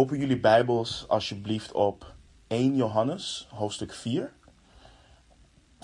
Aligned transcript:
open 0.00 0.18
jullie 0.18 0.40
Bijbels 0.40 1.04
alsjeblieft 1.08 1.72
op 1.72 2.14
1 2.46 2.76
Johannes, 2.76 3.48
hoofdstuk 3.54 3.92
4. 3.92 4.32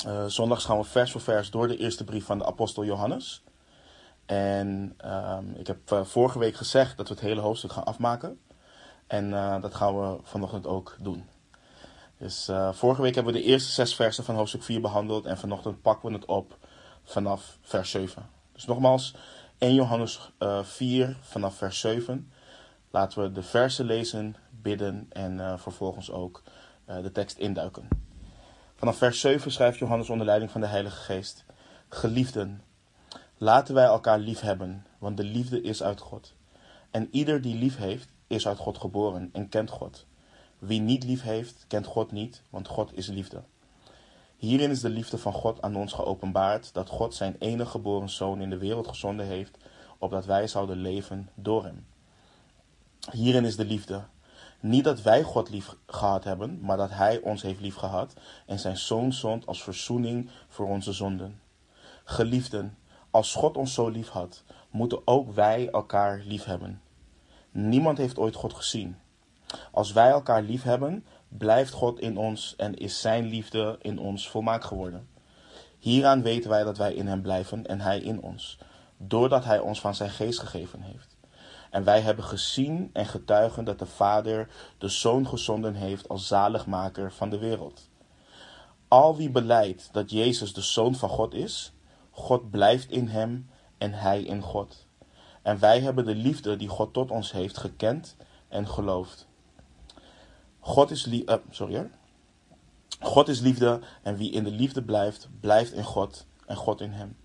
Uh, 0.06 0.24
zondags 0.26 0.64
gaan 0.64 0.78
we 0.78 0.84
vers 0.84 1.10
voor 1.10 1.20
vers 1.20 1.50
door 1.50 1.68
de 1.68 1.76
eerste 1.76 2.04
brief 2.04 2.24
van 2.24 2.38
de 2.38 2.46
apostel 2.46 2.84
Johannes. 2.84 3.44
En 4.26 4.96
um, 5.04 5.54
ik 5.56 5.66
heb 5.66 5.90
uh, 5.92 6.04
vorige 6.04 6.38
week 6.38 6.54
gezegd 6.54 6.96
dat 6.96 7.08
we 7.08 7.14
het 7.14 7.22
hele 7.22 7.40
hoofdstuk 7.40 7.72
gaan 7.72 7.84
afmaken. 7.84 8.40
En 9.06 9.30
uh, 9.30 9.60
dat 9.60 9.74
gaan 9.74 10.00
we 10.00 10.18
vanochtend 10.22 10.66
ook 10.66 10.96
doen. 11.00 11.24
Dus 12.18 12.50
vorige 12.72 13.02
week 13.02 13.14
hebben 13.14 13.32
we 13.32 13.40
de 13.40 13.46
eerste 13.46 13.72
zes 13.72 13.94
versen 13.94 14.24
van 14.24 14.34
hoofdstuk 14.34 14.62
4 14.62 14.80
behandeld. 14.80 15.26
En 15.26 15.38
vanochtend 15.38 15.82
pakken 15.82 16.08
we 16.08 16.14
het 16.14 16.24
op 16.24 16.58
vanaf 17.04 17.58
vers 17.62 17.90
7. 17.90 18.28
Dus 18.52 18.64
nogmaals, 18.64 19.14
1 19.58 19.74
Johannes 19.74 20.30
4 20.62 21.16
vanaf 21.20 21.56
vers 21.56 21.80
7. 21.80 22.30
Laten 22.90 23.22
we 23.22 23.32
de 23.32 23.42
versen 23.42 23.84
lezen, 23.84 24.36
bidden 24.50 25.06
en 25.08 25.58
vervolgens 25.58 26.10
ook 26.10 26.42
de 26.86 27.12
tekst 27.12 27.38
induiken. 27.38 27.88
Vanaf 28.74 28.96
vers 28.96 29.20
7 29.20 29.52
schrijft 29.52 29.78
Johannes 29.78 30.10
onder 30.10 30.26
leiding 30.26 30.50
van 30.50 30.60
de 30.60 30.66
Heilige 30.66 30.96
Geest: 30.96 31.44
Geliefden, 31.88 32.62
laten 33.36 33.74
wij 33.74 33.84
elkaar 33.84 34.18
lief 34.18 34.40
hebben, 34.40 34.86
want 34.98 35.16
de 35.16 35.24
liefde 35.24 35.62
is 35.62 35.82
uit 35.82 36.00
God. 36.00 36.34
En 36.90 37.08
ieder 37.10 37.40
die 37.42 37.58
lief 37.58 37.76
heeft, 37.76 38.12
is 38.26 38.46
uit 38.46 38.58
God 38.58 38.78
geboren 38.78 39.30
en 39.32 39.48
kent 39.48 39.70
God. 39.70 40.06
Wie 40.58 40.80
niet 40.80 41.04
lief 41.04 41.22
heeft, 41.22 41.64
kent 41.68 41.86
God 41.86 42.12
niet, 42.12 42.42
want 42.50 42.68
God 42.68 42.96
is 42.96 43.06
liefde. 43.06 43.42
Hierin 44.36 44.70
is 44.70 44.80
de 44.80 44.88
liefde 44.88 45.18
van 45.18 45.32
God 45.32 45.62
aan 45.62 45.76
ons 45.76 45.92
geopenbaard, 45.92 46.74
dat 46.74 46.88
God 46.88 47.14
zijn 47.14 47.36
enige 47.38 47.70
geboren 47.70 48.10
zoon 48.10 48.40
in 48.40 48.50
de 48.50 48.58
wereld 48.58 48.88
gezonden 48.88 49.26
heeft, 49.26 49.56
opdat 49.98 50.24
wij 50.24 50.46
zouden 50.46 50.76
leven 50.76 51.28
door 51.34 51.64
hem. 51.64 51.86
Hierin 53.12 53.44
is 53.44 53.56
de 53.56 53.64
liefde, 53.64 54.04
niet 54.60 54.84
dat 54.84 55.02
wij 55.02 55.22
God 55.22 55.50
lief 55.50 55.76
gehad 55.86 56.24
hebben, 56.24 56.60
maar 56.60 56.76
dat 56.76 56.90
Hij 56.90 57.20
ons 57.20 57.42
heeft 57.42 57.60
lief 57.60 57.74
gehad 57.74 58.14
en 58.46 58.58
zijn 58.58 58.76
zoon 58.76 59.12
zond 59.12 59.46
als 59.46 59.62
verzoening 59.62 60.30
voor 60.48 60.66
onze 60.66 60.92
zonden. 60.92 61.40
Geliefden, 62.04 62.78
als 63.10 63.34
God 63.34 63.56
ons 63.56 63.74
zo 63.74 63.88
lief 63.88 64.08
had, 64.08 64.42
moeten 64.70 65.00
ook 65.04 65.34
wij 65.34 65.68
elkaar 65.70 66.22
lief 66.24 66.44
hebben. 66.44 66.80
Niemand 67.50 67.98
heeft 67.98 68.18
ooit 68.18 68.34
God 68.34 68.54
gezien. 68.54 68.96
Als 69.72 69.92
wij 69.92 70.10
elkaar 70.10 70.42
lief 70.42 70.62
hebben, 70.62 71.04
blijft 71.28 71.72
God 71.72 72.00
in 72.00 72.16
ons 72.16 72.54
en 72.56 72.74
is 72.74 73.00
Zijn 73.00 73.24
liefde 73.24 73.78
in 73.82 73.98
ons 73.98 74.28
volmaakt 74.28 74.64
geworden. 74.64 75.08
Hieraan 75.78 76.22
weten 76.22 76.50
wij 76.50 76.64
dat 76.64 76.76
wij 76.76 76.94
in 76.94 77.06
Hem 77.06 77.22
blijven 77.22 77.66
en 77.66 77.80
Hij 77.80 78.00
in 78.00 78.22
ons, 78.22 78.58
doordat 78.96 79.44
Hij 79.44 79.58
ons 79.58 79.80
van 79.80 79.94
Zijn 79.94 80.10
geest 80.10 80.38
gegeven 80.38 80.80
heeft. 80.80 81.15
En 81.76 81.84
wij 81.84 82.00
hebben 82.00 82.24
gezien 82.24 82.90
en 82.92 83.06
getuigen 83.06 83.64
dat 83.64 83.78
de 83.78 83.86
Vader 83.86 84.48
de 84.78 84.88
Zoon 84.88 85.28
gezonden 85.28 85.74
heeft 85.74 86.08
als 86.08 86.26
zaligmaker 86.26 87.12
van 87.12 87.30
de 87.30 87.38
wereld. 87.38 87.88
Al 88.88 89.16
wie 89.16 89.30
beleidt 89.30 89.88
dat 89.92 90.10
Jezus 90.10 90.52
de 90.52 90.60
Zoon 90.60 90.94
van 90.94 91.08
God 91.08 91.34
is, 91.34 91.72
God 92.10 92.50
blijft 92.50 92.90
in 92.90 93.08
hem 93.08 93.50
en 93.78 93.92
hij 93.92 94.22
in 94.22 94.42
God. 94.42 94.86
En 95.42 95.58
wij 95.58 95.80
hebben 95.80 96.04
de 96.04 96.14
liefde 96.14 96.56
die 96.56 96.68
God 96.68 96.92
tot 96.92 97.10
ons 97.10 97.32
heeft 97.32 97.58
gekend 97.58 98.16
en 98.48 98.68
geloofd. 98.68 99.26
God 100.60 100.90
is, 100.90 101.06
uh, 101.06 101.34
sorry, 101.50 101.90
God 103.00 103.28
is 103.28 103.40
liefde 103.40 103.80
en 104.02 104.16
wie 104.16 104.30
in 104.30 104.44
de 104.44 104.50
liefde 104.50 104.82
blijft, 104.82 105.28
blijft 105.40 105.72
in 105.72 105.84
God 105.84 106.26
en 106.46 106.56
God 106.56 106.80
in 106.80 106.92
hem. 106.92 107.16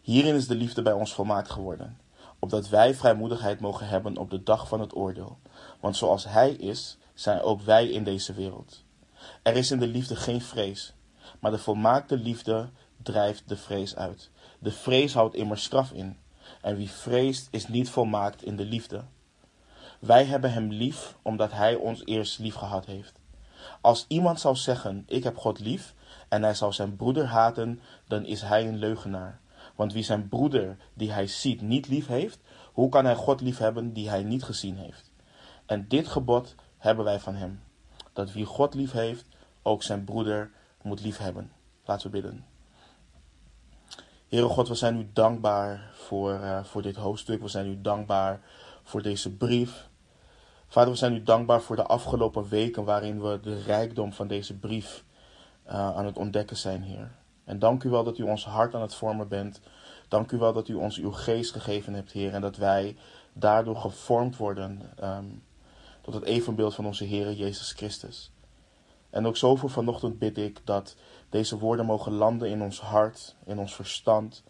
Hierin 0.00 0.34
is 0.34 0.46
de 0.46 0.54
liefde 0.54 0.82
bij 0.82 0.92
ons 0.92 1.14
volmaakt 1.14 1.50
geworden 1.50 2.08
opdat 2.40 2.68
wij 2.68 2.94
vrijmoedigheid 2.94 3.60
mogen 3.60 3.88
hebben 3.88 4.16
op 4.16 4.30
de 4.30 4.42
dag 4.42 4.68
van 4.68 4.80
het 4.80 4.96
oordeel. 4.96 5.38
Want 5.80 5.96
zoals 5.96 6.24
Hij 6.24 6.50
is, 6.50 6.98
zijn 7.14 7.40
ook 7.40 7.60
wij 7.60 7.88
in 7.88 8.04
deze 8.04 8.32
wereld. 8.32 8.84
Er 9.42 9.56
is 9.56 9.70
in 9.70 9.78
de 9.78 9.86
liefde 9.86 10.16
geen 10.16 10.40
vrees, 10.40 10.94
maar 11.40 11.50
de 11.50 11.58
volmaakte 11.58 12.16
liefde 12.16 12.68
drijft 13.02 13.48
de 13.48 13.56
vrees 13.56 13.96
uit. 13.96 14.30
De 14.58 14.72
vrees 14.72 15.14
houdt 15.14 15.34
immer 15.34 15.58
straf 15.58 15.92
in, 15.92 16.18
en 16.60 16.76
wie 16.76 16.90
vreest 16.90 17.48
is 17.50 17.68
niet 17.68 17.90
volmaakt 17.90 18.42
in 18.42 18.56
de 18.56 18.64
liefde. 18.64 19.04
Wij 19.98 20.24
hebben 20.24 20.52
Hem 20.52 20.72
lief, 20.72 21.16
omdat 21.22 21.52
Hij 21.52 21.74
ons 21.74 22.02
eerst 22.04 22.38
lief 22.38 22.54
gehad 22.54 22.86
heeft. 22.86 23.12
Als 23.80 24.04
iemand 24.08 24.40
zou 24.40 24.56
zeggen, 24.56 25.04
ik 25.06 25.24
heb 25.24 25.36
God 25.36 25.58
lief, 25.58 25.94
en 26.28 26.42
hij 26.42 26.54
zou 26.54 26.72
zijn 26.72 26.96
broeder 26.96 27.26
haten, 27.26 27.80
dan 28.06 28.24
is 28.24 28.42
hij 28.42 28.68
een 28.68 28.78
leugenaar. 28.78 29.40
Want 29.74 29.92
wie 29.92 30.02
zijn 30.02 30.28
broeder 30.28 30.76
die 30.94 31.12
hij 31.12 31.26
ziet 31.26 31.60
niet 31.60 31.88
lief 31.88 32.06
heeft, 32.06 32.38
hoe 32.72 32.88
kan 32.88 33.04
hij 33.04 33.14
God 33.14 33.40
lief 33.40 33.58
hebben 33.58 33.92
die 33.92 34.08
hij 34.08 34.22
niet 34.22 34.42
gezien 34.42 34.76
heeft? 34.76 35.10
En 35.66 35.88
dit 35.88 36.08
gebod 36.08 36.54
hebben 36.78 37.04
wij 37.04 37.20
van 37.20 37.34
hem, 37.34 37.62
dat 38.12 38.32
wie 38.32 38.44
God 38.44 38.74
lief 38.74 38.92
heeft, 38.92 39.26
ook 39.62 39.82
zijn 39.82 40.04
broeder 40.04 40.50
moet 40.82 41.00
lief 41.00 41.18
hebben. 41.18 41.52
Laten 41.84 42.06
we 42.06 42.12
bidden. 42.12 42.44
Heere 44.28 44.48
God, 44.48 44.68
we 44.68 44.74
zijn 44.74 44.96
u 44.96 45.10
dankbaar 45.12 45.90
voor, 45.92 46.32
uh, 46.32 46.64
voor 46.64 46.82
dit 46.82 46.96
hoofdstuk. 46.96 47.40
We 47.40 47.48
zijn 47.48 47.66
u 47.66 47.80
dankbaar 47.80 48.40
voor 48.82 49.02
deze 49.02 49.36
brief. 49.36 49.88
Vader, 50.66 50.90
we 50.90 50.96
zijn 50.96 51.14
u 51.14 51.22
dankbaar 51.22 51.60
voor 51.60 51.76
de 51.76 51.86
afgelopen 51.86 52.48
weken 52.48 52.84
waarin 52.84 53.22
we 53.22 53.40
de 53.40 53.62
rijkdom 53.62 54.12
van 54.12 54.28
deze 54.28 54.58
brief 54.58 55.04
uh, 55.66 55.72
aan 55.96 56.06
het 56.06 56.18
ontdekken 56.18 56.56
zijn, 56.56 56.82
Heer. 56.82 57.10
En 57.50 57.58
dank 57.58 57.84
u 57.84 57.88
wel 57.88 58.04
dat 58.04 58.18
u 58.18 58.22
ons 58.22 58.44
hart 58.44 58.74
aan 58.74 58.80
het 58.80 58.94
vormen 58.94 59.28
bent. 59.28 59.60
Dank 60.08 60.32
u 60.32 60.38
wel 60.38 60.52
dat 60.52 60.68
u 60.68 60.74
ons 60.74 60.98
uw 60.98 61.12
geest 61.12 61.52
gegeven 61.52 61.94
hebt, 61.94 62.12
Heer. 62.12 62.32
En 62.32 62.40
dat 62.40 62.56
wij 62.56 62.96
daardoor 63.32 63.76
gevormd 63.76 64.36
worden 64.36 64.80
um, 65.02 65.42
tot 66.00 66.14
het 66.14 66.24
evenbeeld 66.24 66.74
van 66.74 66.86
onze 66.86 67.04
Heer 67.04 67.32
Jezus 67.32 67.72
Christus. 67.72 68.32
En 69.10 69.26
ook 69.26 69.36
zoveel 69.36 69.68
vanochtend 69.68 70.18
bid 70.18 70.38
ik 70.38 70.60
dat 70.64 70.96
deze 71.28 71.58
woorden 71.58 71.86
mogen 71.86 72.12
landen 72.12 72.50
in 72.50 72.62
ons 72.62 72.80
hart, 72.80 73.36
in 73.44 73.58
ons 73.58 73.74
verstand. 73.74 74.42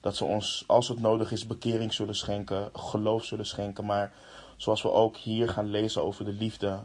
Dat 0.00 0.16
ze 0.16 0.24
ons, 0.24 0.64
als 0.66 0.88
het 0.88 1.00
nodig 1.00 1.32
is, 1.32 1.46
bekering 1.46 1.92
zullen 1.92 2.16
schenken, 2.16 2.70
geloof 2.72 3.24
zullen 3.24 3.46
schenken. 3.46 3.84
Maar 3.84 4.12
zoals 4.56 4.82
we 4.82 4.90
ook 4.90 5.16
hier 5.16 5.48
gaan 5.48 5.66
lezen 5.66 6.04
over 6.04 6.24
de 6.24 6.32
liefde, 6.32 6.78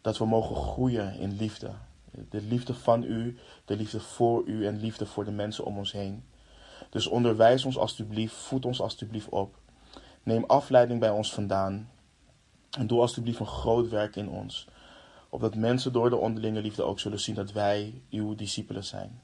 dat 0.00 0.18
we 0.18 0.26
mogen 0.26 0.56
groeien 0.56 1.14
in 1.14 1.36
liefde. 1.36 1.70
De 2.12 2.42
liefde 2.42 2.74
van 2.74 3.02
u, 3.02 3.38
de 3.64 3.76
liefde 3.76 4.00
voor 4.00 4.44
u 4.46 4.66
en 4.66 4.80
liefde 4.80 5.06
voor 5.06 5.24
de 5.24 5.30
mensen 5.30 5.64
om 5.64 5.78
ons 5.78 5.92
heen. 5.92 6.24
Dus 6.90 7.06
onderwijs 7.06 7.64
ons 7.64 7.78
alstublieft, 7.78 8.34
voed 8.34 8.64
ons 8.64 8.80
alstublieft 8.80 9.28
op. 9.28 9.58
Neem 10.22 10.44
afleiding 10.44 11.00
bij 11.00 11.10
ons 11.10 11.32
vandaan. 11.32 11.90
En 12.70 12.86
doe 12.86 13.00
alstublieft 13.00 13.40
een 13.40 13.46
groot 13.46 13.88
werk 13.88 14.16
in 14.16 14.28
ons. 14.28 14.68
Opdat 15.28 15.54
mensen 15.54 15.92
door 15.92 16.10
de 16.10 16.16
onderlinge 16.16 16.60
liefde 16.60 16.82
ook 16.82 17.00
zullen 17.00 17.20
zien 17.20 17.34
dat 17.34 17.52
wij 17.52 18.02
uw 18.10 18.34
discipelen 18.34 18.84
zijn. 18.84 19.22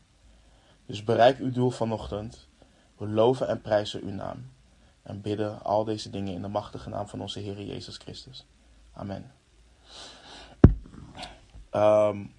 Dus 0.86 1.04
bereik 1.04 1.38
uw 1.38 1.50
doel 1.50 1.70
vanochtend. 1.70 2.48
We 2.96 3.08
loven 3.08 3.48
en 3.48 3.60
prijzen 3.60 4.02
uw 4.02 4.10
naam. 4.10 4.50
En 5.02 5.20
bidden 5.20 5.62
al 5.62 5.84
deze 5.84 6.10
dingen 6.10 6.34
in 6.34 6.42
de 6.42 6.48
machtige 6.48 6.88
naam 6.88 7.08
van 7.08 7.20
onze 7.20 7.40
Heer 7.40 7.62
Jezus 7.62 7.96
Christus. 7.96 8.46
Amen. 8.92 9.32
Um, 11.72 12.32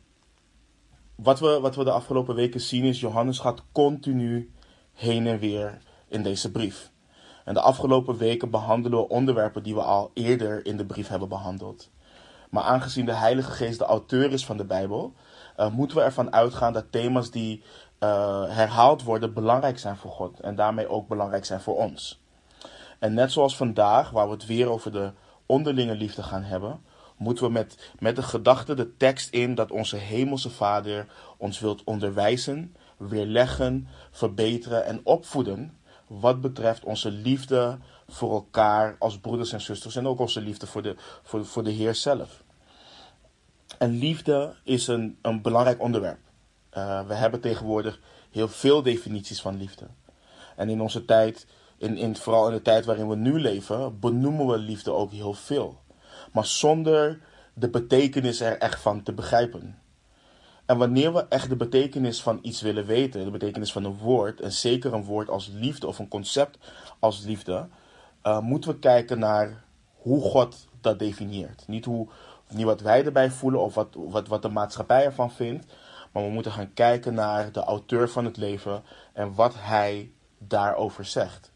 wat 1.22 1.40
we, 1.40 1.60
wat 1.60 1.76
we 1.76 1.84
de 1.84 1.92
afgelopen 1.92 2.36
weken 2.36 2.62
zien 2.62 2.84
is, 2.84 3.00
Johannes 3.00 3.40
gaat 3.40 3.64
continu 3.72 4.52
heen 4.94 5.28
en 5.28 5.40
weer 5.40 5.78
in 6.08 6.24
deze 6.24 6.52
brief. 6.52 6.92
En 7.46 7.54
de 7.54 7.62
afgelopen 7.62 8.18
weken 8.18 8.50
behandelen 8.50 9.00
we 9.00 9.08
onderwerpen 9.08 9.64
die 9.64 9.76
we 9.76 9.82
al 9.82 10.12
eerder 10.14 10.66
in 10.66 10.78
de 10.78 10.86
brief 10.86 11.08
hebben 11.08 11.30
behandeld. 11.30 11.90
Maar 12.50 12.64
aangezien 12.64 13.06
de 13.06 13.14
Heilige 13.14 13.52
Geest 13.52 13.80
de 13.80 13.86
auteur 13.86 14.32
is 14.32 14.46
van 14.46 14.58
de 14.58 14.66
Bijbel, 14.66 15.14
uh, 15.58 15.70
moeten 15.72 15.98
we 15.98 16.04
ervan 16.04 16.34
uitgaan 16.34 16.74
dat 16.74 16.92
thema's 16.92 17.32
die 17.32 17.64
uh, 18.00 18.44
herhaald 18.48 19.04
worden 19.04 19.34
belangrijk 19.34 19.80
zijn 19.80 19.98
voor 19.98 20.12
God 20.12 20.40
en 20.40 20.56
daarmee 20.56 20.90
ook 20.90 21.08
belangrijk 21.08 21.46
zijn 21.46 21.62
voor 21.62 21.78
ons. 21.78 22.22
En 23.00 23.14
net 23.14 23.32
zoals 23.32 23.58
vandaag, 23.58 24.10
waar 24.10 24.26
we 24.26 24.34
het 24.34 24.46
weer 24.46 24.70
over 24.70 24.92
de 24.92 25.12
onderlinge 25.46 25.96
liefde 25.96 26.24
gaan 26.24 26.44
hebben, 26.44 26.82
moeten 27.20 27.46
we 27.46 27.52
met, 27.52 27.92
met 28.00 28.16
de 28.16 28.24
gedachte 28.24 28.74
de 28.74 28.98
tekst 28.98 29.34
in 29.34 29.56
dat 29.56 29.72
onze 29.72 29.96
Hemelse 29.96 30.50
Vader 30.50 31.08
ons 31.38 31.60
wilt 31.60 31.84
onderwijzen, 31.84 32.76
weerleggen, 32.98 33.88
verbeteren 34.12 34.86
en 34.86 35.02
opvoeden 35.04 35.78
wat 36.08 36.42
betreft 36.42 36.84
onze 36.84 37.12
liefde 37.12 37.78
voor 38.08 38.32
elkaar 38.32 38.96
als 39.00 39.20
broeders 39.20 39.52
en 39.52 39.62
zusters 39.62 39.96
en 39.96 40.08
ook 40.08 40.20
onze 40.20 40.42
liefde 40.42 40.68
voor 40.68 40.82
de, 40.82 40.96
voor, 41.24 41.46
voor 41.46 41.64
de 41.64 41.72
Heer 41.72 41.96
zelf. 41.96 42.44
En 43.78 43.98
liefde 43.98 44.56
is 44.64 44.88
een, 44.88 45.18
een 45.22 45.42
belangrijk 45.42 45.82
onderwerp. 45.82 46.20
Uh, 46.78 47.08
we 47.08 47.14
hebben 47.14 47.40
tegenwoordig 47.40 48.00
heel 48.32 48.48
veel 48.48 48.82
definities 48.82 49.42
van 49.42 49.58
liefde. 49.58 49.88
En 50.56 50.70
in 50.70 50.82
onze 50.82 51.06
tijd, 51.06 51.48
in, 51.78 51.98
in, 51.98 52.16
vooral 52.16 52.48
in 52.48 52.54
de 52.54 52.62
tijd 52.62 52.86
waarin 52.86 53.08
we 53.08 53.16
nu 53.16 53.40
leven, 53.40 54.00
benoemen 54.00 54.48
we 54.48 54.58
liefde 54.58 54.92
ook 54.92 55.12
heel 55.12 55.34
veel 55.34 55.80
maar 56.32 56.46
zonder 56.46 57.20
de 57.54 57.70
betekenis 57.70 58.40
er 58.40 58.58
echt 58.58 58.82
van 58.82 59.04
te 59.04 59.14
begrijpen. 59.14 59.78
En 60.66 60.78
wanneer 60.78 61.14
we 61.14 61.26
echt 61.30 61.50
de 61.50 61.56
betekenis 61.56 62.22
van 62.22 62.40
iets 62.42 62.62
willen 62.62 62.86
weten, 62.86 63.24
de 63.24 63.32
betekenis 63.32 63.72
van 63.72 63.84
een 63.84 63.98
woord, 63.98 64.42
en 64.42 64.52
zeker 64.52 64.94
een 64.94 65.04
woord 65.04 65.30
als 65.30 65.50
liefde 65.54 65.88
of 65.88 66.00
een 66.00 66.08
concept 66.08 66.58
als 67.00 67.24
liefde, 67.24 67.68
uh, 68.24 68.40
moeten 68.40 68.72
we 68.72 68.80
kijken 68.80 69.20
naar 69.20 69.64
hoe 69.96 70.22
God 70.22 70.68
dat 70.82 71.00
definieert. 71.00 71.68
Niet, 71.68 71.86
hoe, 71.86 72.08
niet 72.50 72.66
wat 72.66 72.82
wij 72.82 73.06
erbij 73.06 73.32
voelen 73.32 73.62
of 73.62 73.74
wat, 73.74 73.88
wat, 73.94 74.28
wat 74.28 74.42
de 74.42 74.50
maatschappij 74.50 75.06
ervan 75.06 75.32
vindt. 75.32 75.74
Maar 76.12 76.24
we 76.24 76.30
moeten 76.30 76.52
gaan 76.52 76.74
kijken 76.74 77.14
naar 77.14 77.52
de 77.52 77.64
auteur 77.64 78.10
van 78.10 78.26
het 78.26 78.38
leven 78.38 78.84
en 79.14 79.36
wat 79.36 79.54
hij 79.58 80.12
daarover 80.38 81.06
zegt. 81.06 81.52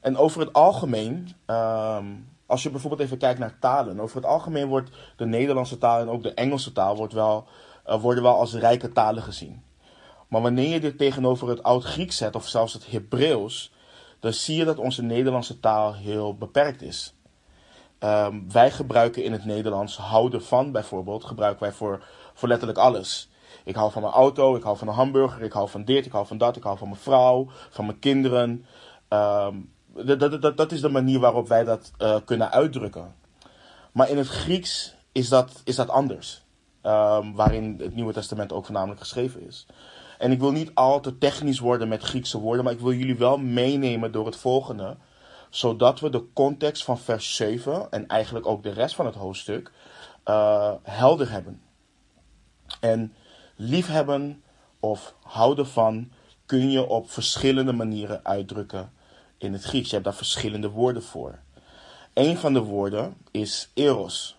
En 0.00 0.16
over 0.16 0.40
het 0.40 0.52
algemeen, 0.52 1.34
ehm, 1.46 2.06
als 2.52 2.62
je 2.62 2.70
bijvoorbeeld 2.70 3.02
even 3.02 3.18
kijkt 3.18 3.38
naar 3.38 3.58
talen. 3.58 4.00
Over 4.00 4.16
het 4.16 4.26
algemeen 4.26 4.68
wordt 4.68 4.90
de 5.16 5.26
Nederlandse 5.26 5.78
taal 5.78 6.00
en 6.00 6.08
ook 6.08 6.22
de 6.22 6.34
Engelse 6.34 6.72
taal 6.72 6.96
wordt 6.96 7.12
wel, 7.12 7.46
uh, 7.86 8.00
worden 8.00 8.22
wel 8.22 8.38
als 8.38 8.54
rijke 8.54 8.92
talen 8.92 9.22
gezien. 9.22 9.62
Maar 10.28 10.42
wanneer 10.42 10.68
je 10.68 10.80
dit 10.80 10.98
tegenover 10.98 11.48
het 11.48 11.62
Oud-Grieks 11.62 12.16
zet 12.16 12.34
of 12.34 12.48
zelfs 12.48 12.72
het 12.72 12.90
Hebreeuws, 12.90 13.72
dan 14.20 14.32
zie 14.32 14.56
je 14.56 14.64
dat 14.64 14.78
onze 14.78 15.02
Nederlandse 15.02 15.60
taal 15.60 15.94
heel 15.94 16.36
beperkt 16.36 16.82
is. 16.82 17.14
Ehm, 17.98 18.40
wij 18.48 18.70
gebruiken 18.70 19.24
in 19.24 19.32
het 19.32 19.44
Nederlands 19.44 19.96
houden 19.96 20.42
van 20.42 20.72
bijvoorbeeld, 20.72 21.24
gebruiken 21.24 21.62
wij 21.62 21.72
voor, 21.72 22.04
voor 22.34 22.48
letterlijk 22.48 22.78
alles. 22.78 23.30
Ik 23.64 23.74
hou 23.74 23.92
van 23.92 24.02
mijn 24.02 24.14
auto, 24.14 24.56
ik 24.56 24.62
hou 24.62 24.76
van 24.76 24.88
een 24.88 24.94
hamburger, 24.94 25.42
ik 25.42 25.52
hou 25.52 25.68
van 25.68 25.84
dit, 25.84 26.06
ik 26.06 26.12
hou 26.12 26.26
van 26.26 26.38
dat, 26.38 26.56
ik 26.56 26.62
hou 26.62 26.78
van 26.78 26.88
mijn 26.88 27.00
vrouw, 27.00 27.46
van 27.70 27.86
mijn 27.86 27.98
kinderen. 27.98 28.66
Um, 29.08 29.71
dat, 29.94 30.42
dat, 30.42 30.56
dat 30.56 30.72
is 30.72 30.80
de 30.80 30.88
manier 30.88 31.20
waarop 31.20 31.48
wij 31.48 31.64
dat 31.64 31.92
uh, 31.98 32.16
kunnen 32.24 32.50
uitdrukken. 32.50 33.14
Maar 33.92 34.08
in 34.08 34.18
het 34.18 34.28
Grieks 34.28 34.94
is 35.12 35.28
dat, 35.28 35.60
is 35.64 35.76
dat 35.76 35.88
anders. 35.88 36.42
Um, 36.82 37.34
waarin 37.34 37.76
het 37.78 37.94
Nieuwe 37.94 38.12
Testament 38.12 38.52
ook 38.52 38.64
voornamelijk 38.64 39.00
geschreven 39.00 39.46
is. 39.46 39.66
En 40.18 40.32
ik 40.32 40.40
wil 40.40 40.52
niet 40.52 40.70
al 40.74 41.00
te 41.00 41.18
technisch 41.18 41.58
worden 41.58 41.88
met 41.88 42.02
Griekse 42.02 42.38
woorden, 42.38 42.64
maar 42.64 42.72
ik 42.72 42.80
wil 42.80 42.92
jullie 42.92 43.16
wel 43.16 43.38
meenemen 43.38 44.12
door 44.12 44.26
het 44.26 44.36
volgende. 44.36 44.96
Zodat 45.50 46.00
we 46.00 46.10
de 46.10 46.24
context 46.32 46.84
van 46.84 46.98
vers 46.98 47.36
7 47.36 47.90
en 47.90 48.06
eigenlijk 48.06 48.46
ook 48.46 48.62
de 48.62 48.70
rest 48.70 48.94
van 48.94 49.06
het 49.06 49.14
hoofdstuk 49.14 49.72
uh, 50.28 50.72
helder 50.82 51.30
hebben. 51.30 51.62
En 52.80 53.14
liefhebben 53.56 54.42
of 54.80 55.14
houden 55.22 55.66
van 55.66 56.10
kun 56.46 56.70
je 56.70 56.86
op 56.86 57.10
verschillende 57.10 57.72
manieren 57.72 58.24
uitdrukken 58.24 58.92
in 59.42 59.52
het 59.52 59.62
Grieks. 59.62 59.86
Je 59.86 59.92
hebt 59.92 60.04
daar 60.04 60.14
verschillende 60.14 60.70
woorden 60.70 61.02
voor. 61.02 61.38
Een 62.14 62.38
van 62.38 62.52
de 62.52 62.60
woorden 62.60 63.16
is 63.30 63.70
eros. 63.74 64.36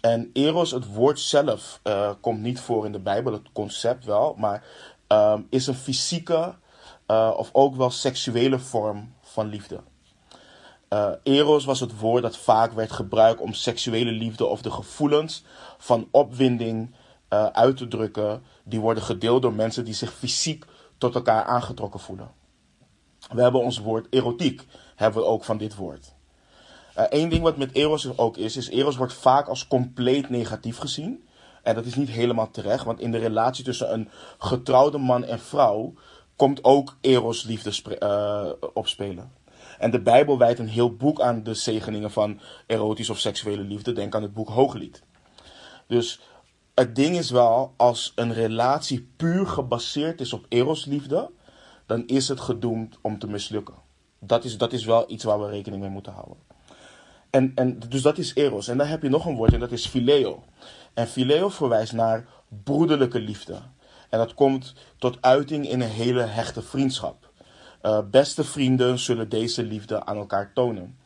En 0.00 0.30
eros, 0.32 0.70
het 0.70 0.92
woord 0.92 1.20
zelf, 1.20 1.80
uh, 1.84 2.10
komt 2.20 2.40
niet 2.40 2.60
voor 2.60 2.86
in 2.86 2.92
de 2.92 2.98
Bijbel, 2.98 3.32
het 3.32 3.52
concept 3.52 4.04
wel, 4.04 4.34
maar 4.38 4.64
um, 5.08 5.46
is 5.50 5.66
een 5.66 5.74
fysieke 5.74 6.54
uh, 7.06 7.34
of 7.36 7.50
ook 7.52 7.76
wel 7.76 7.90
seksuele 7.90 8.58
vorm 8.58 9.14
van 9.22 9.46
liefde. 9.46 9.80
Uh, 10.90 11.10
eros 11.22 11.64
was 11.64 11.80
het 11.80 11.98
woord 11.98 12.22
dat 12.22 12.36
vaak 12.36 12.72
werd 12.72 12.92
gebruikt 12.92 13.40
om 13.40 13.52
seksuele 13.52 14.10
liefde 14.10 14.44
of 14.46 14.62
de 14.62 14.70
gevoelens 14.70 15.44
van 15.78 16.08
opwinding 16.10 16.94
uit 17.52 17.76
te 17.76 17.88
drukken, 17.88 18.42
die 18.64 18.80
worden 18.80 19.02
gedeeld 19.02 19.42
door 19.42 19.52
mensen 19.52 19.84
die 19.84 19.94
zich 19.94 20.12
fysiek 20.12 20.64
tot 20.98 21.14
elkaar 21.14 21.44
aangetrokken 21.44 22.00
voelen. 22.00 22.30
We 23.30 23.42
hebben 23.42 23.60
ons 23.60 23.78
woord 23.78 24.06
erotiek, 24.10 24.66
hebben 24.96 25.22
we 25.22 25.28
ook 25.28 25.44
van 25.44 25.58
dit 25.58 25.74
woord. 25.74 26.14
Eén 26.94 27.24
uh, 27.24 27.30
ding 27.30 27.42
wat 27.42 27.56
met 27.56 27.74
eros 27.74 28.18
ook 28.18 28.36
is, 28.36 28.56
is 28.56 28.68
eros 28.68 28.96
wordt 28.96 29.12
vaak 29.12 29.48
als 29.48 29.68
compleet 29.68 30.30
negatief 30.30 30.76
gezien. 30.76 31.26
En 31.62 31.74
dat 31.74 31.84
is 31.84 31.94
niet 31.94 32.08
helemaal 32.08 32.50
terecht, 32.50 32.84
want 32.84 33.00
in 33.00 33.10
de 33.10 33.18
relatie 33.18 33.64
tussen 33.64 33.92
een 33.92 34.08
getrouwde 34.38 34.98
man 34.98 35.24
en 35.24 35.40
vrouw 35.40 35.94
komt 36.36 36.64
ook 36.64 36.96
eros 37.00 37.42
liefde 37.42 37.98
uh, 38.02 38.68
opspelen. 38.74 39.32
En 39.78 39.90
de 39.90 40.00
Bijbel 40.00 40.38
wijdt 40.38 40.58
een 40.58 40.68
heel 40.68 40.96
boek 40.96 41.20
aan 41.20 41.42
de 41.42 41.54
zegeningen 41.54 42.10
van 42.10 42.40
erotisch 42.66 43.10
of 43.10 43.18
seksuele 43.18 43.62
liefde. 43.62 43.92
Denk 43.92 44.14
aan 44.14 44.22
het 44.22 44.34
boek 44.34 44.48
Hooglied. 44.48 45.02
Dus 45.86 46.20
het 46.74 46.94
ding 46.94 47.16
is 47.16 47.30
wel, 47.30 47.72
als 47.76 48.12
een 48.14 48.32
relatie 48.32 49.08
puur 49.16 49.46
gebaseerd 49.46 50.20
is 50.20 50.32
op 50.32 50.46
erosliefde, 50.48 51.30
dan 51.88 52.06
is 52.06 52.28
het 52.28 52.40
gedoemd 52.40 52.98
om 53.00 53.18
te 53.18 53.26
mislukken. 53.26 53.74
Dat 54.18 54.44
is, 54.44 54.58
dat 54.58 54.72
is 54.72 54.84
wel 54.84 55.10
iets 55.10 55.24
waar 55.24 55.40
we 55.40 55.48
rekening 55.48 55.82
mee 55.82 55.90
moeten 55.90 56.12
houden. 56.12 56.36
En, 57.30 57.52
en, 57.54 57.78
dus 57.88 58.02
dat 58.02 58.18
is 58.18 58.34
eros. 58.34 58.68
En 58.68 58.78
dan 58.78 58.86
heb 58.86 59.02
je 59.02 59.08
nog 59.08 59.26
een 59.26 59.36
woord 59.36 59.52
en 59.52 59.60
dat 59.60 59.72
is 59.72 59.86
phileo. 59.86 60.42
En 60.94 61.06
phileo 61.06 61.48
verwijst 61.48 61.92
naar 61.92 62.26
broederlijke 62.64 63.20
liefde. 63.20 63.58
En 64.08 64.18
dat 64.18 64.34
komt 64.34 64.74
tot 64.98 65.18
uiting 65.20 65.68
in 65.68 65.80
een 65.80 65.88
hele 65.88 66.22
hechte 66.22 66.62
vriendschap. 66.62 67.30
Uh, 67.82 67.98
beste 68.10 68.44
vrienden 68.44 68.98
zullen 68.98 69.28
deze 69.28 69.62
liefde 69.62 70.04
aan 70.04 70.16
elkaar 70.16 70.52
tonen. 70.52 70.98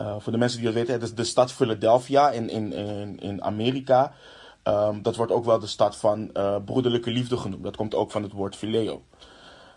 Uh, 0.00 0.16
voor 0.18 0.32
de 0.32 0.38
mensen 0.38 0.58
die 0.58 0.66
dat 0.66 0.76
weten, 0.76 0.92
het 0.92 1.02
is 1.02 1.14
de 1.14 1.24
stad 1.24 1.52
Philadelphia 1.52 2.30
in, 2.30 2.48
in, 2.48 2.72
in, 2.72 3.20
in 3.20 3.42
Amerika. 3.42 4.12
Um, 4.64 5.02
dat 5.02 5.16
wordt 5.16 5.32
ook 5.32 5.44
wel 5.44 5.58
de 5.58 5.66
stad 5.66 5.96
van 5.96 6.30
uh, 6.34 6.56
broederlijke 6.64 7.10
liefde 7.10 7.36
genoemd. 7.36 7.62
Dat 7.62 7.76
komt 7.76 7.94
ook 7.94 8.10
van 8.10 8.22
het 8.22 8.32
woord 8.32 8.56
phileo. 8.56 9.02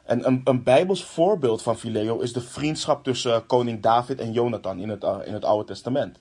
En 0.05 0.27
een, 0.27 0.41
een 0.43 0.63
bijbels 0.63 1.03
voorbeeld 1.03 1.61
van 1.61 1.77
Phileo 1.77 2.19
is 2.19 2.33
de 2.33 2.41
vriendschap 2.41 3.03
tussen 3.03 3.45
koning 3.45 3.81
David 3.81 4.19
en 4.19 4.31
Jonathan 4.31 4.79
in 4.79 4.89
het, 4.89 5.03
uh, 5.03 5.17
in 5.25 5.33
het 5.33 5.45
Oude 5.45 5.65
Testament. 5.65 6.19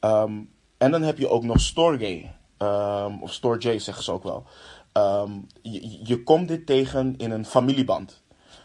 Um, 0.00 0.50
en 0.78 0.90
dan 0.90 1.02
heb 1.02 1.18
je 1.18 1.28
ook 1.28 1.42
nog 1.42 1.60
Storge, 1.60 2.24
um, 2.58 3.22
of 3.22 3.32
Storge 3.32 3.78
zeggen 3.78 4.04
ze 4.04 4.12
ook 4.12 4.22
wel. 4.22 4.44
Um, 4.92 5.46
je, 5.62 5.98
je, 6.02 6.22
komt 6.22 6.48
dit 6.48 6.66
tegen 6.66 7.14
in 7.16 7.30
een 7.30 7.44
familieband. 7.44 8.22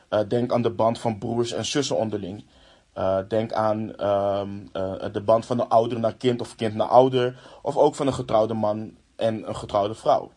Uh, 0.10 0.20
denk 0.28 0.52
aan 0.52 0.62
de 0.62 0.72
band 0.72 1.00
van 1.00 1.18
broers 1.18 1.52
en 1.52 1.66
zussen 1.66 1.98
onderling. 1.98 2.46
Denk 3.28 3.54
aan 3.54 3.88
de 5.12 5.22
band 5.26 5.46
van 5.46 5.58
de 5.58 5.68
ouder 5.68 6.00
naar 6.00 6.16
kind 6.16 6.42
of 6.42 6.56
kind 6.56 6.76
naar 6.76 6.88
ouder. 6.88 7.40
Of 7.62 7.78
ook 7.78 7.96
van 7.96 8.08
een 8.08 8.14
getrouwde 8.14 8.54
man 8.54 8.98
en 9.16 9.48
een 9.48 9.56
getrouwde 9.56 9.94
vrouw. 9.94 10.32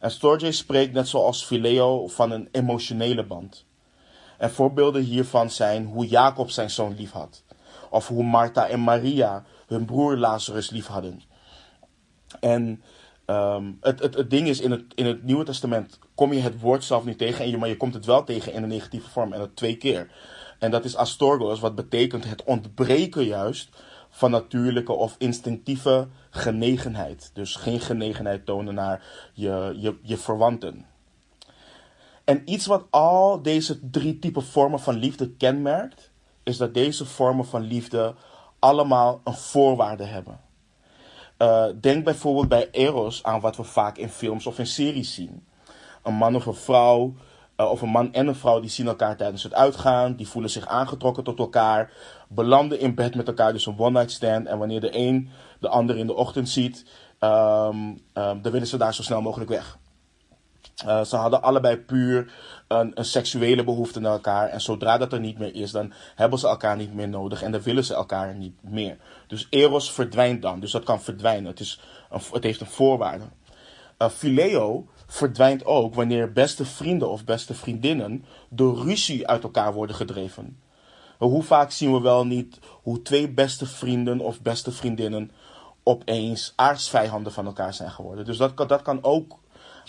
En 0.00 0.10
Storge 0.10 0.52
spreekt 0.52 0.92
net 0.92 1.08
zoals 1.08 1.44
Phileo 1.44 2.08
van 2.08 2.30
een 2.30 2.48
emotionele 2.52 3.26
band. 3.26 3.66
En 4.38 4.50
voorbeelden 4.50 5.02
hiervan 5.02 5.50
zijn 5.50 5.86
hoe 5.86 6.06
Jacob 6.06 6.50
zijn 6.50 6.70
zoon 6.70 6.94
lief 6.94 7.10
had. 7.10 7.42
Of 7.90 8.08
hoe 8.08 8.24
Martha 8.24 8.68
en 8.68 8.80
Maria 8.80 9.44
hun 9.66 9.84
broer 9.84 10.16
Lazarus 10.16 10.70
lief 10.70 10.86
hadden. 10.86 11.22
En 12.40 12.82
um, 13.26 13.78
het, 13.80 14.00
het, 14.14 14.30
ding 14.30 14.48
is, 14.48 14.60
in 14.60 14.70
het, 14.70 14.84
in 14.94 15.06
het 15.06 15.22
Nieuwe 15.24 15.44
Testament 15.44 15.98
kom 16.14 16.32
je 16.32 16.40
het 16.40 16.60
woord 16.60 16.84
zelf 16.84 17.04
niet 17.04 17.18
tegen, 17.18 17.44
en 17.44 17.50
je, 17.50 17.58
maar 17.58 17.68
je 17.68 17.76
komt 17.76 17.94
het 17.94 18.04
wel 18.04 18.24
tegen 18.24 18.52
in 18.52 18.62
een 18.62 18.68
negatieve 18.68 19.10
vorm. 19.10 19.32
En 19.32 19.38
dat 19.38 19.56
twee 19.56 19.76
keer. 19.76 20.10
En 20.58 20.70
dat 20.70 20.84
is 20.84 20.96
astorgos, 20.96 21.60
wat 21.60 21.74
betekent 21.74 22.24
het 22.24 22.44
ontbreken 22.44 23.24
juist 23.24 23.68
van 24.10 24.30
natuurlijke 24.30 24.92
of 24.92 25.14
instinctieve 25.18 26.08
genegenheid. 26.38 27.30
Dus 27.34 27.56
geen 27.56 27.80
genegenheid 27.80 28.46
tonen 28.46 28.74
naar 28.74 29.02
je, 29.32 29.76
je, 29.76 29.98
je 30.02 30.16
verwanten. 30.16 30.86
En 32.24 32.42
iets 32.44 32.66
wat 32.66 32.86
al 32.90 33.42
deze 33.42 33.90
drie 33.90 34.18
typen 34.18 34.44
vormen 34.44 34.80
van 34.80 34.94
liefde 34.94 35.30
kenmerkt, 35.30 36.10
is 36.42 36.56
dat 36.56 36.74
deze 36.74 37.04
vormen 37.04 37.46
van 37.46 37.60
liefde 37.60 38.14
allemaal 38.58 39.20
een 39.24 39.34
voorwaarde 39.34 40.04
hebben. 40.04 40.40
Uh, 41.38 41.66
denk 41.80 42.04
bijvoorbeeld 42.04 42.48
bij 42.48 42.68
Eros 42.70 43.22
aan 43.22 43.40
wat 43.40 43.56
we 43.56 43.64
vaak 43.64 43.96
in 43.96 44.08
films 44.08 44.46
of 44.46 44.58
in 44.58 44.66
series 44.66 45.14
zien. 45.14 45.46
Een 46.02 46.14
man 46.14 46.36
of 46.36 46.46
een 46.46 46.54
vrouw 46.54 47.14
uh, 47.60 47.70
of 47.70 47.82
een 47.82 47.88
man 47.88 48.12
en 48.12 48.26
een 48.26 48.34
vrouw 48.34 48.60
die 48.60 48.70
zien 48.70 48.86
elkaar 48.86 49.16
tijdens 49.16 49.42
het 49.42 49.54
uitgaan, 49.54 50.14
die 50.14 50.28
voelen 50.28 50.50
zich 50.50 50.66
aangetrokken 50.66 51.24
tot 51.24 51.38
elkaar, 51.38 51.92
belanden 52.28 52.80
in 52.80 52.94
bed 52.94 53.14
met 53.14 53.28
elkaar, 53.28 53.52
dus 53.52 53.66
een 53.66 53.78
one-night 53.78 54.10
stand. 54.10 54.46
En 54.46 54.58
wanneer 54.58 54.80
de 54.80 54.96
een 54.98 55.30
de 55.60 55.68
ander 55.68 55.96
in 55.96 56.06
de 56.06 56.14
ochtend 56.14 56.48
ziet, 56.48 56.84
um, 57.20 57.30
um, 58.14 58.42
dan 58.42 58.52
willen 58.52 58.66
ze 58.66 58.76
daar 58.76 58.94
zo 58.94 59.02
snel 59.02 59.22
mogelijk 59.22 59.50
weg. 59.50 59.78
Uh, 60.86 61.04
ze 61.04 61.16
hadden 61.16 61.42
allebei 61.42 61.76
puur 61.76 62.32
een, 62.68 62.92
een, 62.94 63.04
seksuele 63.04 63.64
behoefte 63.64 64.00
naar 64.00 64.12
elkaar. 64.12 64.48
En 64.48 64.60
zodra 64.60 64.98
dat 64.98 65.12
er 65.12 65.20
niet 65.20 65.38
meer 65.38 65.54
is, 65.54 65.70
dan 65.70 65.92
hebben 66.14 66.38
ze 66.38 66.48
elkaar 66.48 66.76
niet 66.76 66.94
meer 66.94 67.08
nodig. 67.08 67.42
En 67.42 67.52
dan 67.52 67.62
willen 67.62 67.84
ze 67.84 67.94
elkaar 67.94 68.34
niet 68.34 68.56
meer. 68.60 68.96
Dus 69.26 69.46
Eros 69.50 69.92
verdwijnt 69.92 70.42
dan. 70.42 70.60
Dus 70.60 70.70
dat 70.70 70.84
kan 70.84 71.02
verdwijnen. 71.02 71.50
Het, 71.50 71.60
is 71.60 71.80
het 72.32 72.44
heeft 72.44 72.60
een 72.60 72.66
voorwaarde. 72.66 73.24
Uh, 73.98 74.08
Phileo 74.08 74.86
verdwijnt 75.10 75.64
ook 75.64 75.94
wanneer 75.94 76.32
beste 76.32 76.64
vrienden 76.64 77.10
of 77.10 77.24
beste 77.24 77.54
vriendinnen 77.54 78.24
door 78.48 78.82
ruzie 78.82 79.28
uit 79.28 79.42
elkaar 79.42 79.72
worden 79.72 79.96
gedreven. 79.96 80.60
Hoe 81.18 81.42
vaak 81.42 81.70
zien 81.70 81.92
we 81.92 82.00
wel 82.00 82.26
niet 82.26 82.58
hoe 82.82 83.02
twee 83.02 83.30
beste 83.30 83.66
vrienden 83.66 84.20
of 84.20 84.42
beste 84.42 84.72
vriendinnen 84.72 85.30
opeens 85.82 86.52
aardsvijanden 86.56 87.32
van 87.32 87.46
elkaar 87.46 87.74
zijn 87.74 87.90
geworden. 87.90 88.24
Dus 88.24 88.36
dat 88.36 88.56
dat 88.56 88.82
kan 88.82 89.04
ook 89.04 89.38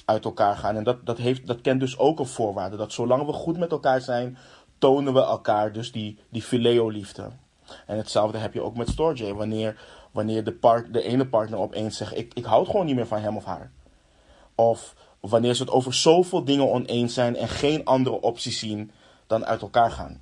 uit 0.05 0.25
elkaar 0.25 0.55
gaan. 0.55 0.75
En 0.75 0.83
dat, 0.83 1.05
dat, 1.05 1.17
heeft, 1.17 1.47
dat 1.47 1.61
kent 1.61 1.79
dus 1.79 1.97
ook 1.97 2.19
een 2.19 2.25
voorwaarde. 2.25 2.77
Dat 2.77 2.93
zolang 2.93 3.25
we 3.25 3.33
goed 3.33 3.57
met 3.57 3.71
elkaar 3.71 4.01
zijn, 4.01 4.37
tonen 4.77 5.13
we 5.13 5.21
elkaar 5.21 5.71
dus 5.71 5.91
die, 5.91 6.17
die 6.29 6.41
fileo-liefde. 6.41 7.29
En 7.85 7.97
hetzelfde 7.97 8.37
heb 8.37 8.53
je 8.53 8.61
ook 8.61 8.77
met 8.77 8.89
Storge. 8.89 9.35
Wanneer, 9.35 9.81
wanneer 10.11 10.43
de, 10.43 10.53
part, 10.53 10.93
de 10.93 11.01
ene 11.01 11.27
partner 11.27 11.59
opeens 11.59 11.97
zegt: 11.97 12.17
ik, 12.17 12.33
ik 12.33 12.45
houd 12.45 12.65
gewoon 12.65 12.85
niet 12.85 12.95
meer 12.95 13.07
van 13.07 13.19
hem 13.19 13.37
of 13.37 13.45
haar. 13.45 13.71
Of 14.55 14.95
wanneer 15.19 15.53
ze 15.53 15.63
het 15.63 15.71
over 15.71 15.93
zoveel 15.93 16.43
dingen 16.43 16.71
oneens 16.71 17.13
zijn 17.13 17.35
en 17.35 17.47
geen 17.47 17.85
andere 17.85 18.21
optie 18.21 18.51
zien 18.51 18.91
dan 19.27 19.45
uit 19.45 19.61
elkaar 19.61 19.91
gaan. 19.91 20.21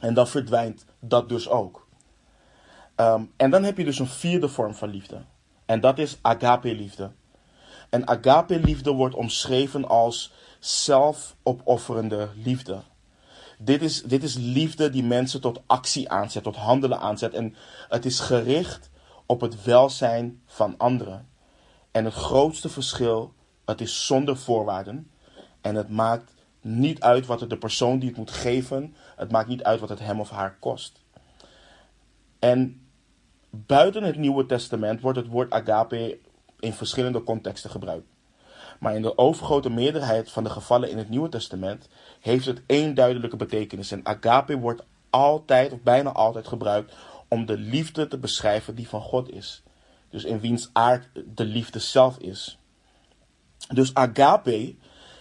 En 0.00 0.14
dan 0.14 0.28
verdwijnt 0.28 0.84
dat 1.00 1.28
dus 1.28 1.48
ook. 1.48 1.86
Ehm, 2.94 3.24
en 3.36 3.50
dan 3.50 3.62
heb 3.62 3.76
je 3.76 3.84
dus 3.84 3.98
een 3.98 4.06
vierde 4.06 4.48
vorm 4.48 4.74
van 4.74 4.88
liefde. 4.88 5.24
En 5.66 5.80
dat 5.80 5.98
is 5.98 6.18
agape-liefde. 6.22 7.10
En 7.90 8.08
agape-liefde 8.08 8.90
wordt 8.92 9.14
omschreven 9.14 9.88
als 9.88 10.32
zelfopofferende 10.58 12.28
liefde. 12.34 12.82
Dit 13.58 13.82
is, 13.82 14.02
dit 14.02 14.22
is 14.22 14.34
liefde 14.34 14.90
die 14.90 15.04
mensen 15.04 15.40
tot 15.40 15.62
actie 15.66 16.10
aanzet, 16.10 16.42
tot 16.42 16.56
handelen 16.56 17.00
aanzet. 17.00 17.34
En 17.34 17.54
het 17.88 18.04
is 18.04 18.20
gericht 18.20 18.90
op 19.26 19.40
het 19.40 19.62
welzijn 19.62 20.42
van 20.46 20.74
anderen. 20.78 21.28
En 21.90 22.04
het 22.04 22.14
grootste 22.14 22.68
verschil, 22.68 23.32
het 23.66 23.80
is 23.80 24.06
zonder 24.06 24.36
voorwaarden. 24.36 25.10
En 25.60 25.74
het 25.74 25.88
maakt 25.88 26.32
niet 26.60 27.00
uit 27.00 27.26
wat 27.26 27.40
het 27.40 27.50
de 27.50 27.58
persoon 27.58 27.98
die 27.98 28.08
het 28.08 28.18
moet 28.18 28.30
geven, 28.30 28.94
het 29.16 29.30
maakt 29.30 29.48
niet 29.48 29.62
uit 29.62 29.80
wat 29.80 29.88
het 29.88 29.98
hem 29.98 30.20
of 30.20 30.30
haar 30.30 30.56
kost. 30.60 31.00
En 32.38 32.86
buiten 33.50 34.02
het 34.02 34.16
Nieuwe 34.16 34.46
Testament 34.46 35.00
wordt 35.00 35.18
het 35.18 35.28
woord 35.28 35.52
agape 35.52 36.18
in 36.58 36.72
verschillende 36.72 37.22
contexten 37.22 37.70
gebruikt. 37.70 38.06
Maar 38.78 38.94
in 38.94 39.02
de 39.02 39.18
overgrote 39.18 39.70
meerderheid 39.70 40.30
van 40.30 40.44
de 40.44 40.50
gevallen 40.50 40.90
in 40.90 40.98
het 40.98 41.08
Nieuwe 41.08 41.28
Testament 41.28 41.88
heeft 42.20 42.46
het 42.46 42.62
één 42.66 42.94
duidelijke 42.94 43.36
betekenis. 43.36 43.90
En 43.90 44.06
agape 44.06 44.58
wordt 44.58 44.84
altijd 45.10 45.72
of 45.72 45.80
bijna 45.82 46.12
altijd 46.12 46.48
gebruikt 46.48 46.94
om 47.28 47.46
de 47.46 47.58
liefde 47.58 48.08
te 48.08 48.18
beschrijven 48.18 48.74
die 48.74 48.88
van 48.88 49.00
God 49.00 49.30
is. 49.30 49.62
Dus 50.10 50.24
in 50.24 50.40
wiens 50.40 50.70
aard 50.72 51.08
de 51.34 51.44
liefde 51.44 51.78
zelf 51.78 52.18
is. 52.18 52.58
Dus 53.68 53.94
agape 53.94 54.74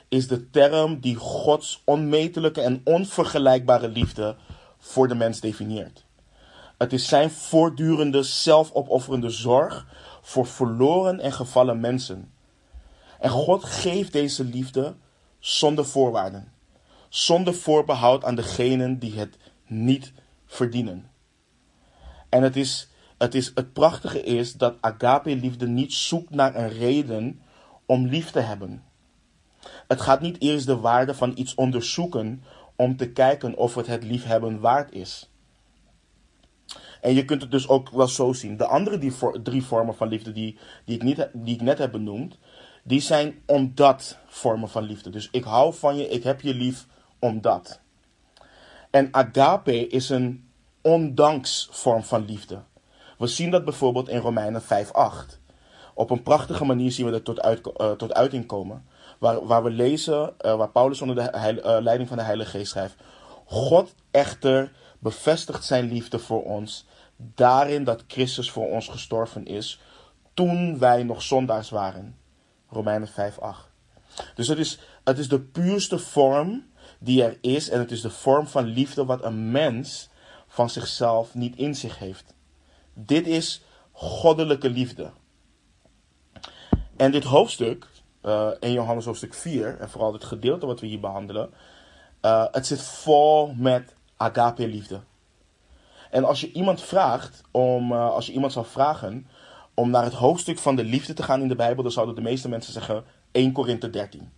is 0.07 0.27
de 0.27 0.49
term 0.49 0.99
die 0.99 1.15
Gods 1.15 1.81
onmetelijke 1.85 2.61
en 2.61 2.81
onvergelijkbare 2.83 3.87
liefde 3.87 4.35
voor 4.77 5.07
de 5.07 5.15
mens 5.15 5.39
definieert. 5.39 6.05
Het 6.77 6.93
is 6.93 7.07
zijn 7.07 7.31
voortdurende 7.31 8.23
zelfopofferende 8.23 9.29
zorg 9.29 9.85
voor 10.21 10.45
verloren 10.45 11.19
en 11.19 11.31
gevallen 11.31 11.79
mensen. 11.79 12.31
En 13.19 13.29
God 13.29 13.63
geeft 13.63 14.11
deze 14.11 14.43
liefde 14.43 14.95
zonder 15.39 15.85
voorwaarden, 15.85 16.51
zonder 17.09 17.53
voorbehoud 17.53 18.23
aan 18.23 18.35
degenen 18.35 18.99
die 18.99 19.19
het 19.19 19.37
niet 19.67 20.13
verdienen. 20.45 21.09
En 22.29 22.43
het, 22.43 22.55
is, 22.55 22.89
het, 23.17 23.35
is, 23.35 23.51
het 23.55 23.73
prachtige 23.73 24.23
is 24.23 24.53
dat 24.53 24.75
agape-liefde 24.79 25.67
niet 25.67 25.93
zoekt 25.93 26.29
naar 26.29 26.55
een 26.55 26.69
reden 26.69 27.41
om 27.85 28.07
lief 28.07 28.31
te 28.31 28.39
hebben. 28.39 28.83
Het 29.87 30.01
gaat 30.01 30.21
niet 30.21 30.41
eerst 30.41 30.65
de 30.65 30.77
waarde 30.77 31.13
van 31.13 31.31
iets 31.35 31.55
onderzoeken 31.55 32.43
om 32.75 32.97
te 32.97 33.11
kijken 33.11 33.55
of 33.55 33.75
het 33.75 33.87
het 33.87 34.03
liefhebben 34.03 34.59
waard 34.59 34.91
is. 34.91 35.29
En 37.01 37.13
je 37.13 37.25
kunt 37.25 37.41
het 37.41 37.51
dus 37.51 37.67
ook 37.67 37.89
wel 37.89 38.07
zo 38.07 38.33
zien. 38.33 38.57
De 38.57 38.65
andere 38.65 39.13
drie 39.43 39.63
vormen 39.63 39.95
van 39.95 40.07
liefde 40.07 40.31
die, 40.31 40.57
die, 40.85 40.95
ik 40.95 41.03
niet, 41.03 41.29
die 41.33 41.55
ik 41.55 41.61
net 41.61 41.77
heb 41.77 41.91
benoemd, 41.91 42.37
die 42.83 42.99
zijn 42.99 43.41
omdat 43.45 44.17
vormen 44.27 44.69
van 44.69 44.83
liefde. 44.83 45.09
Dus 45.09 45.29
ik 45.31 45.43
hou 45.43 45.73
van 45.73 45.97
je, 45.97 46.07
ik 46.07 46.23
heb 46.23 46.41
je 46.41 46.53
lief 46.53 46.87
omdat. 47.19 47.79
En 48.89 49.07
agape 49.11 49.87
is 49.87 50.09
een 50.09 50.49
ondanks 50.81 51.67
vorm 51.71 52.03
van 52.03 52.25
liefde. 52.25 52.63
We 53.17 53.27
zien 53.27 53.51
dat 53.51 53.65
bijvoorbeeld 53.65 54.09
in 54.09 54.19
Romeinen 54.19 54.61
5:8. 54.61 55.44
Op 55.97 56.09
een 56.09 56.23
prachtige 56.23 56.65
manier 56.65 56.91
zien 56.91 57.05
we 57.05 57.11
dat 57.11 57.23
tot, 57.23 57.41
uit, 57.41 57.61
uh, 57.77 57.91
tot 57.91 58.13
uiting 58.13 58.45
komen. 58.45 58.85
Waar, 59.19 59.45
waar 59.45 59.63
we 59.63 59.69
lezen, 59.69 60.33
uh, 60.45 60.55
waar 60.55 60.69
Paulus 60.69 61.01
onder 61.01 61.15
de 61.15 61.61
uh, 61.65 61.77
leiding 61.81 62.07
van 62.07 62.17
de 62.17 62.23
Heilige 62.23 62.49
Geest 62.49 62.71
schrijft. 62.71 62.95
God 63.45 63.95
echter 64.11 64.71
bevestigt 64.99 65.65
zijn 65.65 65.91
liefde 65.91 66.19
voor 66.19 66.43
ons 66.43 66.85
daarin 67.15 67.83
dat 67.83 68.03
Christus 68.07 68.51
voor 68.51 68.67
ons 68.67 68.87
gestorven 68.87 69.45
is 69.45 69.79
toen 70.33 70.79
wij 70.79 71.03
nog 71.03 71.21
zondaars 71.21 71.69
waren. 71.69 72.17
Romeinen 72.69 73.09
5:8. 73.09 73.73
Dus 74.35 74.47
het 74.47 74.57
is, 74.57 74.79
het 75.03 75.17
is 75.17 75.29
de 75.29 75.39
puurste 75.39 75.99
vorm 75.99 76.65
die 76.99 77.23
er 77.23 77.37
is 77.41 77.69
en 77.69 77.79
het 77.79 77.91
is 77.91 78.01
de 78.01 78.09
vorm 78.09 78.47
van 78.47 78.65
liefde 78.65 79.05
wat 79.05 79.23
een 79.23 79.51
mens 79.51 80.09
van 80.47 80.69
zichzelf 80.69 81.33
niet 81.33 81.55
in 81.55 81.75
zich 81.75 81.99
heeft. 81.99 82.33
Dit 82.93 83.27
is 83.27 83.63
goddelijke 83.91 84.69
liefde. 84.69 85.11
En 86.95 87.11
dit 87.11 87.23
hoofdstuk, 87.23 87.87
uh, 88.23 88.49
in 88.59 88.71
Johannes 88.71 89.05
hoofdstuk 89.05 89.33
4, 89.33 89.77
en 89.79 89.89
vooral 89.89 90.11
dit 90.11 90.23
gedeelte 90.23 90.65
wat 90.65 90.79
we 90.79 90.87
hier 90.87 90.99
behandelen, 90.99 91.49
uh, 92.21 92.45
het 92.51 92.67
zit 92.67 92.81
vol 92.81 93.53
met 93.57 93.95
agape 94.17 94.67
liefde. 94.67 94.99
En 96.11 96.23
als 96.23 96.41
je 96.41 96.51
iemand 96.51 96.81
vraagt, 96.81 97.41
om, 97.51 97.91
uh, 97.91 98.09
als 98.09 98.25
je 98.25 98.31
iemand 98.31 98.53
zou 98.53 98.65
vragen 98.65 99.27
om 99.73 99.89
naar 99.89 100.03
het 100.03 100.13
hoofdstuk 100.13 100.59
van 100.59 100.75
de 100.75 100.83
liefde 100.83 101.13
te 101.13 101.23
gaan 101.23 101.41
in 101.41 101.47
de 101.47 101.55
Bijbel, 101.55 101.83
dan 101.83 101.91
zouden 101.91 102.15
de 102.15 102.21
meeste 102.21 102.49
mensen 102.49 102.73
zeggen 102.73 103.03
1 103.31 103.51
Korinthe 103.51 103.89
13. 103.89 104.31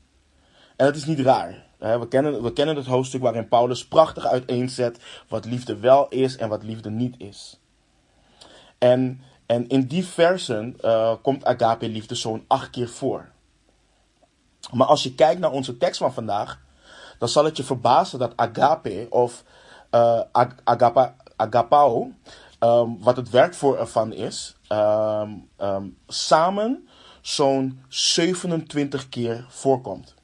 En 0.76 0.86
dat 0.86 0.96
is 0.96 1.06
niet 1.06 1.20
raar. 1.20 1.66
We 1.78 2.08
kennen, 2.10 2.44
we 2.44 2.54
kennen 2.54 2.76
het 2.76 2.86
hoofdstuk 2.86 3.22
waarin 3.22 3.48
Paulus 3.48 3.88
prachtig 3.88 4.26
uiteenzet 4.26 5.00
wat 5.28 5.46
liefde 5.46 5.78
wel 5.78 6.08
is 6.08 6.38
en 6.38 6.50
wat 6.50 6.64
liefde 6.64 6.90
niet 6.90 7.16
is. 7.18 7.60
En, 8.78 9.22
en 9.48 9.68
in 9.68 9.88
die 9.88 10.06
versen 10.06 10.78
uh, 10.82 11.14
komt 11.22 11.46
agape 11.46 11.90
liefde 11.90 12.16
zo'n 12.16 12.44
acht 12.48 12.70
keer 12.70 12.90
voor. 12.90 13.30
Maar 14.72 14.88
als 14.88 15.04
je 15.04 15.16
kijkt 15.16 15.40
naar 15.40 15.52
onze 15.52 15.78
tekst 15.78 15.98
van 16.00 16.14
vandaag, 16.14 16.60
dan 17.20 17.30
zal 17.30 17.46
het 17.46 17.58
je 17.58 17.64
verbazen 17.64 18.20
dat 18.20 18.34
agape 18.36 19.08
of 19.10 19.44
uh, 19.92 20.22
agapa, 20.64 21.16
agapao, 21.36 22.12
um, 22.60 22.98
wat 23.00 23.16
het 23.16 23.30
werkwoord 23.30 23.80
ervan 23.80 24.14
is, 24.14 24.56
um, 24.70 25.50
um, 25.62 25.98
samen 26.08 26.88
zo'n 27.22 27.84
27 27.88 29.10
keer 29.10 29.46
voorkomt. 29.50 30.16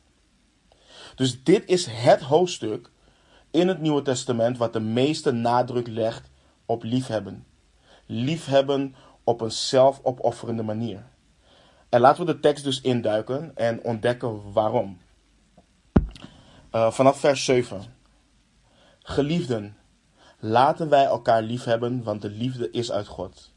Dus 1.15 1.44
dit 1.44 1.65
is 1.65 1.86
het 1.86 2.22
hoofdstuk 2.22 2.89
in 3.51 3.68
het 3.68 3.82
Nieuwe 3.82 4.01
Testament 4.01 4.58
wat 4.58 4.74
de 4.74 4.80
meeste 4.80 5.32
nadruk 5.32 5.88
legt 5.88 6.30
op 6.65 6.84
liefhebben. 6.84 7.46
Liefhebben 8.06 8.96
op 9.24 9.42
een 9.42 9.51
zelfopofferende 9.51 10.63
manier. 10.63 11.03
En 11.89 12.00
laten 12.00 12.25
we 12.25 12.34
de 12.34 12.39
tekst 12.39 12.63
dus 12.63 12.82
induiken 12.82 13.51
en 13.56 13.84
ontdekken 13.84 14.51
waarom. 14.51 14.98
Uh, 16.72 16.92
vanaf 16.92 17.20
vers 17.20 17.46
7. 17.46 17.84
Geliefden, 19.00 19.77
laten 20.39 20.89
wij 20.89 21.06
elkaar 21.06 21.42
liefhebben, 21.42 22.03
want 22.03 22.22
de 22.22 22.30
liefde 22.30 22.72
is 22.72 22.92
uit 22.92 23.08
God. 23.08 23.51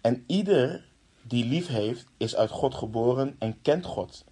En 0.00 0.24
ieder 0.26 0.84
die 1.22 1.44
lief 1.44 1.66
heeft, 1.66 2.06
is 2.16 2.36
uit 2.36 2.50
God 2.50 2.74
geboren 2.74 3.36
en 3.38 3.62
kent 3.62 3.84
God. 3.84 4.24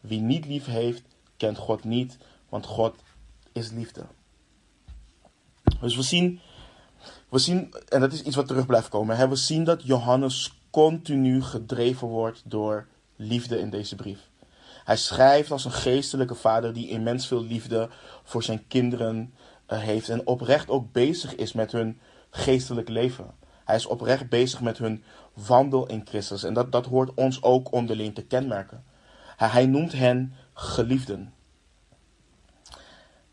Wie 0.00 0.20
niet 0.20 0.46
lief 0.46 0.66
heeft, 0.66 1.02
kent 1.36 1.58
God 1.58 1.84
niet, 1.84 2.18
want 2.48 2.66
God 2.66 2.94
is 3.52 3.70
liefde. 3.70 4.06
Dus 5.80 5.96
we 5.96 6.02
zien, 6.02 6.40
we 7.30 7.38
zien 7.38 7.74
en 7.88 8.00
dat 8.00 8.12
is 8.12 8.22
iets 8.22 8.36
wat 8.36 8.46
terug 8.46 8.66
blijft 8.66 8.88
komen, 8.88 9.28
we 9.28 9.36
zien 9.36 9.64
dat 9.64 9.82
Johannes 9.82 10.60
continu 10.70 11.42
gedreven 11.42 12.08
wordt 12.08 12.42
door 12.44 12.86
liefde 13.16 13.58
in 13.58 13.70
deze 13.70 13.96
brief. 13.96 14.28
Hij 14.84 14.96
schrijft 14.96 15.50
als 15.50 15.64
een 15.64 15.72
geestelijke 15.72 16.34
vader 16.34 16.72
die 16.72 16.88
immens 16.88 17.26
veel 17.26 17.44
liefde 17.44 17.88
voor 18.22 18.42
zijn 18.42 18.66
kinderen 18.68 19.34
uh, 19.68 19.78
heeft 19.78 20.08
en 20.08 20.26
oprecht 20.26 20.68
ook 20.68 20.92
bezig 20.92 21.34
is 21.34 21.52
met 21.52 21.72
hun 21.72 21.98
geestelijk 22.30 22.88
leven. 22.88 23.34
Hij 23.64 23.76
is 23.76 23.86
oprecht 23.86 24.28
bezig 24.28 24.60
met 24.60 24.78
hun 24.78 25.02
wandel 25.34 25.86
in 25.86 26.02
Christus 26.04 26.42
en 26.42 26.54
dat, 26.54 26.72
dat 26.72 26.86
hoort 26.86 27.14
ons 27.14 27.42
ook 27.42 27.72
onderling 27.72 28.14
te 28.14 28.22
kenmerken. 28.22 28.84
Hij, 29.36 29.48
hij 29.48 29.66
noemt 29.66 29.92
hen 29.92 30.34
geliefden. 30.52 31.32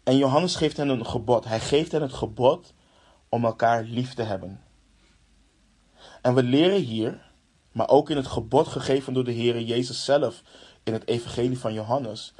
En 0.03 0.17
Johannes 0.17 0.55
geeft 0.55 0.77
hen 0.77 0.89
een 0.89 1.05
gebod. 1.05 1.45
Hij 1.45 1.59
geeft 1.59 1.91
hen 1.91 2.01
het 2.01 2.13
gebod 2.13 2.73
om 3.29 3.45
elkaar 3.45 3.83
lief 3.83 4.13
te 4.13 4.21
hebben. 4.21 4.61
En 6.21 6.33
we 6.33 6.43
leren 6.43 6.81
hier, 6.81 7.31
maar 7.71 7.89
ook 7.89 8.09
in 8.09 8.17
het 8.17 8.27
gebod 8.27 8.67
gegeven 8.67 9.13
door 9.13 9.23
de 9.23 9.31
Heer 9.31 9.61
Jezus 9.61 10.05
zelf 10.05 10.43
in 10.83 10.93
het 10.93 11.07
Evangelie 11.07 11.59
van 11.59 11.73
Johannes, 11.73 12.33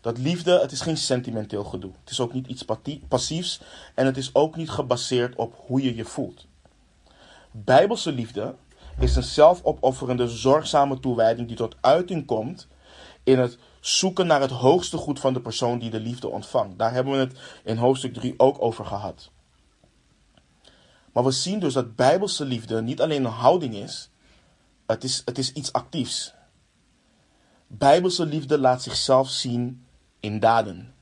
dat 0.00 0.18
liefde, 0.18 0.60
het 0.60 0.72
is 0.72 0.80
geen 0.80 0.96
sentimenteel 0.96 1.64
gedoe. 1.64 1.92
Het 2.00 2.10
is 2.10 2.20
ook 2.20 2.32
niet 2.32 2.46
iets 2.46 2.64
passiefs 3.08 3.60
en 3.94 4.06
het 4.06 4.16
is 4.16 4.34
ook 4.34 4.56
niet 4.56 4.70
gebaseerd 4.70 5.36
op 5.36 5.54
hoe 5.66 5.82
je 5.82 5.94
je 5.94 6.04
voelt. 6.04 6.46
Bijbelse 7.50 8.12
liefde 8.12 8.54
is 8.98 9.16
een 9.16 9.22
zelfopofferende, 9.22 10.28
zorgzame 10.28 11.00
toewijding 11.00 11.48
die 11.48 11.56
tot 11.56 11.76
uiting 11.80 12.26
komt 12.26 12.68
in 13.22 13.38
het 13.38 13.58
zoeken 13.80 14.26
naar 14.26 14.40
het 14.40 14.50
hoogste 14.50 14.96
goed 14.96 15.20
van 15.20 15.32
de 15.32 15.40
persoon 15.40 15.78
die 15.78 15.90
de 15.90 16.00
liefde 16.00 16.28
ontvangt. 16.28 16.78
Daar 16.78 16.92
hebben 16.92 17.12
we 17.12 17.18
het 17.18 17.38
in 17.64 17.76
hoofdstuk 17.76 18.14
3 18.14 18.34
ook 18.36 18.62
over 18.62 18.84
gehad. 18.84 19.30
Maar 21.12 21.24
we 21.24 21.30
zien 21.30 21.58
dus 21.58 21.72
dat 21.72 21.96
bijbelse 21.96 22.44
liefde 22.44 22.82
niet 22.82 23.00
alleen 23.00 23.24
een 23.24 23.30
houding 23.30 23.74
is, 23.74 24.10
het 24.86 25.04
is, 25.04 25.22
het 25.24 25.38
is 25.38 25.52
iets 25.52 25.72
actiefs. 25.72 26.34
Bijbelse 27.66 28.26
liefde 28.26 28.58
laat 28.58 28.82
zichzelf 28.82 29.28
zien 29.28 29.86
in 30.20 30.38
daden. 30.38 30.94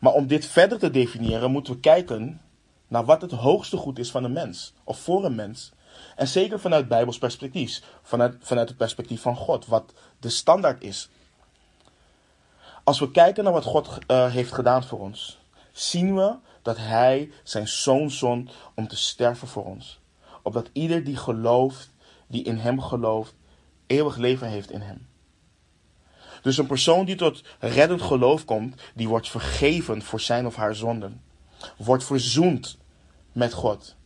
Maar 0.00 0.12
om 0.12 0.26
dit 0.26 0.46
verder 0.46 0.78
te 0.78 0.90
definiëren, 0.90 1.50
moeten 1.50 1.72
we 1.72 1.80
kijken 1.80 2.40
naar 2.88 3.04
wat 3.04 3.20
het 3.20 3.30
hoogste 3.30 3.76
goed 3.76 3.98
is 3.98 4.10
van 4.10 4.24
een 4.24 4.32
mens, 4.32 4.74
of 4.84 4.98
voor 4.98 5.24
een 5.24 5.34
mens. 5.34 5.72
En 6.16 6.28
zeker 6.28 6.60
vanuit 6.60 6.88
Bijbels 6.88 7.18
perspectief, 7.18 7.82
vanuit, 8.02 8.36
vanuit 8.40 8.68
het 8.68 8.78
perspectief 8.78 9.20
van 9.20 9.36
God, 9.36 9.66
wat 9.66 9.92
de 10.20 10.28
standaard 10.28 10.82
is. 10.82 11.08
Als 12.84 12.98
we 12.98 13.10
kijken 13.10 13.44
naar 13.44 13.52
wat 13.52 13.64
God 13.64 13.88
uh, 14.06 14.32
heeft 14.32 14.52
gedaan 14.52 14.84
voor 14.84 15.00
ons, 15.00 15.38
zien 15.72 16.14
we 16.14 16.34
dat 16.68 16.76
Hij 16.76 17.30
zijn 17.42 17.68
zoon 17.68 18.10
zond 18.10 18.50
om 18.74 18.88
te 18.88 18.96
sterven 18.96 19.48
voor 19.48 19.64
ons. 19.64 20.00
Opdat 20.42 20.70
ieder 20.72 21.04
die 21.04 21.16
gelooft, 21.16 21.90
die 22.26 22.42
in 22.44 22.56
Hem 22.56 22.80
gelooft, 22.80 23.34
eeuwig 23.86 24.16
leven 24.16 24.48
heeft 24.48 24.70
in 24.70 24.80
Hem. 24.80 25.06
Dus 26.42 26.58
een 26.58 26.66
persoon 26.66 27.04
die 27.04 27.16
tot 27.16 27.42
reddend 27.58 28.02
geloof 28.02 28.44
komt, 28.44 28.82
die 28.94 29.08
wordt 29.08 29.28
vergeven 29.28 30.02
voor 30.02 30.20
zijn 30.20 30.46
of 30.46 30.56
haar 30.56 30.74
zonden. 30.74 31.22
Wordt 31.76 32.04
verzoend 32.04 32.78
met 33.32 33.52
God. 33.52 33.96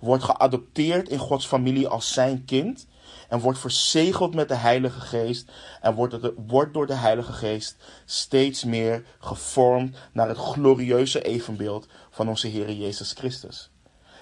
Wordt 0.00 0.24
geadopteerd 0.24 1.08
in 1.08 1.18
Gods 1.18 1.46
familie 1.46 1.88
als 1.88 2.12
zijn 2.12 2.44
kind. 2.44 2.86
En 3.28 3.40
wordt 3.40 3.58
verzegeld 3.58 4.34
met 4.34 4.48
de 4.48 4.54
Heilige 4.54 5.00
Geest. 5.00 5.50
En 5.80 5.94
wordt, 5.94 6.72
door 6.72 6.86
de 6.86 6.94
Heilige 6.94 7.32
Geest 7.32 7.76
steeds 8.04 8.64
meer 8.64 9.04
gevormd 9.18 9.96
naar 10.12 10.28
het 10.28 10.38
glorieuze 10.38 11.22
evenbeeld 11.22 11.88
van 12.18 12.28
onze 12.28 12.48
Heer 12.48 12.72
Jezus 12.72 13.12
Christus. 13.12 13.70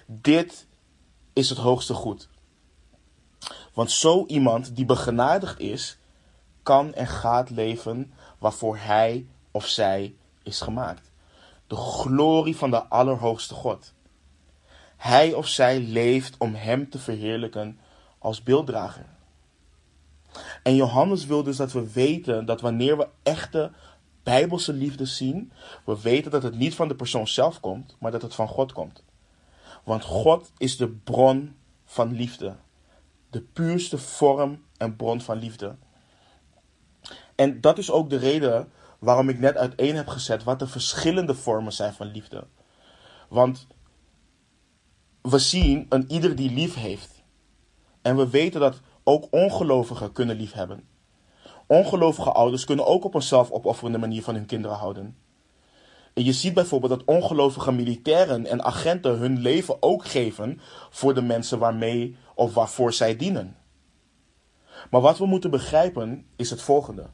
Dit 0.06 0.66
is 1.32 1.48
het 1.48 1.58
hoogste 1.58 1.94
goed. 1.94 2.28
Want 3.72 3.90
zo 3.90 4.26
iemand 4.26 4.76
die 4.76 4.84
begenadigd 4.84 5.60
is, 5.60 5.98
kan 6.62 6.94
en 6.94 7.06
gaat 7.06 7.50
leven 7.50 8.12
waarvoor 8.38 8.76
hij 8.76 9.26
of 9.50 9.66
zij 9.66 10.14
is 10.42 10.60
gemaakt. 10.60 11.10
De 11.66 11.76
glorie 11.76 12.56
van 12.56 12.70
de 12.70 12.84
Allerhoogste 12.84 13.54
God. 13.54 13.92
Hij 14.96 15.32
of 15.32 15.46
zij 15.46 15.80
leeft 15.80 16.34
om 16.38 16.54
Hem 16.54 16.90
te 16.90 16.98
verheerlijken 16.98 17.78
als 18.18 18.42
beelddrager. 18.42 19.06
En 20.62 20.74
Johannes 20.74 21.26
wil 21.26 21.42
dus 21.42 21.56
dat 21.56 21.72
we 21.72 21.92
weten 21.92 22.44
dat 22.44 22.60
wanneer 22.60 22.96
we 22.96 23.08
echte 23.22 23.72
bijbelse 24.26 24.72
liefde 24.72 25.06
zien, 25.06 25.52
we 25.84 26.00
weten 26.00 26.30
dat 26.30 26.42
het 26.42 26.56
niet 26.56 26.74
van 26.74 26.88
de 26.88 26.94
persoon 26.94 27.28
zelf 27.28 27.60
komt, 27.60 27.96
maar 27.98 28.10
dat 28.10 28.22
het 28.22 28.34
van 28.34 28.48
God 28.48 28.72
komt. 28.72 29.02
Want 29.84 30.04
God 30.04 30.52
is 30.58 30.76
de 30.76 30.88
bron 30.88 31.56
van 31.84 32.12
liefde. 32.12 32.56
De 33.30 33.40
puurste 33.40 33.98
vorm 33.98 34.64
en 34.76 34.96
bron 34.96 35.20
van 35.20 35.38
liefde. 35.38 35.76
En 37.34 37.60
dat 37.60 37.78
is 37.78 37.90
ook 37.90 38.10
de 38.10 38.16
reden 38.16 38.72
waarom 38.98 39.28
ik 39.28 39.38
net 39.38 39.56
uiteen 39.56 39.96
heb 39.96 40.08
gezet 40.08 40.44
wat 40.44 40.58
de 40.58 40.66
verschillende 40.66 41.34
vormen 41.34 41.72
zijn 41.72 41.92
van 41.92 42.06
liefde. 42.06 42.46
Want 43.28 43.66
we 45.22 45.38
zien 45.38 45.86
een 45.88 46.10
ieder 46.10 46.36
die 46.36 46.50
lief 46.50 46.74
heeft. 46.74 47.22
En 48.02 48.16
we 48.16 48.30
weten 48.30 48.60
dat 48.60 48.80
ook 49.04 49.26
ongelovigen 49.30 50.12
kunnen 50.12 50.36
lief 50.36 50.52
hebben. 50.52 50.95
Ongelovige 51.66 52.32
ouders 52.32 52.64
kunnen 52.64 52.86
ook 52.86 53.04
op 53.04 53.14
een 53.14 53.22
zelfopofferende 53.22 53.98
manier 53.98 54.22
van 54.22 54.34
hun 54.34 54.46
kinderen 54.46 54.76
houden. 54.76 55.16
En 56.14 56.24
je 56.24 56.32
ziet 56.32 56.54
bijvoorbeeld 56.54 56.92
dat 56.92 57.04
ongelovige 57.04 57.72
militairen 57.72 58.46
en 58.46 58.64
agenten 58.64 59.18
hun 59.18 59.38
leven 59.38 59.76
ook 59.80 60.06
geven 60.06 60.60
voor 60.90 61.14
de 61.14 61.22
mensen 61.22 61.58
waarmee 61.58 62.16
of 62.34 62.54
waarvoor 62.54 62.92
zij 62.92 63.16
dienen. 63.16 63.56
Maar 64.90 65.00
wat 65.00 65.18
we 65.18 65.26
moeten 65.26 65.50
begrijpen 65.50 66.26
is 66.36 66.50
het 66.50 66.62
volgende. 66.62 67.06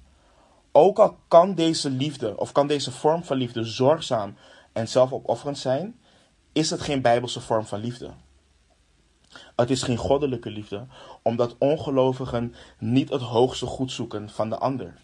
Ook 0.72 0.98
al 0.98 1.16
kan 1.28 1.54
deze 1.54 1.90
liefde 1.90 2.36
of 2.36 2.52
kan 2.52 2.66
deze 2.66 2.90
vorm 2.90 3.24
van 3.24 3.36
liefde 3.36 3.64
zorgzaam 3.64 4.36
en 4.72 4.88
zelfopofferend 4.88 5.58
zijn, 5.58 6.00
is 6.52 6.70
het 6.70 6.80
geen 6.80 7.02
bijbelse 7.02 7.40
vorm 7.40 7.64
van 7.64 7.80
liefde. 7.80 8.10
Het 9.56 9.70
is 9.70 9.82
geen 9.82 9.96
goddelijke 9.96 10.50
liefde, 10.50 10.86
omdat 11.22 11.56
ongelovigen 11.58 12.54
niet 12.78 13.10
het 13.10 13.22
hoogste 13.22 13.66
goed 13.66 13.92
zoeken 13.92 14.30
van 14.30 14.50
de 14.50 14.58
ander. 14.58 14.94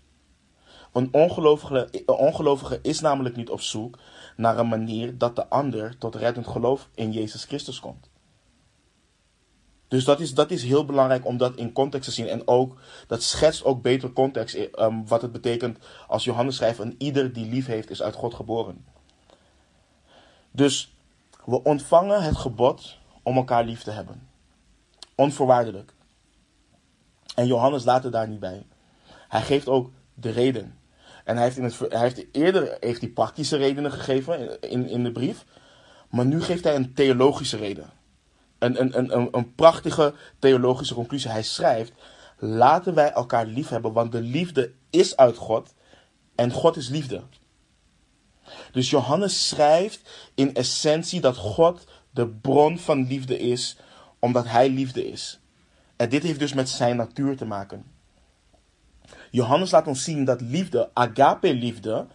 Een 0.93 1.09
ongelovige, 1.13 1.89
ongelovige 2.07 2.79
is 2.83 3.01
namelijk 3.01 3.37
niet 3.37 3.51
op 3.51 3.61
zoek 3.61 3.99
naar 4.37 4.59
een 4.59 4.69
manier 4.69 5.19
dat 5.19 5.37
de 5.37 5.49
ander 5.49 5.99
tot 5.99 6.15
reddend 6.15 6.47
geloof 6.47 6.89
in 6.95 7.13
Jezus 7.13 7.45
Christus 7.45 7.81
komt. 7.81 8.11
Dus 9.89 10.05
dat 10.05 10.21
is, 10.21 10.35
dat 10.35 10.51
is 10.51 10.63
heel 10.63 10.85
belangrijk 10.85 11.27
om 11.27 11.37
dat 11.37 11.57
in 11.57 11.73
context 11.73 12.09
te 12.09 12.15
zien. 12.15 12.29
En 12.29 12.49
ook, 12.49 12.81
dat 13.07 13.23
schetst 13.23 13.65
ook 13.65 13.83
beter 13.83 14.13
context. 14.13 14.55
Um, 14.55 15.07
wat 15.07 15.23
het 15.23 15.33
betekent 15.33 15.79
als 16.07 16.25
Johannes 16.25 16.57
schrijft: 16.57 16.79
een 16.79 16.95
ieder 16.99 17.33
die 17.33 17.47
lief 17.47 17.67
heeft, 17.67 17.91
is 17.91 18.03
uit 18.03 18.15
God 18.15 18.35
geboren. 18.35 18.85
Dus 20.51 20.95
we 21.45 21.63
ontvangen 21.63 22.23
het 22.23 22.37
gebod 22.37 22.98
om 23.29 23.37
elkaar 23.37 23.65
lief 23.65 23.83
te 23.83 23.91
hebben. 23.91 24.29
Onvoorwaardelijk. 25.15 25.95
En 27.35 27.47
Johannes 27.47 27.85
laat 27.85 28.03
het 28.03 28.13
daar 28.13 28.29
niet 28.29 28.41
bij. 28.41 28.67
Hij 29.29 29.43
geeft 29.43 29.69
ook 29.69 29.91
de 30.15 30.31
reden. 30.31 30.79
En 31.25 31.35
hij 31.35 31.45
heeft, 31.45 31.57
in 31.57 31.65
het, 31.65 31.79
hij 31.79 32.01
heeft 32.01 32.27
eerder 32.33 32.77
heeft 32.81 33.01
hij 33.01 33.11
praktische 33.11 33.57
redenen 33.57 33.93
gegeven 33.93 34.61
in, 34.61 34.89
in 34.89 35.05
de 35.05 35.13
brief. 35.13 35.45
Maar 36.11 36.27
nu 36.27 36.43
geeft 36.43 36.65
hij 36.65 36.75
een 36.75 36.95
theologische 36.95 37.57
reden 37.57 37.91
een, 38.59 38.81
een, 38.81 39.17
een, 39.17 39.29
een 39.31 39.55
prachtige 39.55 40.15
theologische 40.39 40.95
conclusie. 40.95 41.31
Hij 41.31 41.43
schrijft: 41.43 41.93
Laten 42.39 42.95
wij 42.95 43.13
elkaar 43.13 43.47
lief 43.47 43.69
hebben, 43.69 43.93
want 43.93 44.13
de 44.13 44.21
liefde 44.21 44.73
is 44.91 45.17
uit 45.17 45.37
God 45.37 45.75
en 46.35 46.53
God 46.53 46.77
is 46.77 46.89
liefde. 46.89 47.23
Dus 48.73 48.91
Johannes 48.91 49.49
schrijft 49.49 50.31
in 50.35 50.55
essentie 50.55 51.21
dat 51.21 51.37
God 51.37 51.87
de 52.19 52.29
bron 52.29 52.79
van 52.79 53.07
liefde 53.07 53.39
is, 53.39 53.77
omdat 54.19 54.47
hij 54.47 54.71
liefde 54.71 55.11
is. 55.11 55.41
En 55.97 56.09
dit 56.09 56.23
heeft 56.23 56.39
dus 56.39 56.53
met 56.53 56.69
zijn 56.69 56.97
natuur 56.97 57.37
te 57.37 57.45
maken. 57.45 57.85
Johannes 59.31 59.71
laat 59.71 59.87
ons 59.87 60.05
zien 60.05 60.25
dat 60.25 60.41
liefde, 60.41 60.91
agape-liefde, 60.95 62.07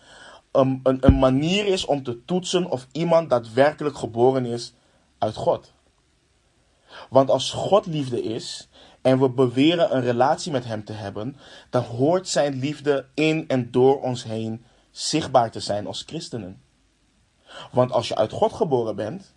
een, 0.52 0.80
een, 0.84 0.98
een 1.06 1.20
manier 1.20 1.66
is 1.66 1.86
om 1.86 2.04
te 2.04 2.26
toetsen 2.26 2.70
of 2.70 2.88
iemand 2.92 3.30
daadwerkelijk 3.30 3.98
geboren 3.98 4.46
is 4.46 4.74
uit 5.18 5.36
God. 5.36 5.74
Want 7.10 7.30
als 7.30 7.52
God 7.52 7.86
liefde 7.86 8.24
is 8.24 8.70
en 9.02 9.20
we 9.20 9.30
beweren 9.30 9.96
een 9.96 10.02
relatie 10.02 10.52
met 10.52 10.66
Hem 10.66 10.84
te 10.84 10.94
hebben, 10.94 11.38
dan 11.70 11.84
hoort 11.84 12.28
Zijn 12.28 12.60
liefde 12.60 13.06
in 13.13 13.48
en 13.48 13.72
door 13.72 14.02
ons 14.02 14.24
heen 14.24 14.66
zichtbaar 14.92 15.52
te 15.52 15.60
zijn 15.60 15.88
als 15.88 16.04
christenen. 16.06 16.62
Want 17.72 17.92
als 17.92 18.08
je 18.08 18.16
uit 18.16 18.32
God 18.32 18.54
geboren 18.54 18.96
bent, 18.96 19.34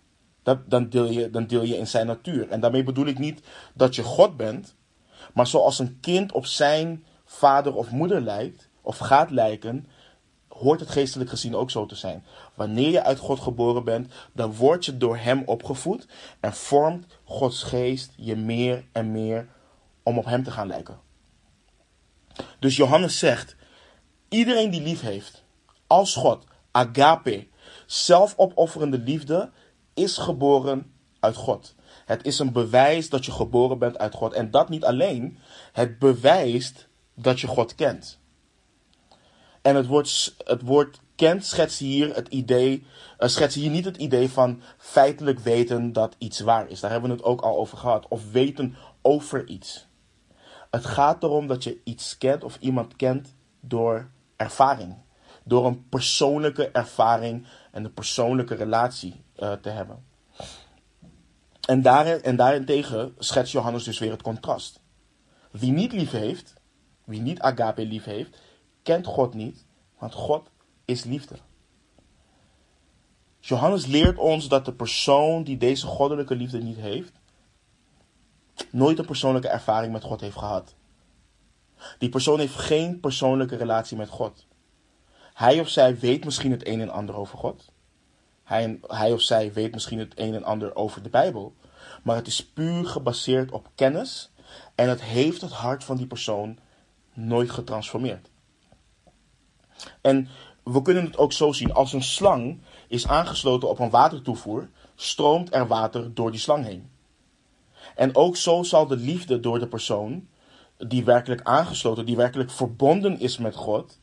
dan 0.65 0.89
deel 0.89 1.05
je, 1.05 1.29
dan 1.29 1.47
deel 1.47 1.63
je 1.63 1.77
in 1.77 1.87
Zijn 1.87 2.07
natuur. 2.07 2.49
En 2.49 2.59
daarmee 2.59 2.83
bedoel 2.83 3.05
ik 3.05 3.19
niet 3.19 3.41
dat 3.73 3.95
je 3.95 4.03
God 4.03 4.37
bent, 4.37 4.75
maar 5.33 5.47
zoals 5.47 5.79
een 5.79 5.99
kind 5.99 6.31
op 6.31 6.45
zijn 6.45 7.05
vader 7.25 7.75
of 7.75 7.91
moeder 7.91 8.21
lijkt, 8.21 8.69
of 8.81 8.97
gaat 8.97 9.31
lijken, 9.31 9.87
hoort 10.47 10.79
het 10.79 10.89
geestelijk 10.89 11.29
gezien 11.29 11.55
ook 11.55 11.71
zo 11.71 11.85
te 11.85 11.95
zijn. 11.95 12.23
Wanneer 12.53 12.89
je 12.89 13.03
uit 13.03 13.19
God 13.19 13.39
geboren 13.39 13.83
bent, 13.83 14.13
dan 14.33 14.55
word 14.55 14.85
je 14.85 14.97
door 14.97 15.17
Hem 15.17 15.43
opgevoed 15.45 16.07
en 16.39 16.53
vormt 16.53 17.05
Gods 17.23 17.63
geest 17.63 18.13
je 18.15 18.35
meer 18.35 18.85
en 18.91 19.11
meer 19.11 19.47
om 20.03 20.17
op 20.17 20.25
Hem 20.25 20.43
te 20.43 20.51
gaan 20.51 20.67
lijken. 20.67 20.99
Dus 22.59 22.75
Johannes 22.75 23.19
zegt, 23.19 23.55
iedereen 24.29 24.69
die 24.69 24.81
lief 24.81 25.01
heeft, 25.01 25.43
als 25.87 26.15
God, 26.15 26.43
agape, 26.71 27.47
zelfopofferende 27.85 28.97
liefde, 28.97 29.51
is 29.97 30.17
geboren 30.17 30.91
uit 31.19 31.35
God. 31.35 31.75
Het 32.05 32.25
is 32.25 32.39
een 32.39 32.51
bewijs 32.51 33.09
dat 33.09 33.25
je 33.25 33.31
geboren 33.31 33.79
bent 33.79 33.97
uit 33.97 34.13
God. 34.13 34.33
En 34.33 34.51
dat 34.51 34.69
niet 34.69 34.85
alleen, 34.85 35.37
het 35.71 35.99
bewijst 35.99 36.87
dat 37.13 37.39
je 37.39 37.47
God 37.47 37.75
kent. 37.75 38.19
En 39.61 39.75
het 39.75 39.85
woord, 39.85 40.35
het 40.43 40.61
woord 40.61 40.99
kent 41.15 41.45
schetst 41.45 41.79
hier 41.79 42.15
het 42.15 42.27
idee, 42.27 42.85
uh, 43.19 43.47
hier 43.47 43.69
niet 43.69 43.85
het 43.85 43.97
idee 43.97 44.29
van 44.29 44.61
feitelijk 44.77 45.39
weten 45.39 45.93
dat 45.93 46.15
iets 46.17 46.39
waar 46.39 46.69
is. 46.69 46.79
Daar 46.79 46.91
hebben 46.91 47.09
we 47.09 47.15
het 47.15 47.25
ook 47.25 47.41
al 47.41 47.57
over 47.57 47.77
gehad. 47.77 48.07
Of 48.07 48.31
weten 48.31 48.75
over 49.01 49.47
iets. 49.47 49.87
Het 50.71 50.85
gaat 50.85 51.23
erom 51.23 51.47
dat 51.47 51.63
je 51.63 51.77
iets 51.83 52.17
kent 52.17 52.43
of 52.43 52.57
iemand 52.59 52.95
kent 52.95 53.35
door 53.59 54.09
ervaring. 54.35 54.95
Door 55.43 55.65
een 55.65 55.89
persoonlijke 55.89 56.69
ervaring 56.69 57.45
en 57.77 57.83
een 57.83 57.93
persoonlijke 57.93 58.55
relatie 58.55 59.23
uh, 59.39 59.51
te 59.51 59.69
hebben. 59.69 60.05
En, 61.67 61.81
daarin, 61.81 62.21
en 62.21 62.35
daarentegen 62.35 63.15
schetst 63.17 63.51
Johannes 63.51 63.83
dus 63.83 63.99
weer 63.99 64.11
het 64.11 64.21
contrast. 64.21 64.79
Wie 65.51 65.71
niet 65.71 65.91
lief 65.91 66.11
heeft, 66.11 66.53
wie 67.03 67.21
niet 67.21 67.39
agape 67.39 67.85
lief 67.85 68.03
heeft, 68.03 68.41
kent 68.83 69.05
God 69.05 69.33
niet, 69.33 69.65
want 69.97 70.13
God 70.13 70.49
is 70.85 71.03
liefde. 71.03 71.35
Johannes 73.39 73.85
leert 73.85 74.17
ons 74.17 74.47
dat 74.47 74.65
de 74.65 74.73
persoon 74.73 75.43
die 75.43 75.57
deze 75.57 75.85
goddelijke 75.85 76.35
liefde 76.35 76.61
niet 76.61 76.77
heeft, 76.77 77.19
nooit 78.71 78.99
een 78.99 79.05
persoonlijke 79.05 79.47
ervaring 79.47 79.93
met 79.93 80.03
God 80.03 80.21
heeft 80.21 80.37
gehad. 80.37 80.75
Die 81.97 82.09
persoon 82.09 82.39
heeft 82.39 82.55
geen 82.55 82.99
persoonlijke 82.99 83.55
relatie 83.55 83.97
met 83.97 84.09
God. 84.09 84.46
Hij 85.37 85.59
of 85.59 85.69
zij 85.69 85.99
weet 85.99 86.25
misschien 86.25 86.51
het 86.51 86.67
een 86.67 86.81
en 86.81 86.89
ander 86.89 87.15
over 87.15 87.37
God. 87.37 87.71
Hij, 88.43 88.79
hij 88.87 89.13
of 89.13 89.21
zij 89.21 89.53
weet 89.53 89.71
misschien 89.71 89.99
het 89.99 90.13
een 90.15 90.33
en 90.33 90.43
ander 90.43 90.75
over 90.75 91.03
de 91.03 91.09
Bijbel. 91.09 91.55
Maar 92.03 92.15
het 92.15 92.27
is 92.27 92.45
puur 92.45 92.85
gebaseerd 92.85 93.51
op 93.51 93.69
kennis. 93.75 94.31
En 94.75 94.89
het 94.89 95.01
heeft 95.01 95.41
het 95.41 95.51
hart 95.51 95.83
van 95.83 95.97
die 95.97 96.07
persoon 96.07 96.57
nooit 97.13 97.49
getransformeerd. 97.49 98.29
En 100.01 100.27
we 100.63 100.81
kunnen 100.81 101.05
het 101.05 101.17
ook 101.17 101.33
zo 101.33 101.51
zien. 101.51 101.73
Als 101.73 101.93
een 101.93 102.03
slang 102.03 102.61
is 102.87 103.07
aangesloten 103.07 103.69
op 103.69 103.79
een 103.79 103.89
watertoevoer, 103.89 104.69
stroomt 104.95 105.53
er 105.53 105.67
water 105.67 106.13
door 106.13 106.31
die 106.31 106.39
slang 106.39 106.65
heen. 106.65 106.89
En 107.95 108.15
ook 108.15 108.35
zo 108.35 108.63
zal 108.63 108.87
de 108.87 108.97
liefde 108.97 109.39
door 109.39 109.59
de 109.59 109.67
persoon 109.67 110.27
die 110.77 111.03
werkelijk 111.03 111.41
aangesloten, 111.41 112.05
die 112.05 112.15
werkelijk 112.15 112.51
verbonden 112.51 113.19
is 113.19 113.37
met 113.37 113.55
God, 113.55 113.99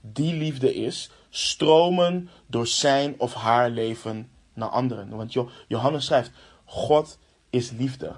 die 0.00 0.34
liefde 0.34 0.74
is, 0.74 1.10
stromen 1.28 2.30
door 2.46 2.66
zijn 2.66 3.14
of 3.18 3.34
haar 3.34 3.70
leven 3.70 4.30
naar 4.54 4.68
anderen. 4.68 5.08
Want 5.16 5.36
Johannes 5.68 6.04
schrijft, 6.04 6.30
God 6.64 7.18
is 7.50 7.70
liefde. 7.70 8.14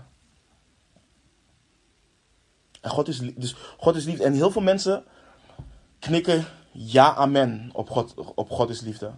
En 2.80 2.90
God 2.90 3.08
is, 3.08 3.18
dus 3.18 3.54
God 3.78 3.96
is 3.96 4.04
liefde. 4.04 4.24
En 4.24 4.32
heel 4.32 4.50
veel 4.50 4.62
mensen 4.62 5.04
knikken 5.98 6.46
ja, 6.72 7.14
amen 7.14 7.70
op 7.72 7.90
God, 7.90 8.14
op 8.34 8.50
God 8.50 8.70
is 8.70 8.80
liefde. 8.80 9.12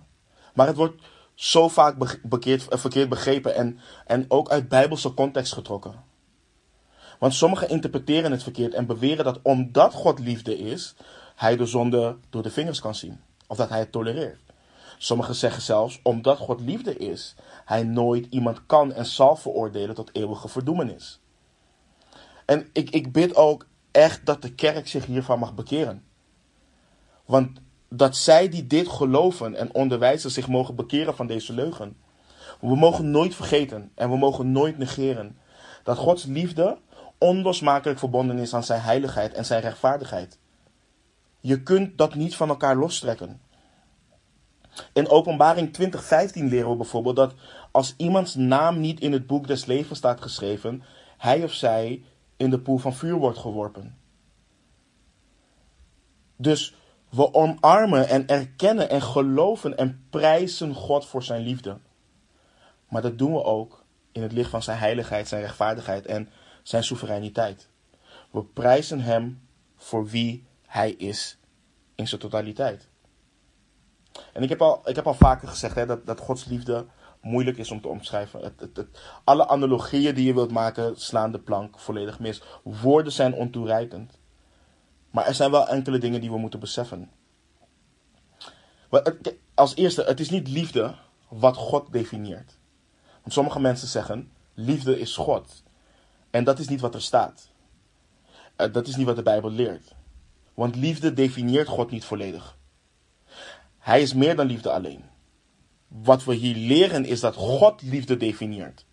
Maar 0.54 0.66
het 0.66 0.76
wordt 0.76 1.02
zo 1.34 1.68
vaak 1.68 2.02
eh, 2.02 2.58
verkeerd 2.68 3.08
begrepen 3.08 3.54
en, 3.54 3.78
en 4.06 4.24
ook 4.28 4.50
uit 4.50 4.68
bijbelse 4.68 5.14
context 5.14 5.52
getrokken. 5.52 6.02
Want 7.18 7.34
sommigen 7.34 7.68
interpreteren 7.68 8.30
het 8.30 8.42
verkeerd 8.42 8.74
en 8.74 8.86
beweren 8.86 9.24
dat 9.24 9.40
omdat 9.42 9.92
God 9.92 10.18
liefde 10.18 10.58
is, 10.58 10.94
hij 11.34 11.56
de 11.56 11.66
zonde 11.66 12.16
door 12.30 12.42
de 12.42 12.50
vingers 12.50 12.80
kan 12.80 12.94
zien. 12.94 13.20
Of 13.46 13.56
dat 13.56 13.68
hij 13.68 13.78
het 13.78 13.92
tolereert. 13.92 14.40
Sommigen 14.98 15.34
zeggen 15.34 15.62
zelfs, 15.62 16.00
omdat 16.02 16.38
God 16.38 16.60
liefde 16.60 16.96
is, 16.96 17.34
hij 17.64 17.82
nooit 17.82 18.26
iemand 18.30 18.66
kan 18.66 18.92
en 18.92 19.06
zal 19.06 19.36
veroordelen 19.36 19.94
tot 19.94 20.10
eeuwige 20.12 20.48
verdoemenis. 20.48 21.20
En 22.44 22.68
ik, 22.72 22.90
ik 22.90 23.12
bid 23.12 23.36
ook 23.36 23.66
echt 23.90 24.26
dat 24.26 24.42
de 24.42 24.54
kerk 24.54 24.88
zich 24.88 25.06
hiervan 25.06 25.38
mag 25.38 25.54
bekeren. 25.54 26.04
Want 27.24 27.60
dat 27.88 28.16
zij 28.16 28.48
die 28.48 28.66
dit 28.66 28.88
geloven 28.88 29.54
en 29.54 29.74
onderwijzen 29.74 30.30
zich 30.30 30.48
mogen 30.48 30.74
bekeren 30.74 31.16
van 31.16 31.26
deze 31.26 31.52
leugen. 31.52 31.96
We 32.60 32.76
mogen 32.76 33.10
nooit 33.10 33.34
vergeten 33.34 33.90
en 33.94 34.10
we 34.10 34.16
mogen 34.16 34.52
nooit 34.52 34.78
negeren 34.78 35.38
dat 35.82 35.98
Gods 35.98 36.24
liefde 36.24 36.78
onlosmakelijk 37.18 37.98
verbonden 37.98 38.38
is 38.38 38.54
aan 38.54 38.64
zijn 38.64 38.80
heiligheid 38.80 39.32
en 39.32 39.44
zijn 39.44 39.60
rechtvaardigheid. 39.60 40.38
Je 41.44 41.62
kunt 41.62 41.98
dat 41.98 42.14
niet 42.14 42.36
van 42.36 42.48
elkaar 42.48 42.76
lostrekken. 42.76 43.40
In 44.92 45.08
Openbaring 45.08 45.72
2015 45.72 46.48
leren 46.48 46.70
we 46.70 46.76
bijvoorbeeld 46.76 47.16
dat 47.16 47.34
als 47.70 47.94
iemands 47.96 48.34
naam 48.34 48.80
niet 48.80 49.00
in 49.00 49.12
het 49.12 49.26
boek 49.26 49.46
des 49.46 49.64
levens 49.64 49.98
staat 49.98 50.20
geschreven, 50.20 50.82
hij 51.18 51.42
of 51.42 51.52
zij 51.52 52.02
in 52.36 52.50
de 52.50 52.60
poel 52.60 52.78
van 52.78 52.94
vuur 52.94 53.14
wordt 53.14 53.38
geworpen. 53.38 53.98
Dus 56.36 56.74
we 57.08 57.34
omarmen 57.34 58.08
en 58.08 58.26
erkennen 58.26 58.90
en 58.90 59.02
geloven 59.02 59.76
en 59.76 60.06
prijzen 60.10 60.74
God 60.74 61.06
voor 61.06 61.22
zijn 61.22 61.42
liefde. 61.42 61.78
Maar 62.88 63.02
dat 63.02 63.18
doen 63.18 63.32
we 63.32 63.44
ook 63.44 63.84
in 64.12 64.22
het 64.22 64.32
licht 64.32 64.50
van 64.50 64.62
zijn 64.62 64.78
heiligheid, 64.78 65.28
zijn 65.28 65.42
rechtvaardigheid 65.42 66.06
en 66.06 66.28
zijn 66.62 66.84
soevereiniteit. 66.84 67.68
We 68.30 68.44
prijzen 68.44 69.00
hem 69.00 69.40
voor 69.76 70.06
wie 70.06 70.44
hij 70.74 70.90
is 70.90 71.38
in 71.94 72.08
zijn 72.08 72.20
totaliteit. 72.20 72.88
En 74.32 74.42
ik 74.42 74.48
heb 74.48 74.62
al, 74.62 74.88
ik 74.88 74.96
heb 74.96 75.06
al 75.06 75.14
vaker 75.14 75.48
gezegd 75.48 75.74
hè, 75.74 75.86
dat, 75.86 76.06
dat 76.06 76.20
Gods 76.20 76.44
liefde 76.44 76.86
moeilijk 77.20 77.56
is 77.56 77.70
om 77.70 77.80
te 77.80 77.88
omschrijven. 77.88 78.40
Het, 78.40 78.76
het, 78.76 78.86
alle 79.24 79.48
analogieën 79.48 80.14
die 80.14 80.26
je 80.26 80.34
wilt 80.34 80.50
maken 80.50 81.00
slaan 81.00 81.32
de 81.32 81.38
plank 81.38 81.78
volledig 81.78 82.18
mis. 82.18 82.42
Woorden 82.62 83.12
zijn 83.12 83.34
ontoereikend. 83.34 84.18
Maar 85.10 85.26
er 85.26 85.34
zijn 85.34 85.50
wel 85.50 85.68
enkele 85.68 85.98
dingen 85.98 86.20
die 86.20 86.30
we 86.30 86.38
moeten 86.38 86.60
beseffen. 86.60 87.10
Als 89.54 89.74
eerste, 89.74 90.02
het 90.02 90.20
is 90.20 90.30
niet 90.30 90.48
liefde 90.48 90.94
wat 91.28 91.56
God 91.56 91.92
definieert. 91.92 92.58
Want 93.20 93.32
sommige 93.32 93.60
mensen 93.60 93.88
zeggen, 93.88 94.32
liefde 94.54 94.98
is 94.98 95.16
God. 95.16 95.62
En 96.30 96.44
dat 96.44 96.58
is 96.58 96.68
niet 96.68 96.80
wat 96.80 96.94
er 96.94 97.02
staat. 97.02 97.48
Eh, 98.56 98.72
dat 98.72 98.86
is 98.86 98.96
niet 98.96 99.06
wat 99.06 99.16
de 99.16 99.22
Bijbel 99.22 99.50
leert. 99.50 99.94
Want 100.54 100.76
liefde 100.76 101.12
definieert 101.12 101.68
God 101.68 101.90
niet 101.90 102.04
volledig. 102.04 102.56
Hij 103.78 104.02
is 104.02 104.14
meer 104.14 104.36
dan 104.36 104.46
liefde 104.46 104.70
alleen. 104.70 105.04
Wat 105.88 106.24
we 106.24 106.34
hier 106.34 106.56
leren 106.56 107.04
is 107.04 107.20
dat 107.20 107.34
God 107.34 107.82
liefde 107.82 108.16
definieert. 108.16 108.86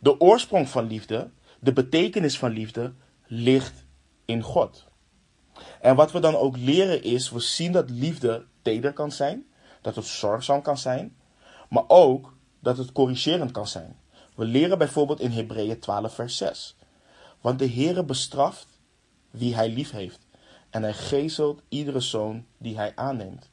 De 0.00 0.20
oorsprong 0.20 0.68
van 0.68 0.86
liefde, 0.86 1.30
de 1.60 1.72
betekenis 1.72 2.38
van 2.38 2.50
liefde, 2.50 2.92
ligt 3.26 3.84
in 4.24 4.42
God. 4.42 4.84
En 5.80 5.96
wat 5.96 6.12
we 6.12 6.20
dan 6.20 6.36
ook 6.36 6.56
leren 6.56 7.02
is, 7.02 7.30
we 7.30 7.40
zien 7.40 7.72
dat 7.72 7.90
liefde 7.90 8.46
teder 8.62 8.92
kan 8.92 9.12
zijn, 9.12 9.46
dat 9.80 9.96
het 9.96 10.04
zorgzaam 10.04 10.62
kan 10.62 10.78
zijn, 10.78 11.16
maar 11.68 11.84
ook 11.86 12.36
dat 12.60 12.78
het 12.78 12.92
corrigerend 12.92 13.50
kan 13.50 13.66
zijn. 13.66 13.96
We 14.34 14.44
leren 14.44 14.78
bijvoorbeeld 14.78 15.20
in 15.20 15.30
Hebreeën 15.30 15.78
12 15.78 16.14
vers 16.14 16.36
6. 16.36 16.76
Want 17.40 17.58
de 17.58 17.70
Heere 17.70 18.04
bestraft 18.04 18.66
wie 19.30 19.54
hij 19.54 19.68
lief 19.68 19.90
heeft 19.90 20.23
en 20.74 20.82
hij 20.82 20.94
gezelt 20.94 21.62
iedere 21.68 22.00
zoon 22.00 22.46
die 22.58 22.76
hij 22.76 22.92
aanneemt. 22.94 23.50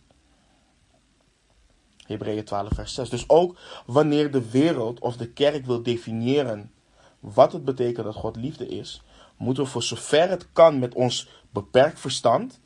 Hebreeën 2.06 2.44
12 2.44 2.74
vers 2.74 2.94
6. 2.94 3.10
Dus 3.10 3.30
ook 3.30 3.60
wanneer 3.86 4.32
de 4.32 4.50
wereld 4.50 5.00
of 5.00 5.18
de 5.18 5.30
kerk 5.30 5.66
wil 5.66 5.84
definiëren 5.84 6.72
wat 7.20 7.52
het 7.52 7.66
betekent 7.66 8.06
dat 8.06 8.16
God 8.16 8.36
liefde 8.36 8.68
is, 8.68 9.02
moeten 9.38 9.64
we 9.64 9.70
voor 9.70 9.84
zover 9.84 10.30
het 10.30 10.52
kan 10.52 10.80
met 10.80 10.94
ons 10.94 11.30
beperkt 11.50 12.00
verstand 12.00 12.60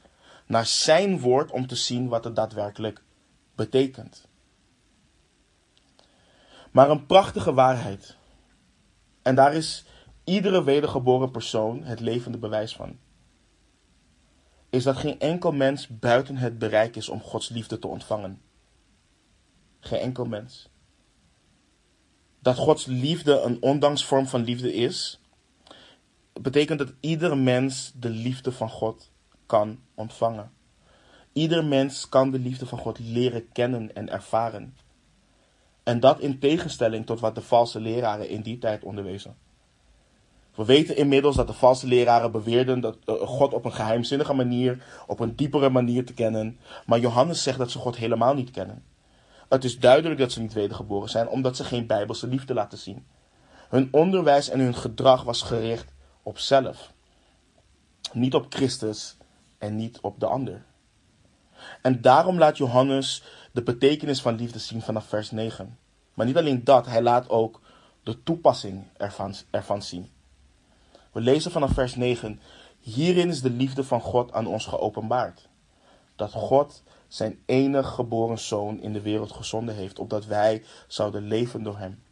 naar 0.46 0.65
zijn 0.65 1.20
woord 1.20 1.52
om 1.52 1.68
te 1.68 1.76
zien 1.76 2.08
wat 2.08 2.24
het 2.24 2.36
daadwerkelijk 2.36 3.04
betekent. 3.56 4.28
Maar 6.72 6.89
een 6.89 7.06
prachtige 7.06 7.54
waarheid. 7.54 8.15
En 9.22 9.36
daar 9.36 9.54
is 9.54 9.86
iedere 10.24 10.63
wedergeboren 10.63 11.32
persoon 11.32 11.84
het 11.84 12.00
levende 12.00 12.38
bewijs 12.38 12.76
van. 12.76 12.98
Is 14.76 14.84
dat 14.84 14.98
geen 14.98 15.20
enkel 15.20 15.52
mens 15.52 15.88
buiten 15.88 16.38
het 16.38 16.60
bereik 16.60 16.96
is 16.96 17.10
om 17.10 17.22
Gods 17.22 17.50
liefde 17.50 17.80
te 17.80 17.88
ontvangen. 17.88 18.42
Geen 19.80 20.00
enkel 20.00 20.26
mens. 20.26 20.70
Dat 22.40 22.58
Gods 22.58 22.86
liefde 22.86 23.40
een 23.40 23.62
ondanks 23.62 24.06
vorm 24.06 24.28
van 24.28 24.44
liefde 24.44 24.74
is, 24.74 25.22
betekent 26.42 26.80
dat 26.80 26.94
ieder 27.00 27.38
mens 27.38 27.92
de 27.96 28.10
liefde 28.10 28.52
van 28.52 28.70
God 28.70 29.12
kan 29.46 29.80
ontvangen. 29.94 30.52
Ieder 31.34 31.66
mens 31.66 32.10
kan 32.10 32.32
de 32.32 32.40
liefde 32.40 32.66
van 32.66 32.80
God 32.80 33.00
leren 33.00 33.52
kennen 33.52 33.96
en 33.96 34.10
ervaren. 34.10 34.78
En 35.84 36.00
dat 36.00 36.20
in 36.20 36.40
tegenstelling 36.40 37.06
tot 37.06 37.20
wat 37.20 37.36
de 37.36 37.42
valse 37.42 37.80
leraren 37.80 38.30
in 38.30 38.42
die 38.42 38.58
tijd 38.58 38.84
onderwezen. 38.84 39.38
We 40.56 40.65
weten 40.65 40.98
inmiddels 40.98 41.36
dat 41.36 41.48
de 41.48 41.54
valse 41.54 41.88
leraren 41.88 42.32
beweerden 42.32 42.80
dat 42.80 42.98
eh, 43.06 43.15
God 43.15 43.54
op 43.54 43.65
een 43.65 43.74
geheimzinnige 43.74 44.34
manier, 44.34 44.84
op 45.08 45.20
een 45.20 45.36
diepere 45.36 45.70
manier 45.70 46.06
te 46.06 46.13
kennen. 46.13 46.60
Maar 46.86 47.00
Johannes 47.00 47.44
zegt 47.44 47.58
dat 47.58 47.72
ze 47.72 47.78
God 47.78 47.96
helemaal 47.96 48.34
niet 48.34 48.52
kennen. 48.52 48.84
Het 49.50 49.63
is 49.63 49.80
duidelijk 49.80 50.20
dat 50.20 50.32
ze 50.32 50.41
niet 50.41 50.54
wedergeboren 50.54 51.10
zijn, 51.10 51.28
omdat 51.28 51.56
ze 51.56 51.63
geen 51.63 51.88
bijbelse 51.88 52.28
liefde 52.28 52.54
laten 52.54 52.78
zien. 52.78 53.06
Hun 53.70 53.88
onderwijs 53.91 54.50
en 54.50 54.60
hun 54.60 54.76
gedrag 54.76 55.24
was 55.24 55.41
gericht 55.41 55.94
op 56.24 56.38
zelf. 56.38 56.94
Niet 58.13 58.34
op 58.34 58.46
Christus 58.50 59.18
en 59.58 59.76
niet 59.76 60.00
op 60.02 60.20
de 60.20 60.26
ander. 60.26 60.65
En 61.82 62.02
daarom 62.02 62.38
laat 62.38 62.58
Johannes 62.58 63.24
de 63.52 63.63
betekenis 63.63 64.22
van 64.22 64.36
liefde 64.36 64.60
zien 64.60 64.82
vanaf 64.82 65.06
vers 65.06 65.32
9. 65.32 65.78
Maar 66.13 66.26
niet 66.26 66.38
alleen 66.38 66.63
dat, 66.63 66.86
hij 66.86 67.02
laat 67.02 67.30
ook 67.30 67.62
de 68.04 68.24
toepassing 68.24 68.84
ervan, 68.98 69.34
ervan 69.50 69.82
zien. 69.82 70.10
We 71.15 71.21
lezen 71.21 71.51
vanaf 71.51 71.71
vers 71.71 71.95
9. 71.95 72.39
Hierin 72.80 73.30
is 73.30 73.41
de 73.41 73.49
liefde 73.49 73.84
van 73.84 74.01
God 74.01 74.34
aan 74.34 74.47
ons 74.47 74.65
geopenbaard. 74.65 75.49
Dat 76.15 76.32
God 76.32 76.84
zijn 77.08 77.39
enige 77.45 77.89
geboren 77.89 78.39
zoon 78.39 78.80
in 78.80 78.93
de 78.93 79.01
wereld 79.01 79.32
gezonden 79.32 79.75
heeft, 79.75 79.99
opdat 79.99 80.25
wij 80.25 80.63
zouden 80.88 81.28
leven 81.28 81.63
door 81.63 81.78
hem. 81.78 82.04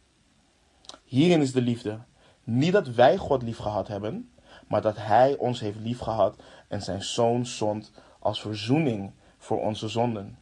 Hierin 1.04 1.40
is 1.40 1.52
de 1.52 1.60
liefde. 1.60 1.98
Niet 2.44 2.72
dat 2.72 2.88
wij 2.88 3.16
God 3.16 3.42
lief 3.42 3.58
gehad 3.58 3.88
hebben, 3.88 4.30
maar 4.68 4.82
dat 4.82 4.96
hij 4.96 5.36
ons 5.36 5.60
heeft 5.60 5.78
lief 5.78 5.98
gehad 5.98 6.36
en 6.68 6.82
zijn 6.82 7.02
zoon 7.02 7.46
zond 7.46 7.92
als 8.18 8.40
verzoening 8.40 9.12
voor 9.38 9.60
onze 9.60 9.88
zonden. 9.88 10.38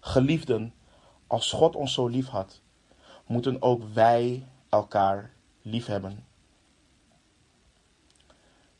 Geliefden, 0.00 0.74
als 1.26 1.52
God 1.52 1.76
ons 1.76 1.92
zo 1.92 2.06
lief 2.06 2.28
had, 2.28 2.60
moeten 3.26 3.62
ook 3.62 3.82
wij 3.92 4.46
elkaar 4.68 5.30
lief 5.62 5.86
hebben. 5.86 6.27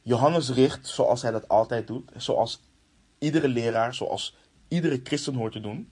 Johannes 0.08 0.50
richt, 0.50 0.86
zoals 0.86 1.22
hij 1.22 1.30
dat 1.30 1.48
altijd 1.48 1.86
doet, 1.86 2.10
zoals 2.16 2.60
iedere 3.18 3.48
leraar, 3.48 3.94
zoals 3.94 4.36
iedere 4.68 5.00
christen 5.04 5.34
hoort 5.34 5.52
te 5.52 5.60
doen, 5.60 5.90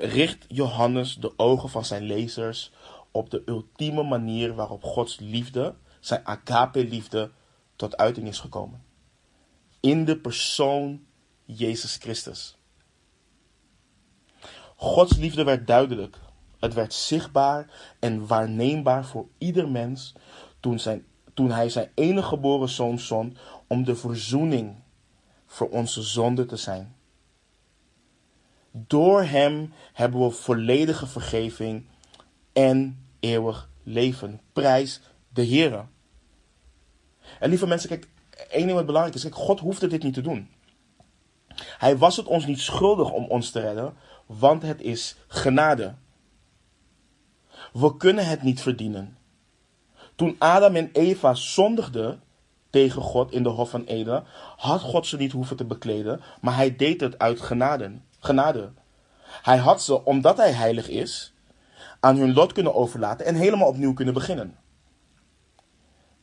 richt 0.00 0.44
Johannes 0.48 1.14
de 1.14 1.32
ogen 1.38 1.68
van 1.68 1.84
zijn 1.84 2.02
lezers 2.02 2.72
op 3.10 3.30
de 3.30 3.42
ultieme 3.46 4.02
manier 4.02 4.54
waarop 4.54 4.82
Gods 4.82 5.18
liefde, 5.18 5.74
zijn 6.00 6.26
agape-liefde, 6.26 7.30
tot 7.76 7.96
uiting 7.96 8.28
is 8.28 8.38
gekomen. 8.38 8.84
In 9.80 10.04
de 10.04 10.18
persoon 10.18 11.06
Jezus 11.44 11.96
Christus. 11.96 12.56
Gods 14.76 15.16
liefde 15.16 15.44
werd 15.44 15.66
duidelijk. 15.66 16.18
Het 16.58 16.74
werd 16.74 16.94
zichtbaar 16.94 17.70
en 17.98 18.26
waarneembaar 18.26 19.04
voor 19.04 19.28
ieder 19.38 19.68
mens 19.70 20.14
toen, 20.60 20.78
zijn, 20.78 21.06
toen 21.36 21.50
hij 21.50 21.68
zijn 21.68 21.90
enige 21.94 22.28
geboren 22.28 22.68
zoon 22.68 22.98
zond 22.98 23.38
om 23.66 23.84
de 23.84 23.96
verzoening 23.96 24.74
voor 25.46 25.68
onze 25.68 26.02
zonde 26.02 26.46
te 26.46 26.56
zijn. 26.56 26.94
Door 28.70 29.22
hem 29.22 29.72
hebben 29.92 30.20
we 30.20 30.30
volledige 30.30 31.06
vergeving 31.06 31.86
en 32.52 33.06
eeuwig 33.20 33.68
leven. 33.82 34.40
Prijs 34.52 35.00
de 35.28 35.42
Heer. 35.42 35.86
En 37.40 37.48
lieve 37.48 37.66
mensen, 37.66 37.88
kijk, 37.88 38.08
één 38.50 38.64
ding 38.66 38.76
wat 38.76 38.86
belangrijk 38.86 39.16
is. 39.16 39.22
Kijk, 39.22 39.34
God 39.34 39.60
hoefde 39.60 39.86
dit 39.86 40.02
niet 40.02 40.14
te 40.14 40.20
doen. 40.20 40.50
Hij 41.56 41.96
was 41.96 42.16
het 42.16 42.26
ons 42.26 42.46
niet 42.46 42.60
schuldig 42.60 43.10
om 43.10 43.24
ons 43.24 43.50
te 43.50 43.60
redden, 43.60 43.94
want 44.26 44.62
het 44.62 44.80
is 44.80 45.16
genade. 45.26 45.94
We 47.72 47.96
kunnen 47.96 48.26
het 48.26 48.42
niet 48.42 48.60
verdienen. 48.60 49.15
Toen 50.16 50.36
Adam 50.38 50.76
en 50.76 50.90
Eva 50.92 51.34
zondigden 51.34 52.22
tegen 52.70 53.02
God 53.02 53.32
in 53.32 53.42
de 53.42 53.48
Hof 53.48 53.70
van 53.70 53.84
Eden, 53.84 54.24
had 54.56 54.80
God 54.80 55.06
ze 55.06 55.16
niet 55.16 55.32
hoeven 55.32 55.56
te 55.56 55.64
bekleden, 55.64 56.20
maar 56.40 56.56
hij 56.56 56.76
deed 56.76 57.00
het 57.00 57.18
uit 57.18 57.40
genade. 57.40 57.92
genade. 58.20 58.72
Hij 59.42 59.56
had 59.56 59.82
ze, 59.82 60.04
omdat 60.04 60.36
hij 60.36 60.52
heilig 60.52 60.88
is, 60.88 61.34
aan 62.00 62.16
hun 62.16 62.32
lot 62.32 62.52
kunnen 62.52 62.74
overlaten 62.74 63.26
en 63.26 63.34
helemaal 63.34 63.68
opnieuw 63.68 63.92
kunnen 63.92 64.14
beginnen. 64.14 64.56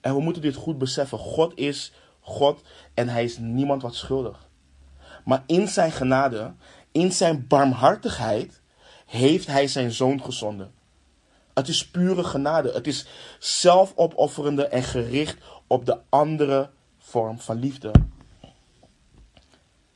En 0.01 0.15
we 0.15 0.21
moeten 0.21 0.41
dit 0.41 0.55
goed 0.55 0.77
beseffen. 0.77 1.17
God 1.17 1.57
is 1.57 1.93
God 2.19 2.61
en 2.93 3.09
hij 3.09 3.23
is 3.23 3.37
niemand 3.37 3.81
wat 3.81 3.95
schuldig. 3.95 4.49
Maar 5.25 5.43
in 5.45 5.67
zijn 5.67 5.91
genade, 5.91 6.53
in 6.91 7.11
zijn 7.11 7.47
barmhartigheid, 7.47 8.61
heeft 9.05 9.47
hij 9.47 9.67
zijn 9.67 9.91
zoon 9.91 10.23
gezonden. 10.23 10.73
Het 11.53 11.67
is 11.67 11.87
pure 11.89 12.23
genade. 12.23 12.71
Het 12.71 12.87
is 12.87 13.05
zelfopofferende 13.39 14.67
en 14.67 14.83
gericht 14.83 15.37
op 15.67 15.85
de 15.85 15.97
andere 16.09 16.69
vorm 16.97 17.39
van 17.39 17.59
liefde. 17.59 17.91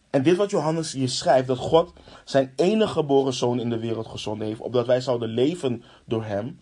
En 0.09 0.23
dit 0.23 0.37
wat 0.37 0.49
Johannes 0.49 0.91
hier 0.91 1.09
schrijft, 1.09 1.47
dat 1.47 1.57
God 1.57 1.93
zijn 2.25 2.53
enige 2.55 2.91
geboren 2.91 3.33
zoon 3.33 3.59
in 3.59 3.69
de 3.69 3.79
wereld 3.79 4.07
gezonden 4.07 4.47
heeft, 4.47 4.59
opdat 4.59 4.85
wij 4.85 5.01
zouden 5.01 5.29
leven 5.29 5.83
door 6.05 6.23
hem. 6.23 6.59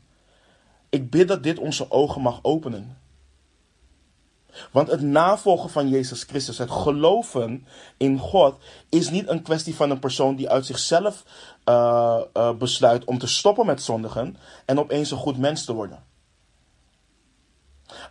Ik 0.90 1.10
bid 1.10 1.28
dat 1.28 1.44
dit 1.44 1.60
onze 1.60 1.92
ogen 1.92 2.22
mag 2.22 2.40
openen. 2.42 2.98
Want 4.72 4.88
het 4.88 5.02
navolgen 5.02 5.70
van 5.70 5.90
Jezus 5.90 6.24
Christus, 6.24 6.58
het 6.58 6.72
geloven 6.72 7.68
in 7.98 8.20
God, 8.20 8.58
is 8.90 9.10
niet 9.10 9.30
een 9.30 9.42
kwestie 9.42 9.76
van 9.76 9.90
een 9.90 10.00
persoon 10.00 10.36
die 10.36 10.50
uit 10.50 10.66
zichzelf 10.66 11.24
uh, 11.66 12.22
uh, 12.34 12.54
besluit 12.54 13.06
om 13.06 13.18
te 13.18 13.28
stoppen 13.28 13.66
met 13.66 13.82
zondigen 13.82 14.38
en 14.66 14.80
opeens 14.80 15.12
een 15.12 15.18
goed 15.18 15.38
mens 15.38 15.66
te 15.66 15.74
worden. 15.74 16.04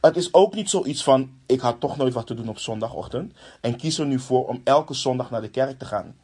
Het 0.00 0.16
is 0.16 0.34
ook 0.34 0.54
niet 0.54 0.70
zoiets 0.70 1.02
van: 1.02 1.30
ik 1.46 1.60
had 1.60 1.80
toch 1.80 1.96
nooit 1.96 2.14
wat 2.14 2.26
te 2.26 2.34
doen 2.34 2.48
op 2.48 2.58
zondagochtend 2.58 3.32
en 3.60 3.76
kies 3.76 3.98
er 3.98 4.06
nu 4.06 4.18
voor 4.18 4.48
om 4.48 4.60
elke 4.64 4.94
zondag 4.94 5.30
naar 5.30 5.40
de 5.40 5.50
kerk 5.50 5.78
te 5.78 5.84
gaan. 5.84 6.16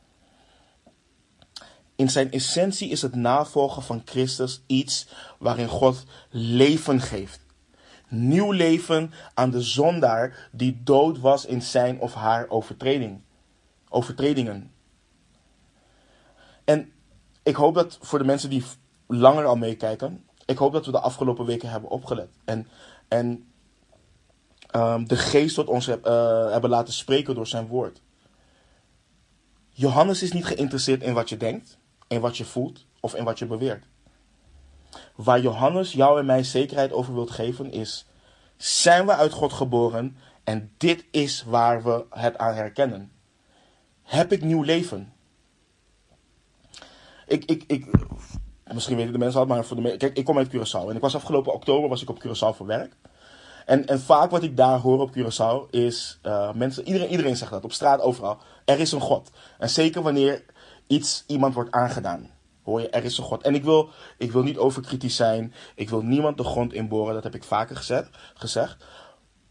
In 1.97 2.11
zijn 2.11 2.31
essentie 2.31 2.89
is 2.89 3.03
het 3.03 3.15
navolgen 3.15 3.83
van 3.83 4.03
Christus 4.05 4.63
iets 4.67 5.07
waarin 5.39 5.69
God 5.69 6.05
leven 6.31 7.01
geeft 7.01 7.49
nieuw 8.11 8.51
leven 8.51 9.13
aan 9.35 9.51
de 9.51 9.63
zondaar 9.63 10.49
die 10.53 10.81
dood 10.85 11.21
was 11.21 11.47
in 11.47 11.63
zijn 11.63 12.01
of 12.01 12.15
haar 12.15 12.49
overtreding, 12.49 13.21
overtredingen. 13.89 14.73
En 16.65 16.93
ik 17.43 17.55
hoop 17.55 17.75
dat 17.75 17.99
voor 18.01 18.19
de 18.19 18.25
mensen 18.25 18.51
die 18.51 18.65
langer 19.07 19.45
al 19.45 19.57
meekijken, 19.57 20.25
ik 20.47 20.59
hoop 20.59 20.73
dat 20.73 20.87
we 20.87 20.93
de 20.93 21.01
afgelopen 21.01 21.45
weken 21.45 21.71
hebben 21.71 21.91
opgelet. 21.91 22.29
En, 22.45 22.69
en 23.09 23.51
um, 24.77 25.09
de 25.09 25.17
geest 25.17 25.55
tot 25.55 25.69
ons 25.69 25.89
uh, 25.89 25.95
hebben 26.51 26.71
laten 26.71 26.93
spreken 26.93 27.35
door 27.35 27.47
zijn 27.47 27.67
woord. 27.67 28.01
Johannes 29.71 30.23
is 30.23 30.33
niet 30.33 30.45
geïnteresseerd 30.45 31.03
in 31.03 31.15
wat 31.15 31.29
je 31.29 31.37
denkt, 31.37 31.79
in 32.09 32.21
wat 32.21 32.37
je 32.37 32.45
voelt 32.45 32.87
of 33.01 33.15
in 33.15 33.25
wat 33.25 33.39
je 33.39 33.47
beweert. 33.47 33.85
Waar 35.15 35.41
Johannes 35.41 35.93
jou 35.93 36.19
en 36.19 36.27
mij 36.27 36.43
zekerheid 36.43 36.93
over 36.93 37.15
wilt 37.15 37.31
geven 37.31 37.73
is: 37.73 38.07
zijn 38.57 39.07
we 39.07 39.15
uit 39.15 39.33
God 39.33 39.53
geboren 39.53 40.17
en 40.45 40.73
dit 40.77 41.05
is 41.11 41.45
waar 41.45 41.83
we 41.83 42.05
het 42.11 42.39
aan 42.39 42.55
herkennen. 42.55 43.13
Heb 44.03 44.33
ik 44.33 44.43
nieuw 44.43 44.63
leven? 44.63 45.13
Ik, 47.27 47.45
ik, 47.45 47.65
ik, 47.67 47.87
misschien 48.73 48.97
weten 48.97 49.13
de 49.13 49.19
mensen 49.19 49.41
al, 49.41 49.47
maar 49.47 49.65
voor 49.65 49.83
de, 49.83 49.97
kijk, 49.97 50.17
ik 50.17 50.25
kom 50.25 50.39
uit 50.39 50.49
Curaçao 50.49 50.89
en 50.89 50.95
ik 50.95 51.01
was 51.01 51.15
afgelopen 51.15 51.53
oktober 51.53 51.89
was 51.89 52.03
ik 52.03 52.11
op 52.11 52.25
Curaçao 52.27 52.57
voor 52.57 52.67
werk. 52.67 52.97
En, 53.67 53.87
en 53.87 54.01
vaak 54.01 54.31
wat 54.31 54.43
ik 54.43 54.57
daar 54.57 54.79
hoor 54.79 55.01
op 55.01 55.17
Curaçao 55.17 55.71
is, 55.71 56.19
uh, 56.27 56.53
mensen, 56.53 56.87
iedereen, 56.87 57.11
iedereen 57.11 57.37
zegt 57.37 57.51
dat, 57.51 57.65
op 57.65 57.73
straat, 57.73 58.01
overal. 58.01 58.39
Er 58.65 58.81
is 58.81 58.93
een 58.93 59.01
God. 59.01 59.31
En 59.59 59.71
zeker 59.71 60.03
wanneer 60.03 60.45
iets 60.87 61.25
iemand 61.27 61.55
wordt 61.55 61.71
aangedaan 61.71 62.31
hoor 62.63 62.81
je, 62.81 62.89
er 62.89 63.05
is 63.05 63.19
een 63.19 63.25
God. 63.25 63.43
En 63.43 63.55
ik 63.55 63.65
wil, 63.65 63.91
ik 64.19 64.33
wil 64.33 64.43
niet 64.43 64.59
overkritisch 64.59 65.17
zijn. 65.17 65.55
Ik 65.75 65.91
wil 65.91 66.03
niemand 66.03 66.37
de 66.37 66.45
grond 66.45 66.73
inboren. 66.73 67.15
Dat 67.15 67.25
heb 67.25 67.35
ik 67.35 67.45
vaker 67.45 67.77
gezegd. 68.35 68.85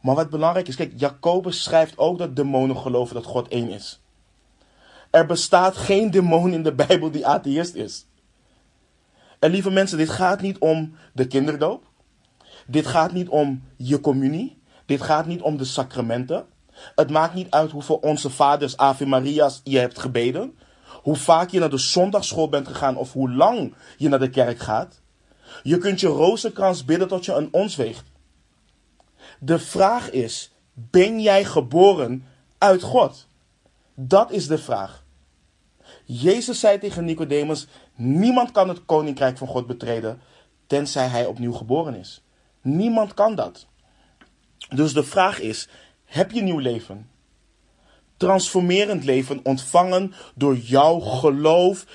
Maar 0.01 0.15
wat 0.15 0.29
belangrijk 0.29 0.67
is, 0.67 0.75
kijk, 0.75 0.93
Jacobus 0.95 1.63
schrijft 1.63 1.97
ook 1.97 2.17
dat 2.17 2.35
demonen 2.35 2.77
geloven 2.77 3.15
dat 3.15 3.25
God 3.25 3.47
één 3.47 3.69
is. 3.69 4.01
Er 5.09 5.25
bestaat 5.25 5.77
geen 5.77 6.11
demon 6.11 6.53
in 6.53 6.63
de 6.63 6.73
Bijbel 6.73 7.11
die 7.11 7.27
atheïst 7.27 7.75
is. 7.75 8.07
En 9.39 9.51
lieve 9.51 9.71
mensen, 9.71 9.97
dit 9.97 10.09
gaat 10.09 10.41
niet 10.41 10.57
om 10.57 10.95
de 11.13 11.27
kinderdoop. 11.27 11.83
Dit 12.67 12.87
gaat 12.87 13.11
niet 13.11 13.29
om 13.29 13.63
je 13.75 13.99
communie. 13.99 14.57
Dit 14.85 15.01
gaat 15.01 15.25
niet 15.25 15.41
om 15.41 15.57
de 15.57 15.65
sacramenten. 15.65 16.45
Het 16.95 17.09
maakt 17.09 17.33
niet 17.33 17.51
uit 17.51 17.71
hoeveel 17.71 17.95
onze 17.95 18.29
vaders, 18.29 18.77
Ave 18.77 19.05
Maria's 19.05 19.61
je 19.63 19.77
hebt 19.77 19.99
gebeden 19.99 20.57
hoe 21.01 21.15
vaak 21.15 21.49
je 21.49 21.59
naar 21.59 21.69
de 21.69 21.77
zondagschool 21.77 22.49
bent 22.49 22.67
gegaan 22.67 22.97
of 22.97 23.13
hoe 23.13 23.31
lang 23.31 23.73
je 23.97 24.09
naar 24.09 24.19
de 24.19 24.29
kerk 24.29 24.59
gaat. 24.59 25.01
Je 25.63 25.77
kunt 25.77 25.99
je 25.99 26.07
rozenkrans 26.07 26.85
bidden 26.85 27.07
tot 27.07 27.25
je 27.25 27.33
een 27.33 27.47
ons 27.51 27.75
weegt. 27.75 28.11
De 29.39 29.59
vraag 29.59 30.09
is: 30.11 30.51
ben 30.73 31.21
jij 31.21 31.45
geboren 31.45 32.25
uit 32.57 32.81
God? 32.81 33.27
Dat 33.95 34.31
is 34.31 34.47
de 34.47 34.57
vraag. 34.57 35.03
Jezus 36.05 36.59
zei 36.59 36.79
tegen 36.79 37.05
Nicodemus: 37.05 37.67
Niemand 37.95 38.51
kan 38.51 38.69
het 38.69 38.85
koninkrijk 38.85 39.37
van 39.37 39.47
God 39.47 39.67
betreden 39.67 40.21
tenzij 40.67 41.07
hij 41.07 41.25
opnieuw 41.25 41.53
geboren 41.53 41.95
is. 41.95 42.23
Niemand 42.61 43.13
kan 43.13 43.35
dat. 43.35 43.67
Dus 44.69 44.93
de 44.93 45.03
vraag 45.03 45.39
is: 45.39 45.67
heb 46.05 46.31
je 46.31 46.41
nieuw 46.41 46.57
leven? 46.57 47.09
Transformerend 48.19 49.03
leven 49.03 49.39
ontvangen 49.43 50.13
door 50.35 50.57
jouw 50.57 50.99
geloof 50.99 51.85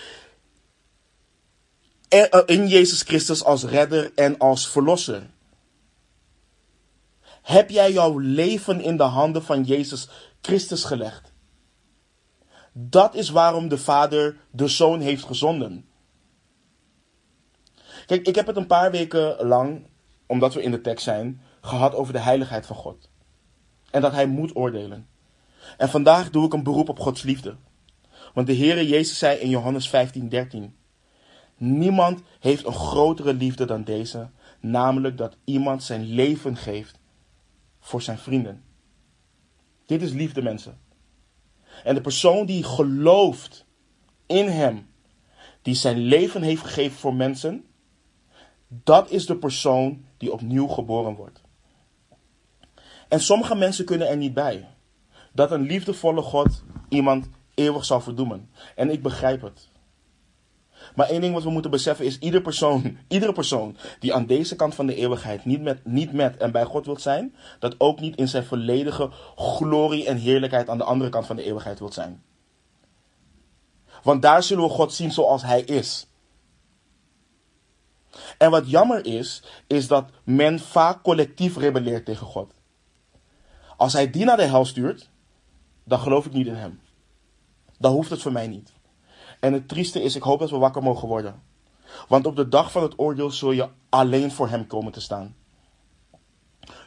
in 2.46 2.68
Jezus 2.68 3.02
Christus 3.02 3.44
als 3.44 3.64
redder 3.64 4.12
en 4.14 4.38
als 4.38 4.68
verlosser. 4.68 5.30
Heb 7.42 7.70
jij 7.70 7.92
jouw 7.92 8.18
leven 8.18 8.80
in 8.80 8.96
de 8.96 9.02
handen 9.02 9.42
van 9.42 9.62
Jezus 9.62 10.08
Christus 10.40 10.84
gelegd? 10.84 11.32
Dat 12.72 13.14
is 13.14 13.28
waarom 13.28 13.68
de 13.68 13.78
Vader 13.78 14.36
de 14.50 14.68
Zoon 14.68 15.00
heeft 15.00 15.24
gezonden. 15.24 15.88
Kijk, 18.06 18.26
ik 18.26 18.34
heb 18.34 18.46
het 18.46 18.56
een 18.56 18.66
paar 18.66 18.90
weken 18.90 19.46
lang, 19.46 19.86
omdat 20.26 20.54
we 20.54 20.62
in 20.62 20.70
de 20.70 20.80
tekst 20.80 21.04
zijn, 21.04 21.42
gehad 21.60 21.94
over 21.94 22.12
de 22.12 22.18
heiligheid 22.18 22.66
van 22.66 22.76
God. 22.76 23.08
En 23.90 24.00
dat 24.00 24.12
Hij 24.12 24.26
moet 24.26 24.56
oordelen. 24.56 25.08
En 25.76 25.88
vandaag 25.88 26.30
doe 26.30 26.46
ik 26.46 26.52
een 26.52 26.62
beroep 26.62 26.88
op 26.88 26.98
Gods 26.98 27.22
liefde. 27.22 27.56
Want 28.34 28.46
de 28.46 28.56
Heere 28.56 28.88
Jezus 28.88 29.18
zei 29.18 29.38
in 29.38 29.48
Johannes 29.48 29.88
15, 29.88 30.28
13. 30.28 30.74
Niemand 31.56 32.20
heeft 32.40 32.66
een 32.66 32.72
grotere 32.72 33.34
liefde 33.34 33.64
dan 33.64 33.84
deze, 33.84 34.30
namelijk 34.60 35.18
dat 35.18 35.36
iemand 35.44 35.82
zijn 35.82 36.04
leven 36.04 36.56
geeft 36.56 36.98
voor 37.80 38.02
zijn 38.02 38.18
vrienden. 38.18 38.64
Dit 39.86 40.02
is 40.02 40.12
liefde, 40.12 40.42
mensen. 40.42 40.78
En 41.84 41.94
de 41.94 42.00
persoon 42.00 42.46
die 42.46 42.62
gelooft 42.62 43.66
in 44.26 44.48
Hem, 44.48 44.88
die 45.62 45.74
zijn 45.74 45.98
leven 45.98 46.42
heeft 46.42 46.62
gegeven 46.62 46.98
voor 46.98 47.14
mensen, 47.14 47.64
dat 48.68 49.10
is 49.10 49.26
de 49.26 49.36
persoon 49.36 50.04
die 50.16 50.32
opnieuw 50.32 50.66
geboren 50.66 51.14
wordt. 51.14 51.40
En 53.08 53.20
sommige 53.20 53.54
mensen 53.54 53.84
kunnen 53.84 54.08
er 54.08 54.16
niet 54.16 54.34
bij 54.34 54.73
dat 55.34 55.50
een 55.50 55.62
liefdevolle 55.62 56.22
God 56.22 56.62
iemand 56.88 57.28
eeuwig 57.54 57.84
zal 57.84 58.00
verdoemen. 58.00 58.50
En 58.74 58.90
ik 58.90 59.02
begrijp 59.02 59.42
het. 59.42 59.68
Maar 60.94 61.08
één 61.08 61.20
ding 61.20 61.34
wat 61.34 61.42
we 61.42 61.50
moeten 61.50 61.70
beseffen 61.70 62.04
is: 62.04 62.18
ieder 62.18 62.40
persoon, 62.40 62.98
iedere 63.08 63.32
persoon 63.32 63.76
die 63.98 64.14
aan 64.14 64.26
deze 64.26 64.56
kant 64.56 64.74
van 64.74 64.86
de 64.86 64.94
eeuwigheid 64.94 65.44
niet 65.44 65.62
met, 65.62 65.84
niet 65.84 66.12
met 66.12 66.36
en 66.36 66.52
bij 66.52 66.64
God 66.64 66.86
wilt 66.86 67.00
zijn, 67.00 67.34
dat 67.58 67.74
ook 67.78 68.00
niet 68.00 68.16
in 68.16 68.28
zijn 68.28 68.44
volledige 68.44 69.10
glorie 69.36 70.06
en 70.06 70.16
heerlijkheid 70.16 70.68
aan 70.68 70.78
de 70.78 70.84
andere 70.84 71.10
kant 71.10 71.26
van 71.26 71.36
de 71.36 71.44
eeuwigheid 71.44 71.78
wilt 71.78 71.94
zijn. 71.94 72.22
Want 74.02 74.22
daar 74.22 74.42
zullen 74.42 74.64
we 74.64 74.70
God 74.70 74.92
zien 74.92 75.12
zoals 75.12 75.42
Hij 75.42 75.60
is. 75.60 76.06
En 78.38 78.50
wat 78.50 78.70
jammer 78.70 79.06
is, 79.06 79.42
is 79.66 79.88
dat 79.88 80.10
men 80.24 80.60
vaak 80.60 81.02
collectief 81.02 81.56
rebelleert 81.56 82.04
tegen 82.04 82.26
God. 82.26 82.52
Als 83.76 83.92
Hij 83.92 84.10
die 84.10 84.24
naar 84.24 84.36
de 84.36 84.42
hel 84.42 84.64
stuurt, 84.64 85.10
dan 85.84 85.98
geloof 85.98 86.26
ik 86.26 86.32
niet 86.32 86.46
in 86.46 86.54
Hem. 86.54 86.80
Dan 87.78 87.92
hoeft 87.92 88.10
het 88.10 88.22
voor 88.22 88.32
mij 88.32 88.46
niet. 88.46 88.72
En 89.40 89.52
het 89.52 89.68
trieste 89.68 90.02
is, 90.02 90.16
ik 90.16 90.22
hoop 90.22 90.38
dat 90.38 90.50
we 90.50 90.56
wakker 90.56 90.82
mogen 90.82 91.08
worden. 91.08 91.42
Want 92.08 92.26
op 92.26 92.36
de 92.36 92.48
dag 92.48 92.72
van 92.72 92.82
het 92.82 92.98
oordeel 92.98 93.30
zul 93.30 93.50
je 93.50 93.68
alleen 93.88 94.32
voor 94.32 94.48
Hem 94.48 94.66
komen 94.66 94.92
te 94.92 95.00
staan. 95.00 95.34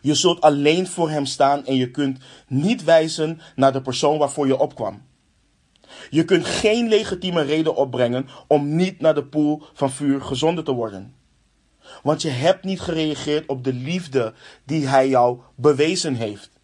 Je 0.01 0.13
zult 0.13 0.41
alleen 0.41 0.87
voor 0.87 1.09
Hem 1.09 1.25
staan 1.25 1.65
en 1.65 1.75
je 1.75 1.91
kunt 1.91 2.19
niet 2.47 2.83
wijzen 2.83 3.41
naar 3.55 3.73
de 3.73 3.81
persoon 3.81 4.17
waarvoor 4.17 4.47
je 4.47 4.59
opkwam. 4.59 5.01
Je 6.09 6.25
kunt 6.25 6.45
geen 6.45 6.87
legitieme 6.87 7.41
reden 7.41 7.75
opbrengen 7.75 8.27
om 8.47 8.75
niet 8.75 8.99
naar 8.99 9.15
de 9.15 9.25
poel 9.25 9.63
van 9.73 9.91
vuur 9.91 10.21
gezonden 10.21 10.63
te 10.63 10.71
worden. 10.71 11.15
Want 12.03 12.21
je 12.21 12.29
hebt 12.29 12.63
niet 12.63 12.79
gereageerd 12.79 13.47
op 13.47 13.63
de 13.63 13.73
liefde 13.73 14.33
die 14.65 14.87
Hij 14.87 15.09
jou 15.09 15.39
bewezen 15.55 16.15
heeft. 16.15 16.56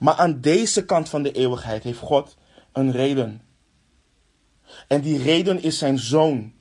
Maar 0.00 0.14
aan 0.14 0.40
deze 0.40 0.84
kant 0.84 1.08
van 1.08 1.22
de 1.22 1.32
eeuwigheid 1.32 1.82
heeft 1.82 1.98
God 1.98 2.36
een 2.72 2.92
reden. 2.92 3.42
En 4.86 5.00
die 5.00 5.22
reden 5.22 5.62
is 5.62 5.78
zijn 5.78 5.98
zoon, 5.98 6.52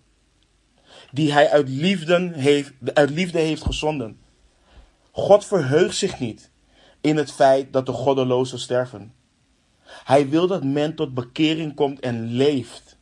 die 1.11 1.31
hij 1.31 1.49
uit 1.49 1.69
liefde 1.69 2.31
heeft, 2.33 2.73
liefde 2.93 3.39
heeft 3.39 3.63
gezonden. 3.63 4.19
God 5.11 5.45
verheugt 5.45 5.95
zich 5.95 6.19
niet 6.19 6.51
in 7.01 7.17
het 7.17 7.31
feit 7.31 7.73
dat 7.73 7.85
de 7.85 7.91
goddelozen 7.91 8.59
sterven. 8.59 9.13
Hij 9.83 10.29
wil 10.29 10.47
dat 10.47 10.63
men 10.63 10.95
tot 10.95 11.13
bekering 11.13 11.75
komt 11.75 11.99
en 11.99 12.25
leeft. 12.25 12.97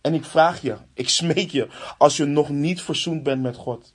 En 0.00 0.14
ik 0.14 0.24
vraag 0.24 0.62
je, 0.62 0.76
ik 0.94 1.08
smeek 1.08 1.50
je, 1.50 1.68
als 1.98 2.16
je 2.16 2.24
nog 2.24 2.48
niet 2.48 2.82
verzoend 2.82 3.22
bent 3.22 3.42
met 3.42 3.56
God, 3.56 3.94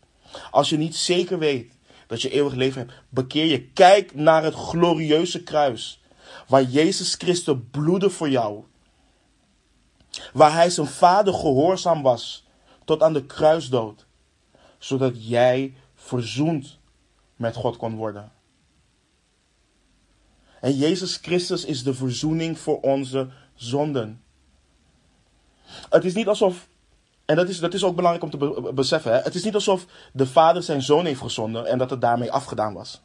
als 0.52 0.70
je 0.70 0.78
niet 0.78 0.96
zeker 0.96 1.40
weet 1.40 1.75
dat 2.08 2.22
je 2.22 2.30
eeuwig 2.30 2.54
leven 2.54 2.82
hebt, 2.82 2.94
bekeer 3.10 3.46
je. 3.46 3.68
Kijk 3.68 4.16
naar 4.16 4.44
het 4.44 4.54
glorieuze 4.54 5.44
kruis, 5.44 6.02
waar 6.48 6.64
Jezus 6.64 7.16
Christus 7.16 7.56
bloedde 7.72 8.10
voor 8.10 8.30
jou. 8.30 8.64
Waar 10.34 10.54
hij 10.54 10.70
zijn 10.70 10.88
vader 10.88 11.34
gehoorzaam 11.34 12.02
was 12.02 12.46
tot 12.86 13.02
aan 13.02 13.14
de 13.14 13.26
kruisdood, 13.26 14.06
zodat 14.78 15.28
jij 15.28 15.76
verzoend 15.96 16.78
met 17.36 17.56
God 17.56 17.78
kon 17.78 17.96
worden. 17.96 18.32
En 20.62 20.78
Jezus 20.78 21.18
Christus 21.18 21.66
is 21.66 21.84
de 21.84 21.94
verzoening 21.94 22.60
voor 22.60 22.80
onze 22.80 23.30
zonden. 23.56 24.24
Het 25.90 26.06
is 26.06 26.14
niet 26.14 26.28
alsof, 26.28 26.68
en 27.26 27.36
dat 27.36 27.50
is, 27.50 27.60
dat 27.60 27.74
is 27.74 27.84
ook 27.84 27.96
belangrijk 27.96 28.34
om 28.34 28.40
te 28.40 28.72
beseffen, 28.74 29.12
hè? 29.12 29.20
het 29.20 29.36
is 29.36 29.44
niet 29.44 29.54
alsof 29.54 29.86
de 30.14 30.28
vader 30.28 30.64
zijn 30.64 30.82
zoon 30.82 31.06
heeft 31.06 31.22
gezonden 31.22 31.66
en 31.66 31.78
dat 31.78 31.90
het 31.90 32.02
daarmee 32.02 32.32
afgedaan 32.32 32.74
was. 32.74 33.02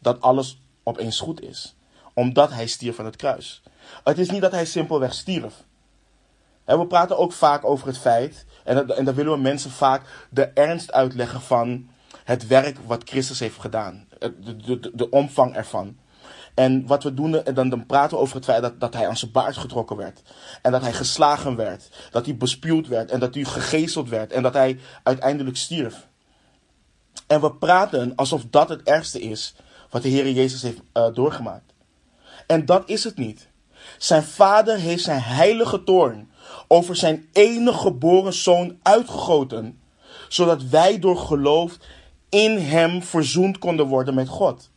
Dat 0.00 0.20
alles 0.20 0.60
opeens 0.82 1.20
goed 1.20 1.40
is, 1.40 1.74
omdat 2.14 2.50
hij 2.50 2.66
stierf 2.66 2.98
aan 2.98 3.04
het 3.04 3.16
kruis. 3.16 3.62
Het 4.04 4.18
is 4.18 4.30
niet 4.30 4.40
dat 4.40 4.52
hij 4.52 4.64
simpelweg 4.64 5.14
stierf. 5.14 5.64
En 6.64 6.78
we 6.78 6.86
praten 6.86 7.18
ook 7.18 7.32
vaak 7.32 7.64
over 7.64 7.86
het 7.86 7.98
feit, 7.98 8.44
en, 8.64 8.96
en 8.96 9.04
dan 9.04 9.14
willen 9.14 9.32
we 9.32 9.38
mensen 9.38 9.70
vaak 9.70 10.26
de 10.30 10.44
ernst 10.44 10.92
uitleggen 10.92 11.40
van 11.40 11.88
het 12.24 12.46
werk 12.46 12.78
wat 12.86 13.02
Christus 13.04 13.40
heeft 13.40 13.60
gedaan. 13.60 14.06
De, 14.18 14.56
de, 14.56 14.90
de 14.94 15.10
omvang 15.10 15.54
ervan. 15.54 15.96
En 16.56 16.86
wat 16.86 17.02
we 17.02 17.14
doen, 17.14 17.44
en 17.44 17.54
dan, 17.54 17.68
dan 17.68 17.86
praten 17.86 18.16
we 18.16 18.22
over 18.22 18.36
het 18.36 18.44
feit 18.44 18.62
dat, 18.62 18.80
dat 18.80 18.94
hij 18.94 19.08
aan 19.08 19.16
zijn 19.16 19.30
baard 19.30 19.56
getrokken 19.56 19.96
werd. 19.96 20.22
En 20.62 20.72
dat 20.72 20.82
hij 20.82 20.92
geslagen 20.92 21.56
werd. 21.56 21.88
Dat 22.10 22.24
hij 22.24 22.36
bespuwd 22.36 22.86
werd. 22.86 23.10
En 23.10 23.20
dat 23.20 23.34
hij 23.34 23.44
gegezeld 23.44 24.08
werd. 24.08 24.32
En 24.32 24.42
dat 24.42 24.54
hij 24.54 24.78
uiteindelijk 25.02 25.56
stierf. 25.56 26.08
En 27.26 27.40
we 27.40 27.52
praten 27.52 28.12
alsof 28.14 28.44
dat 28.50 28.68
het 28.68 28.82
ergste 28.82 29.20
is 29.20 29.54
wat 29.90 30.02
de 30.02 30.08
Heer 30.08 30.30
Jezus 30.30 30.62
heeft 30.62 30.80
uh, 30.94 31.06
doorgemaakt. 31.14 31.72
En 32.46 32.66
dat 32.66 32.88
is 32.88 33.04
het 33.04 33.16
niet. 33.16 33.48
Zijn 33.98 34.22
vader 34.22 34.78
heeft 34.78 35.04
zijn 35.04 35.20
heilige 35.20 35.84
toorn 35.84 36.30
over 36.68 36.96
zijn 36.96 37.28
enige 37.32 37.78
geboren 37.78 38.32
zoon 38.32 38.78
uitgegoten, 38.82 39.80
zodat 40.28 40.62
wij 40.62 40.98
door 40.98 41.16
geloof 41.16 41.76
in 42.28 42.58
hem 42.58 43.02
verzoend 43.02 43.58
konden 43.58 43.86
worden 43.86 44.14
met 44.14 44.28
God. 44.28 44.70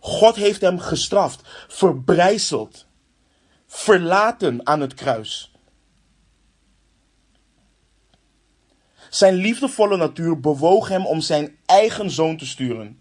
God 0.00 0.36
heeft 0.36 0.60
hem 0.60 0.78
gestraft, 0.78 1.40
verbrijzeld, 1.68 2.86
verlaten 3.66 4.66
aan 4.66 4.80
het 4.80 4.94
kruis. 4.94 5.52
Zijn 9.10 9.34
liefdevolle 9.34 9.96
natuur 9.96 10.40
bewoog 10.40 10.88
hem 10.88 11.06
om 11.06 11.20
zijn 11.20 11.56
eigen 11.66 12.10
zoon 12.10 12.36
te 12.36 12.46
sturen. 12.46 13.00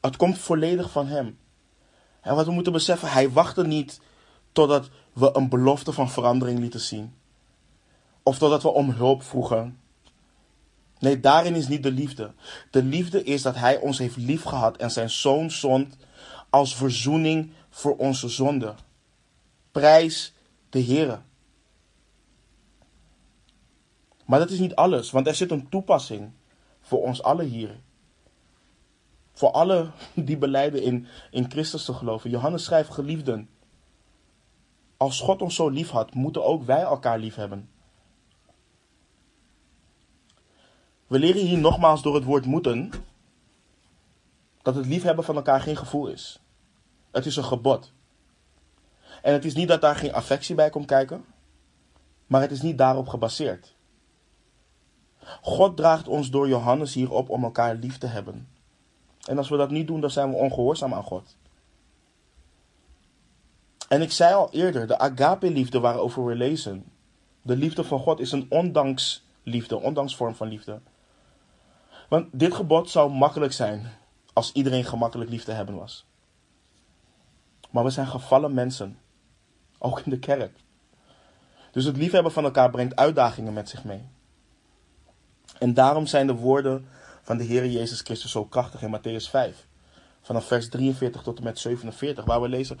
Het 0.00 0.16
komt 0.16 0.38
volledig 0.38 0.90
van 0.90 1.06
hem. 1.06 1.38
En 2.20 2.34
wat 2.34 2.46
we 2.46 2.52
moeten 2.52 2.72
beseffen, 2.72 3.10
hij 3.10 3.30
wachtte 3.30 3.66
niet 3.66 4.00
totdat 4.52 4.88
we 5.12 5.30
een 5.36 5.48
belofte 5.48 5.92
van 5.92 6.10
verandering 6.10 6.58
lieten 6.58 6.80
zien. 6.80 7.14
Of 8.22 8.38
totdat 8.38 8.62
we 8.62 8.68
om 8.68 8.90
hulp 8.90 9.22
vroegen. 9.22 9.81
Nee, 11.02 11.20
daarin 11.20 11.54
is 11.54 11.68
niet 11.68 11.82
de 11.82 11.90
liefde. 11.90 12.32
De 12.70 12.82
liefde 12.82 13.24
is 13.24 13.42
dat 13.42 13.54
Hij 13.54 13.78
ons 13.78 13.98
heeft 13.98 14.16
liefgehad 14.16 14.76
en 14.76 14.90
zijn 14.90 15.10
zoon 15.10 15.50
zond 15.50 15.96
als 16.50 16.76
verzoening 16.76 17.52
voor 17.70 17.96
onze 17.96 18.28
zonde. 18.28 18.74
Prijs 19.70 20.32
de 20.70 20.84
Heere. 20.84 21.20
Maar 24.24 24.38
dat 24.38 24.50
is 24.50 24.58
niet 24.58 24.74
alles, 24.74 25.10
want 25.10 25.26
er 25.26 25.34
zit 25.34 25.50
een 25.50 25.68
toepassing 25.68 26.30
voor 26.80 27.02
ons 27.02 27.22
allen 27.22 27.46
hier. 27.46 27.80
Voor 29.32 29.50
alle 29.50 29.90
die 30.14 30.36
beleiden 30.36 30.82
in, 30.82 31.06
in 31.30 31.50
Christus 31.50 31.84
te 31.84 31.94
geloven. 31.94 32.30
Johannes 32.30 32.64
schrijft, 32.64 32.90
geliefden, 32.90 33.48
als 34.96 35.20
God 35.20 35.42
ons 35.42 35.54
zo 35.54 35.68
lief 35.68 35.90
had, 35.90 36.14
moeten 36.14 36.44
ook 36.44 36.64
wij 36.64 36.82
elkaar 36.82 37.18
lief 37.18 37.34
hebben. 37.34 37.68
We 41.12 41.18
leren 41.18 41.46
hier 41.46 41.58
nogmaals 41.58 42.02
door 42.02 42.14
het 42.14 42.24
woord 42.24 42.46
moeten 42.46 42.90
dat 44.62 44.74
het 44.74 44.86
liefhebben 44.86 45.24
van 45.24 45.36
elkaar 45.36 45.60
geen 45.60 45.76
gevoel 45.76 46.06
is. 46.06 46.40
Het 47.10 47.26
is 47.26 47.36
een 47.36 47.44
gebod. 47.44 47.92
En 49.22 49.32
het 49.32 49.44
is 49.44 49.54
niet 49.54 49.68
dat 49.68 49.80
daar 49.80 49.96
geen 49.96 50.12
affectie 50.12 50.54
bij 50.54 50.70
komt 50.70 50.86
kijken, 50.86 51.24
maar 52.26 52.40
het 52.40 52.50
is 52.50 52.62
niet 52.62 52.78
daarop 52.78 53.08
gebaseerd. 53.08 53.74
God 55.40 55.76
draagt 55.76 56.08
ons 56.08 56.30
door 56.30 56.48
Johannes 56.48 56.94
hierop 56.94 57.28
om 57.28 57.44
elkaar 57.44 57.74
lief 57.74 57.98
te 57.98 58.06
hebben. 58.06 58.48
En 59.28 59.38
als 59.38 59.48
we 59.48 59.56
dat 59.56 59.70
niet 59.70 59.86
doen, 59.86 60.00
dan 60.00 60.10
zijn 60.10 60.30
we 60.30 60.36
ongehoorzaam 60.36 60.94
aan 60.94 61.04
God. 61.04 61.36
En 63.88 64.02
ik 64.02 64.12
zei 64.12 64.34
al 64.34 64.50
eerder, 64.52 64.86
de 64.86 64.98
agape-liefde 64.98 65.80
waarover 65.80 66.24
we 66.24 66.34
lezen. 66.34 66.84
De 67.42 67.56
liefde 67.56 67.84
van 67.84 67.98
God 67.98 68.20
is 68.20 68.32
een 68.32 68.46
ondanks 68.48 69.24
liefde, 69.42 69.80
ondanks 69.80 70.16
vorm 70.16 70.34
van 70.34 70.48
liefde. 70.48 70.80
Want 72.12 72.28
dit 72.32 72.54
gebod 72.54 72.90
zou 72.90 73.10
makkelijk 73.10 73.52
zijn 73.52 73.86
als 74.32 74.52
iedereen 74.52 74.84
gemakkelijk 74.84 75.30
lief 75.30 75.44
te 75.44 75.52
hebben 75.52 75.74
was. 75.74 76.06
Maar 77.70 77.84
we 77.84 77.90
zijn 77.90 78.06
gevallen 78.06 78.54
mensen, 78.54 78.98
ook 79.78 80.00
in 80.00 80.10
de 80.10 80.18
kerk. 80.18 80.56
Dus 81.70 81.84
het 81.84 81.96
liefhebben 81.96 82.32
van 82.32 82.44
elkaar 82.44 82.70
brengt 82.70 82.96
uitdagingen 82.96 83.52
met 83.52 83.68
zich 83.68 83.84
mee. 83.84 84.08
En 85.58 85.74
daarom 85.74 86.06
zijn 86.06 86.26
de 86.26 86.34
woorden 86.34 86.86
van 87.22 87.36
de 87.36 87.44
Heer 87.44 87.66
Jezus 87.66 88.00
Christus 88.00 88.30
zo 88.30 88.44
krachtig 88.44 88.82
in 88.82 88.96
Matthäus 88.98 89.30
5. 89.30 89.66
Vanaf 90.22 90.46
vers 90.46 90.68
43 90.68 91.22
tot 91.22 91.38
en 91.38 91.44
met 91.44 91.58
47, 91.58 92.24
waar 92.24 92.40
we 92.40 92.48
lezen: 92.48 92.78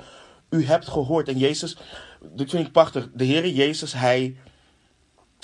u 0.50 0.64
hebt 0.64 0.88
gehoord. 0.88 1.28
En 1.28 1.38
Jezus, 1.38 1.76
dit 2.20 2.50
vind 2.50 2.66
ik 2.66 2.72
prachtig. 2.72 3.08
De 3.14 3.24
Heer 3.24 3.48
Jezus, 3.48 3.92
hij, 3.92 4.36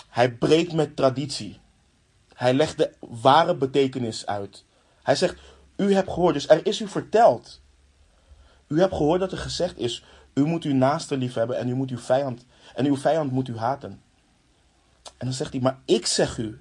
hij 0.09 0.33
breekt 0.33 0.73
met 0.73 0.97
traditie. 0.97 1.61
Hij 2.39 2.55
legt 2.55 2.79
de 2.79 2.91
ware 3.01 3.57
betekenis 3.57 4.27
uit. 4.27 4.65
Hij 5.03 5.17
zegt, 5.17 5.41
u 5.77 5.95
hebt 5.95 6.13
gehoord, 6.13 6.35
dus 6.35 6.49
er 6.49 6.67
is 6.67 6.81
u 6.81 6.89
verteld. 6.89 7.61
U 8.67 8.81
hebt 8.81 8.95
gehoord 8.95 9.21
dat 9.21 9.33
er 9.33 9.39
gezegd 9.39 9.79
is, 9.79 10.05
u 10.35 10.45
moet 10.45 10.65
uw 10.65 10.75
naaste 10.75 11.17
lief 11.17 11.35
hebben 11.35 11.59
en 11.59 11.69
u 11.69 11.75
moet 11.75 11.91
uw 11.91 11.99
vijand, 11.99 12.47
en 12.75 12.87
uw 12.87 12.97
vijand 12.97 13.33
moet 13.33 13.49
u 13.49 13.57
haten. 13.57 14.03
En 15.03 15.27
dan 15.27 15.33
zegt 15.33 15.53
hij, 15.53 15.61
maar 15.61 15.79
ik 15.85 16.07
zeg 16.07 16.39
u, 16.39 16.61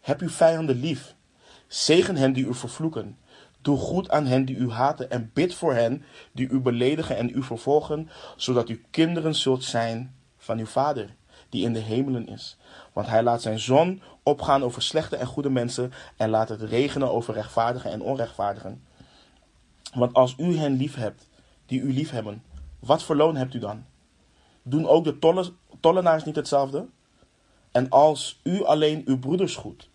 heb 0.00 0.20
uw 0.20 0.28
vijanden 0.28 0.80
lief. 0.80 1.14
Zegen 1.66 2.16
hen 2.16 2.32
die 2.32 2.46
u 2.46 2.54
vervloeken. 2.54 3.18
Doe 3.62 3.76
goed 3.76 4.10
aan 4.10 4.26
hen 4.26 4.44
die 4.44 4.56
u 4.56 4.70
haten 4.70 5.10
en 5.10 5.30
bid 5.34 5.54
voor 5.54 5.74
hen 5.74 6.04
die 6.32 6.48
u 6.48 6.60
beledigen 6.60 7.16
en 7.16 7.36
u 7.36 7.42
vervolgen, 7.42 8.10
zodat 8.36 8.68
u 8.68 8.84
kinderen 8.90 9.34
zult 9.34 9.64
zijn 9.64 10.14
van 10.38 10.58
uw 10.58 10.66
Vader, 10.66 11.14
die 11.48 11.64
in 11.64 11.72
de 11.72 11.78
hemelen 11.78 12.28
is. 12.28 12.56
Want 12.92 13.06
hij 13.06 13.22
laat 13.22 13.42
zijn 13.42 13.58
zon 13.58 14.02
opgaan 14.28 14.62
over 14.62 14.82
slechte 14.82 15.16
en 15.16 15.26
goede 15.26 15.50
mensen 15.50 15.92
en 16.16 16.30
laat 16.30 16.48
het 16.48 16.62
regenen 16.62 17.10
over 17.12 17.34
rechtvaardigen 17.34 17.90
en 17.90 18.02
onrechtvaardigen. 18.02 18.82
Want 19.94 20.14
als 20.14 20.34
u 20.38 20.56
hen 20.56 20.76
lief 20.76 20.94
hebt, 20.94 21.28
die 21.66 21.80
u 21.80 21.92
lief 21.92 22.10
hebben, 22.10 22.42
wat 22.78 23.02
voor 23.02 23.16
loon 23.16 23.36
hebt 23.36 23.54
u 23.54 23.58
dan? 23.58 23.84
Doen 24.62 24.86
ook 24.86 25.04
de 25.04 25.18
tollenaars 25.80 26.24
niet 26.24 26.36
hetzelfde? 26.36 26.88
En 27.72 27.88
als 27.88 28.40
u 28.42 28.64
alleen 28.64 29.02
uw 29.04 29.18
broeders 29.18 29.56
goed, 29.56 29.90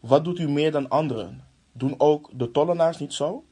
wat 0.00 0.24
doet 0.24 0.38
u 0.38 0.48
meer 0.48 0.72
dan 0.72 0.88
anderen? 0.88 1.44
Doen 1.72 1.94
ook 1.98 2.30
de 2.32 2.50
tollenaars 2.50 2.98
niet 2.98 3.12
zo? 3.12 3.44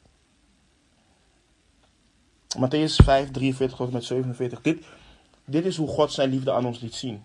Matthäus 2.59 2.95
5, 3.05 3.31
43 3.31 3.77
tot 3.77 3.93
met 3.93 4.05
47. 4.05 4.61
Dit, 4.61 4.85
dit 5.45 5.65
is 5.65 5.77
hoe 5.77 5.89
God 5.89 6.13
zijn 6.13 6.31
liefde 6.31 6.53
aan 6.53 6.67
ons 6.67 6.81
liet 6.81 6.95
zien. 6.95 7.23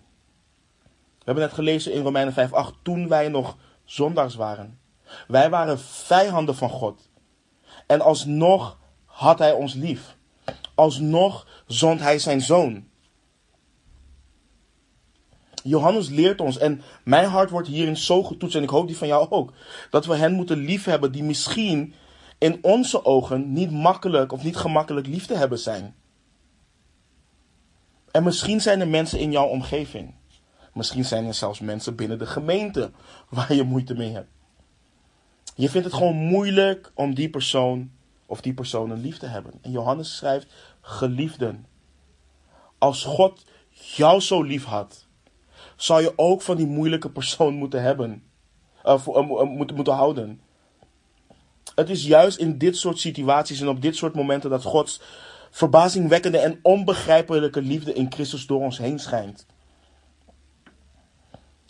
We 1.30 1.36
hebben 1.36 1.56
net 1.56 1.66
gelezen 1.66 1.94
in 1.94 2.04
Romeinen 2.04 2.34
5, 2.34 2.54
8. 2.54 2.74
Toen 2.82 3.08
wij 3.08 3.28
nog 3.28 3.58
zondags 3.84 4.36
waren. 4.36 4.80
Wij 5.28 5.50
waren 5.50 5.80
vijanden 5.80 6.56
van 6.56 6.70
God. 6.70 7.10
En 7.88 8.02
alsnog 8.02 8.78
had 9.06 9.40
hij 9.40 9.52
ons 9.52 9.74
lief. 9.74 10.18
Alsnog 10.76 11.48
zond 11.68 12.00
hij 12.00 12.20
zijn 12.20 12.42
zoon. 12.42 12.88
Johannes 15.64 16.10
leert 16.10 16.42
ons, 16.42 16.58
en 16.58 16.82
mijn 17.04 17.28
hart 17.30 17.50
wordt 17.50 17.68
hierin 17.68 17.98
zo 17.98 18.24
getoetst, 18.24 18.56
en 18.56 18.64
ik 18.64 18.70
hoop 18.70 18.88
die 18.88 18.98
van 18.98 19.08
jou 19.08 19.30
ook, 19.30 19.54
dat 19.90 20.06
we 20.06 20.16
hen 20.16 20.34
moeten 20.34 20.58
liefhebben 20.58 21.12
die 21.12 21.24
misschien 21.24 21.94
in 22.38 22.60
onze 22.62 23.06
ogen 23.06 23.54
niet 23.54 23.72
makkelijk 23.72 24.32
of 24.32 24.44
niet 24.44 24.58
gemakkelijk 24.58 25.08
lief 25.08 25.26
te 25.26 25.36
hebben 25.36 25.60
zijn. 25.60 25.96
En 28.12 28.24
misschien 28.24 28.62
zijn 28.62 28.80
er 28.80 28.88
mensen 28.88 29.20
in 29.20 29.32
jouw 29.32 29.48
omgeving. 29.48 30.19
Misschien 30.74 31.06
zijn 31.06 31.26
er 31.26 31.34
zelfs 31.34 31.60
mensen 31.60 31.96
binnen 31.96 32.20
de 32.20 32.26
gemeente 32.26 32.92
waar 33.30 33.54
je 33.54 33.64
moeite 33.64 33.94
mee 33.94 34.12
hebt. 34.12 34.30
Je 35.56 35.70
vindt 35.70 35.88
het 35.88 35.96
gewoon 35.96 36.16
moeilijk 36.16 36.92
om 36.94 37.14
die 37.14 37.30
persoon 37.30 37.92
of 38.26 38.42
die 38.42 38.54
personen 38.54 39.02
lief 39.02 39.18
te 39.18 39.26
hebben. 39.26 39.54
En 39.62 39.72
Johannes 39.72 40.16
schrijft: 40.16 40.54
Geliefden, 40.82 41.66
als 42.78 43.04
God 43.04 43.46
jou 43.72 44.20
zo 44.20 44.42
lief 44.42 44.64
had, 44.64 45.08
zou 45.76 46.02
je 46.02 46.14
ook 46.16 46.42
van 46.42 46.58
die 46.58 46.68
moeilijke 46.68 47.10
persoon 47.10 47.54
moeten 47.54 47.82
hebben. 47.82 48.24
Uh, 48.86 49.06
moeten, 49.06 49.76
moeten 49.76 49.94
houden. 49.94 50.42
Het 51.76 51.90
is 51.90 52.06
juist 52.06 52.38
in 52.38 52.58
dit 52.58 52.78
soort 52.78 53.00
situaties 53.00 53.62
en 53.62 53.68
op 53.68 53.82
dit 53.82 53.96
soort 53.96 54.16
momenten 54.16 54.50
dat 54.50 54.64
Gods 54.64 55.02
verbazingwekkende 55.52 56.38
en 56.38 56.60
onbegrijpelijke 56.62 57.62
liefde 57.62 57.94
in 57.94 58.12
Christus 58.12 58.46
door 58.46 58.62
ons 58.62 58.78
heen 58.78 59.00
schijnt. 59.00 59.46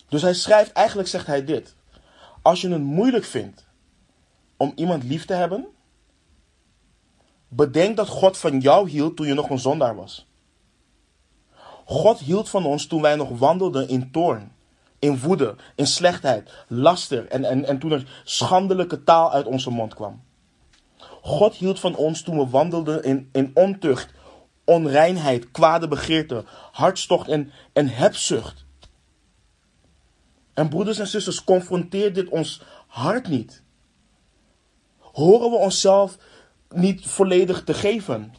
Dus 0.09 0.21
hij 0.21 0.33
schrijft, 0.33 0.71
eigenlijk 0.71 1.07
zegt 1.07 1.27
hij 1.27 1.45
dit. 1.45 1.75
Als 2.41 2.61
je 2.61 2.69
het 2.69 2.81
moeilijk 2.81 3.25
vindt 3.25 3.65
om 4.57 4.71
iemand 4.75 5.03
lief 5.03 5.25
te 5.25 5.33
hebben, 5.33 5.67
bedenk 7.47 7.97
dat 7.97 8.07
God 8.07 8.37
van 8.37 8.59
jou 8.59 8.89
hield 8.89 9.15
toen 9.15 9.27
je 9.27 9.33
nog 9.33 9.49
een 9.49 9.59
zondaar 9.59 9.95
was. 9.95 10.27
God 11.85 12.19
hield 12.19 12.49
van 12.49 12.65
ons 12.65 12.87
toen 12.87 13.01
wij 13.01 13.15
nog 13.15 13.29
wandelden 13.29 13.87
in 13.87 14.11
toorn, 14.11 14.51
in 14.99 15.19
woede, 15.19 15.55
in 15.75 15.87
slechtheid, 15.87 16.51
laster 16.67 17.27
en, 17.27 17.43
en, 17.45 17.65
en 17.65 17.79
toen 17.79 17.91
er 17.91 18.21
schandelijke 18.23 19.03
taal 19.03 19.31
uit 19.31 19.45
onze 19.45 19.69
mond 19.69 19.93
kwam. 19.93 20.21
God 21.21 21.53
hield 21.53 21.79
van 21.79 21.95
ons 21.95 22.21
toen 22.21 22.37
we 22.37 22.49
wandelden 22.49 23.03
in, 23.03 23.29
in 23.31 23.51
ontucht, 23.53 24.13
onreinheid, 24.63 25.51
kwade 25.51 25.87
begeerte, 25.87 26.43
hartstocht 26.71 27.27
en, 27.27 27.51
en 27.73 27.87
hebzucht. 27.87 28.65
En 30.59 30.69
broeders 30.69 30.99
en 30.99 31.07
zusters, 31.07 31.43
confronteert 31.43 32.15
dit 32.15 32.29
ons 32.29 32.61
hart 32.87 33.27
niet? 33.27 33.61
Horen 34.97 35.49
we 35.49 35.55
onszelf 35.55 36.17
niet 36.69 37.05
volledig 37.05 37.63
te 37.63 37.73
geven? 37.73 38.33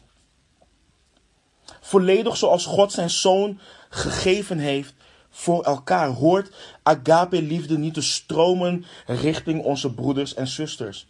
Volledig 1.79 2.37
zoals 2.37 2.65
God 2.65 2.91
zijn 2.91 3.09
zoon 3.09 3.59
gegeven 3.89 4.57
heeft 4.57 4.93
voor 5.29 5.63
elkaar. 5.63 6.07
Hoort 6.07 6.55
agape 6.83 7.41
liefde 7.41 7.77
niet 7.77 7.93
te 7.93 8.01
stromen 8.01 8.85
richting 9.05 9.63
onze 9.63 9.93
broeders 9.93 10.33
en 10.33 10.47
zusters. 10.47 11.07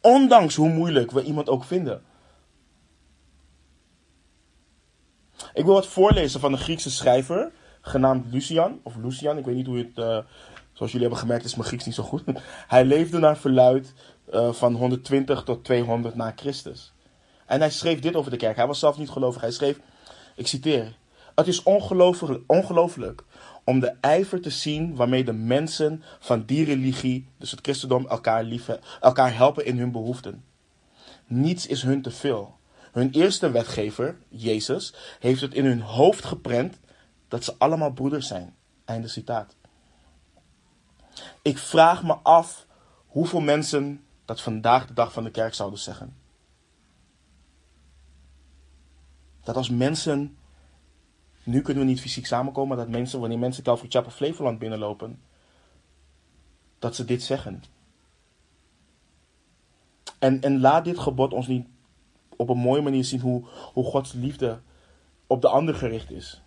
Ondanks 0.00 0.54
hoe 0.54 0.68
moeilijk 0.68 1.10
we 1.10 1.22
iemand 1.22 1.48
ook 1.48 1.64
vinden. 1.64 2.02
Ik 5.54 5.64
wil 5.64 5.74
wat 5.74 5.86
voorlezen 5.86 6.40
van 6.40 6.52
een 6.52 6.58
Griekse 6.58 6.90
schrijver, 6.90 7.52
genaamd 7.80 8.32
Lucian, 8.32 8.80
of 8.82 8.96
Lucian, 8.96 9.38
ik 9.38 9.44
weet 9.44 9.54
niet 9.54 9.66
hoe 9.66 9.78
het, 9.78 9.98
uh, 9.98 10.18
zoals 10.72 10.92
jullie 10.92 11.00
hebben 11.00 11.18
gemerkt 11.18 11.44
is 11.44 11.54
mijn 11.54 11.68
Grieks 11.68 11.84
niet 11.84 11.94
zo 11.94 12.02
goed. 12.02 12.22
Hij 12.68 12.84
leefde 12.84 13.18
naar 13.18 13.36
verluid 13.36 13.92
uh, 14.32 14.52
van 14.52 14.74
120 14.74 15.42
tot 15.42 15.64
200 15.64 16.14
na 16.14 16.32
Christus. 16.36 16.92
En 17.46 17.60
hij 17.60 17.70
schreef 17.70 18.00
dit 18.00 18.16
over 18.16 18.30
de 18.30 18.36
kerk. 18.36 18.56
Hij 18.56 18.66
was 18.66 18.78
zelf 18.78 18.98
niet 18.98 19.10
gelovig. 19.10 19.40
Hij 19.40 19.50
schreef, 19.50 19.80
ik 20.36 20.46
citeer, 20.46 20.96
het 21.34 21.46
is 21.46 21.62
ongelooflijk, 22.46 23.22
om 23.64 23.80
de 23.80 23.94
ijver 24.00 24.40
te 24.40 24.50
zien 24.50 24.96
waarmee 24.96 25.24
de 25.24 25.32
mensen 25.32 26.02
van 26.18 26.44
die 26.44 26.64
religie, 26.64 27.26
dus 27.38 27.50
het 27.50 27.60
christendom, 27.62 28.06
elkaar, 28.06 28.44
lief, 28.44 28.68
elkaar 29.00 29.36
helpen 29.36 29.64
in 29.64 29.78
hun 29.78 29.92
behoeften. 29.92 30.44
Niets 31.26 31.66
is 31.66 31.82
hun 31.82 32.02
te 32.02 32.10
veel. 32.10 32.58
Hun 32.92 33.10
eerste 33.10 33.50
wetgever, 33.50 34.16
Jezus, 34.28 34.94
heeft 35.20 35.40
het 35.40 35.54
in 35.54 35.64
hun 35.64 35.80
hoofd 35.80 36.24
geprent 36.24 36.78
dat 37.30 37.44
ze 37.44 37.54
allemaal 37.58 37.92
broeders 37.92 38.26
zijn. 38.26 38.54
Einde 38.84 39.08
citaat. 39.08 39.56
Ik 41.42 41.58
vraag 41.58 42.02
me 42.02 42.12
af 42.12 42.66
hoeveel 43.06 43.40
mensen 43.40 44.04
dat 44.24 44.40
vandaag 44.40 44.86
de 44.86 44.92
dag 44.92 45.12
van 45.12 45.24
de 45.24 45.30
kerk 45.30 45.54
zouden 45.54 45.78
zeggen. 45.78 46.16
Dat 49.42 49.56
als 49.56 49.68
mensen, 49.68 50.38
nu 51.42 51.62
kunnen 51.62 51.82
we 51.82 51.88
niet 51.88 52.00
fysiek 52.00 52.26
samenkomen, 52.26 52.76
dat 52.76 52.88
mensen, 52.88 53.20
wanneer 53.20 53.38
mensen 53.38 53.62
Calvary 53.62 53.90
Chapel 53.90 54.10
Flevoland 54.10 54.58
binnenlopen, 54.58 55.22
dat 56.78 56.94
ze 56.94 57.04
dit 57.04 57.22
zeggen. 57.22 57.62
En, 60.18 60.40
en 60.40 60.60
laat 60.60 60.84
dit 60.84 60.98
gebod 60.98 61.32
ons 61.32 61.46
niet 61.46 61.66
op 62.36 62.48
een 62.48 62.58
mooie 62.58 62.82
manier 62.82 63.04
zien 63.04 63.20
hoe, 63.20 63.44
hoe 63.72 63.84
Gods 63.84 64.12
liefde 64.12 64.60
op 65.26 65.40
de 65.40 65.48
ander 65.48 65.74
gericht 65.74 66.10
is. 66.10 66.42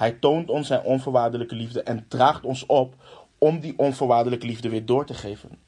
Hij 0.00 0.12
toont 0.12 0.48
ons 0.48 0.66
zijn 0.66 0.82
onvoorwaardelijke 0.82 1.54
liefde 1.54 1.82
en 1.82 2.04
draagt 2.08 2.44
ons 2.44 2.66
op 2.66 2.94
om 3.38 3.60
die 3.60 3.78
onvoorwaardelijke 3.78 4.46
liefde 4.46 4.68
weer 4.68 4.86
door 4.86 5.06
te 5.06 5.14
geven. 5.14 5.58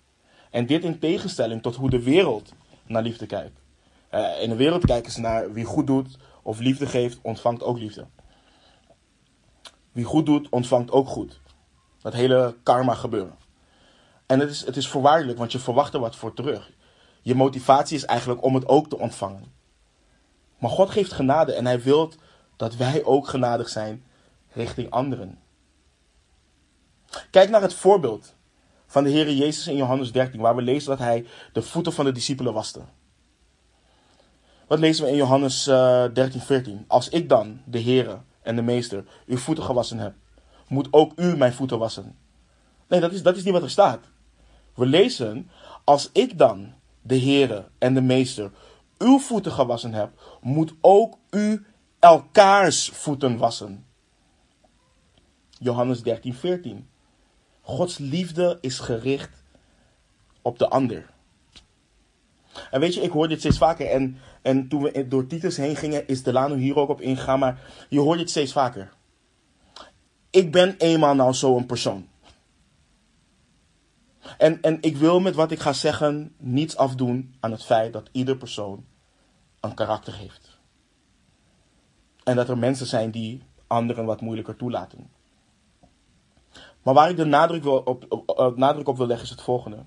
En 0.51 0.67
dit 0.67 0.85
in 0.85 0.99
tegenstelling 0.99 1.63
tot 1.63 1.77
hoe 1.77 1.91
de 1.91 2.03
wereld 2.03 2.53
naar 2.87 3.03
liefde 3.03 3.27
kijkt. 3.27 3.61
Uh, 4.11 4.43
in 4.43 4.49
de 4.49 4.57
wereld 4.57 4.85
kijken 4.85 5.13
ze 5.13 5.21
naar 5.21 5.53
wie 5.53 5.65
goed 5.65 5.87
doet 5.87 6.17
of 6.43 6.59
liefde 6.59 6.87
geeft, 6.87 7.19
ontvangt 7.23 7.63
ook 7.63 7.79
liefde. 7.79 8.07
Wie 9.93 10.05
goed 10.05 10.27
doet, 10.27 10.49
ontvangt 10.49 10.91
ook 10.91 11.09
goed. 11.09 11.41
Dat 12.03 12.13
hele 12.13 12.57
karma 12.63 12.95
gebeuren. 12.95 13.37
En 14.27 14.41
het 14.41 14.51
is, 14.51 14.67
het 14.67 14.77
is 14.77 14.89
voorwaardelijk, 14.89 15.39
want 15.39 15.53
je 15.53 15.59
verwacht 15.59 15.95
er 15.95 16.01
wat 16.01 16.17
voor 16.17 16.35
terug. 16.35 16.71
Je 17.23 17.35
motivatie 17.35 17.97
is 17.97 18.05
eigenlijk 18.05 18.45
om 18.45 18.55
het 18.55 18.69
ook 18.69 18.89
te 18.89 18.99
ontvangen. 18.99 19.45
Maar 20.59 20.71
God 20.71 20.91
geeft 20.91 21.13
genade 21.13 21.53
en 21.53 21.67
hij 21.67 21.83
wil 21.83 22.13
dat 22.57 22.77
wij 22.77 23.05
ook 23.05 23.29
genadig 23.29 23.69
zijn 23.69 24.05
richting 24.53 24.91
anderen. 24.91 25.39
Kijk 27.31 27.51
naar 27.51 27.63
het 27.63 27.75
voorbeeld 27.75 28.35
van 28.87 29.05
de 29.05 29.11
Heer 29.11 29.33
Jezus 29.33 29.67
in 29.67 29.77
Johannes 29.77 30.13
13, 30.13 30.41
waar 30.41 30.57
we 30.57 30.63
lezen 30.63 30.89
dat 30.91 30.99
hij 30.99 31.27
de 31.53 31.63
voeten 31.63 31.93
van 31.93 32.05
de 32.05 32.13
discipelen 32.13 32.53
waste. 32.53 32.81
Wat 34.67 34.79
lezen 34.79 35.05
we 35.05 35.11
in 35.11 35.17
Johannes 35.17 35.69
uh, 35.69 36.05
13, 36.13 36.41
14? 36.41 36.85
Als 36.89 37.09
ik 37.09 37.29
dan, 37.29 37.61
de 37.65 37.83
Heere 37.83 38.21
en 38.43 38.57
de 38.57 38.63
Meester, 38.63 39.05
uw 39.27 39.37
voeten 39.37 39.65
gewassen 39.65 39.99
heb, 39.99 40.15
moet 40.69 40.89
ook 40.91 41.13
u 41.17 41.37
mijn 41.37 41.53
voeten 41.53 41.79
wassen. 41.79 42.17
Nee, 42.89 43.01
dat 43.01 43.13
is, 43.13 43.23
dat 43.23 43.37
is 43.37 43.45
niet 43.45 43.53
wat 43.53 43.63
er 43.63 43.71
staat. 43.71 44.01
We 44.75 44.87
lezen, 44.87 45.51
als 45.85 46.11
ik 46.13 46.39
dan, 46.39 46.73
de 47.03 47.19
Heere 47.19 47.69
en 47.79 47.95
de 47.95 48.01
Meester, 48.01 48.51
uw 48.99 49.19
voeten 49.19 49.53
gewassen 49.53 49.95
heb, 49.95 50.11
moet 50.41 50.75
ook 50.81 51.19
u 51.31 51.67
elkaars 51.99 52.89
voeten 52.89 53.37
wassen. 53.39 53.87
Johannes 55.63 56.03
13, 56.03 56.35
14. 56.35 56.89
Gods 57.61 57.99
liefde 57.99 58.59
is 58.61 58.79
gericht 58.79 59.45
op 60.43 60.59
de 60.59 60.69
ander. 60.69 61.11
En 62.71 62.81
weet 62.81 62.95
je, 62.95 63.01
ik 63.01 63.11
hoor 63.11 63.29
dit 63.29 63.39
steeds 63.39 63.59
vaker. 63.59 63.87
En, 63.87 64.19
en 64.43 64.69
toen 64.69 64.83
we 64.83 65.09
door 65.09 65.27
Titus 65.27 65.57
heen 65.57 65.77
gingen, 65.77 66.09
is 66.09 66.23
Delano 66.23 66.55
hier 66.55 66.77
ook 66.77 66.89
op 66.89 67.01
ingegaan. 67.01 67.39
Maar 67.39 67.61
je 67.89 68.01
hoort 68.01 68.19
dit 68.19 68.31
steeds 68.31 68.53
vaker. 68.53 68.93
Ik 70.31 70.53
ben 70.53 70.75
eenmaal 70.79 71.15
nou 71.15 71.35
zo'n 71.35 71.67
persoon. 71.67 72.09
En, 74.39 74.63
en 74.63 74.79
ik 74.81 74.97
wil 74.97 75.21
met 75.21 75.35
wat 75.35 75.51
ik 75.51 75.61
ga 75.61 75.73
zeggen 75.73 76.35
niets 76.39 76.77
afdoen 76.77 77.35
aan 77.41 77.51
het 77.51 77.65
feit 77.65 77.93
dat 77.93 78.09
ieder 78.13 78.37
persoon 78.37 78.85
een 79.61 79.75
karakter 79.75 80.17
heeft. 80.17 80.59
En 82.25 82.37
dat 82.37 82.49
er 82.49 82.59
mensen 82.59 82.87
zijn 82.87 83.11
die 83.11 83.43
anderen 83.67 84.05
wat 84.05 84.21
moeilijker 84.21 84.57
toelaten. 84.57 85.11
Maar 86.83 86.95
waar 86.95 87.11
ik 87.11 87.17
de 87.17 87.25
nadruk, 87.25 87.63
wil 87.63 87.79
op, 87.79 88.05
op, 88.27 88.57
nadruk 88.57 88.89
op 88.89 88.97
wil 88.97 89.07
leggen 89.07 89.25
is 89.25 89.31
het 89.31 89.43
volgende. 89.43 89.85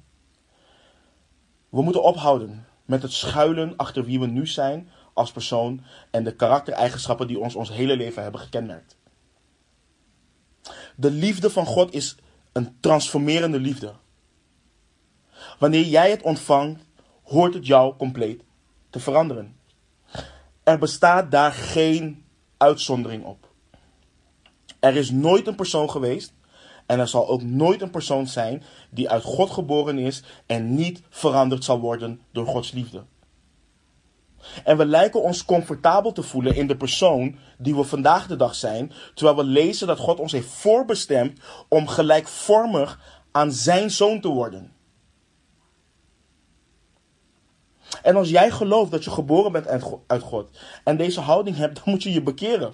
We 1.69 1.81
moeten 1.81 2.03
ophouden 2.03 2.65
met 2.85 3.01
het 3.01 3.11
schuilen 3.11 3.73
achter 3.77 4.05
wie 4.05 4.19
we 4.19 4.25
nu 4.25 4.47
zijn 4.47 4.89
als 5.13 5.31
persoon 5.31 5.83
en 6.11 6.23
de 6.23 6.35
karaktereigenschappen 6.35 7.27
die 7.27 7.39
ons 7.39 7.55
ons 7.55 7.69
hele 7.69 7.97
leven 7.97 8.23
hebben 8.23 8.41
gekenmerkt. 8.41 8.97
De 10.95 11.11
liefde 11.11 11.49
van 11.49 11.65
God 11.65 11.93
is 11.93 12.15
een 12.51 12.77
transformerende 12.79 13.59
liefde. 13.59 13.93
Wanneer 15.59 15.85
jij 15.85 16.09
het 16.09 16.21
ontvangt, 16.21 16.85
hoort 17.23 17.53
het 17.53 17.67
jou 17.67 17.95
compleet 17.95 18.43
te 18.89 18.99
veranderen. 18.99 19.59
Er 20.63 20.79
bestaat 20.79 21.31
daar 21.31 21.51
geen 21.51 22.25
uitzondering 22.57 23.23
op. 23.23 23.49
Er 24.79 24.95
is 24.95 25.11
nooit 25.11 25.47
een 25.47 25.55
persoon 25.55 25.89
geweest 25.89 26.33
en 26.85 26.99
er 26.99 27.07
zal 27.07 27.27
ook 27.27 27.41
nooit 27.41 27.81
een 27.81 27.89
persoon 27.89 28.27
zijn 28.27 28.63
die 28.89 29.09
uit 29.09 29.23
God 29.23 29.49
geboren 29.49 29.97
is 29.97 30.23
en 30.45 30.75
niet 30.75 31.01
veranderd 31.09 31.63
zal 31.63 31.79
worden 31.79 32.21
door 32.31 32.45
Gods 32.45 32.71
liefde. 32.71 33.03
En 34.63 34.77
we 34.77 34.85
lijken 34.85 35.21
ons 35.21 35.45
comfortabel 35.45 36.11
te 36.11 36.23
voelen 36.23 36.55
in 36.55 36.67
de 36.67 36.77
persoon 36.77 37.35
die 37.57 37.75
we 37.75 37.83
vandaag 37.83 38.27
de 38.27 38.35
dag 38.35 38.55
zijn, 38.55 38.91
terwijl 39.13 39.37
we 39.37 39.43
lezen 39.43 39.87
dat 39.87 39.99
God 39.99 40.19
ons 40.19 40.31
heeft 40.31 40.47
voorbestemd 40.47 41.39
om 41.67 41.87
gelijkvormig 41.87 42.99
aan 43.31 43.51
zijn 43.51 43.91
zoon 43.91 44.21
te 44.21 44.27
worden. 44.27 44.73
En 48.01 48.15
als 48.15 48.29
jij 48.29 48.51
gelooft 48.51 48.91
dat 48.91 49.03
je 49.03 49.11
geboren 49.11 49.51
bent 49.51 49.67
uit 50.07 50.21
God 50.21 50.49
en 50.83 50.97
deze 50.97 51.21
houding 51.21 51.57
hebt, 51.57 51.75
dan 51.75 51.93
moet 51.93 52.03
je 52.03 52.13
je 52.13 52.21
bekeren. 52.21 52.73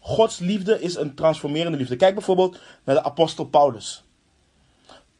Gods 0.00 0.38
liefde 0.38 0.80
is 0.80 0.96
een 0.96 1.14
transformerende 1.14 1.78
liefde. 1.78 1.96
Kijk 1.96 2.14
bijvoorbeeld 2.14 2.58
naar 2.84 2.94
de 2.94 3.04
apostel 3.04 3.44
Paulus. 3.44 4.04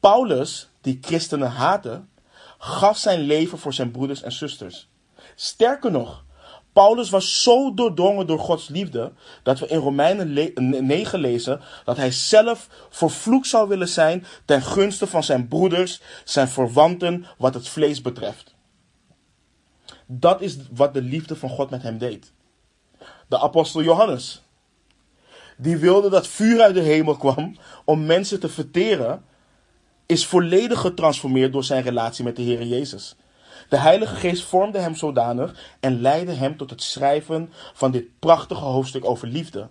Paulus, 0.00 0.70
die 0.80 0.98
christenen 1.00 1.50
haatte, 1.50 2.04
gaf 2.58 2.96
zijn 2.96 3.20
leven 3.20 3.58
voor 3.58 3.72
zijn 3.72 3.90
broeders 3.90 4.22
en 4.22 4.32
zusters. 4.32 4.88
Sterker 5.34 5.90
nog, 5.90 6.24
Paulus 6.72 7.10
was 7.10 7.42
zo 7.42 7.74
doordrongen 7.74 8.26
door 8.26 8.38
Gods 8.38 8.68
liefde 8.68 9.12
dat 9.42 9.58
we 9.58 9.66
in 9.66 9.78
Romeinen 9.78 10.86
9 10.86 11.20
lezen 11.20 11.60
dat 11.84 11.96
hij 11.96 12.10
zelf 12.10 12.68
vervloekt 12.90 13.46
zou 13.46 13.68
willen 13.68 13.88
zijn 13.88 14.26
ten 14.44 14.62
gunste 14.62 15.06
van 15.06 15.24
zijn 15.24 15.48
broeders, 15.48 16.00
zijn 16.24 16.48
verwanten, 16.48 17.26
wat 17.38 17.54
het 17.54 17.68
vlees 17.68 18.02
betreft. 18.02 18.54
Dat 20.06 20.40
is 20.40 20.56
wat 20.72 20.94
de 20.94 21.02
liefde 21.02 21.36
van 21.36 21.48
God 21.48 21.70
met 21.70 21.82
hem 21.82 21.98
deed. 21.98 22.32
De 23.28 23.38
apostel 23.38 23.82
Johannes, 23.82 24.42
die 25.60 25.76
wilde 25.76 26.10
dat 26.10 26.26
vuur 26.26 26.60
uit 26.60 26.74
de 26.74 26.80
hemel 26.80 27.16
kwam 27.16 27.56
om 27.84 28.06
mensen 28.06 28.40
te 28.40 28.48
verteren, 28.48 29.24
is 30.06 30.26
volledig 30.26 30.80
getransformeerd 30.80 31.52
door 31.52 31.64
zijn 31.64 31.82
relatie 31.82 32.24
met 32.24 32.36
de 32.36 32.42
Heer 32.42 32.66
Jezus. 32.66 33.16
De 33.68 33.76
Heilige 33.76 34.14
Geest 34.14 34.44
vormde 34.44 34.78
hem 34.78 34.94
zodanig 34.94 35.76
en 35.80 36.00
leidde 36.00 36.32
hem 36.32 36.56
tot 36.56 36.70
het 36.70 36.82
schrijven 36.82 37.52
van 37.72 37.90
dit 37.90 38.18
prachtige 38.18 38.64
hoofdstuk 38.64 39.04
over 39.04 39.28
liefde. 39.28 39.68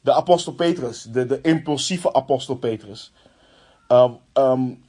De 0.00 0.12
apostel 0.12 0.52
Petrus, 0.52 1.02
de, 1.02 1.26
de 1.26 1.40
impulsieve 1.40 2.12
apostel 2.12 2.56
Petrus, 2.56 3.12
uh, 3.88 4.12
um, 4.34 4.84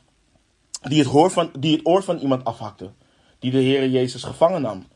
die, 0.81 1.03
het 1.03 1.31
van, 1.33 1.51
die 1.59 1.75
het 1.75 1.85
oor 1.85 2.03
van 2.03 2.17
iemand 2.17 2.43
afhakte, 2.43 2.91
die 3.39 3.51
de 3.51 3.57
Heer 3.57 3.89
Jezus 3.89 4.23
gevangen 4.23 4.61
nam, 4.61 4.87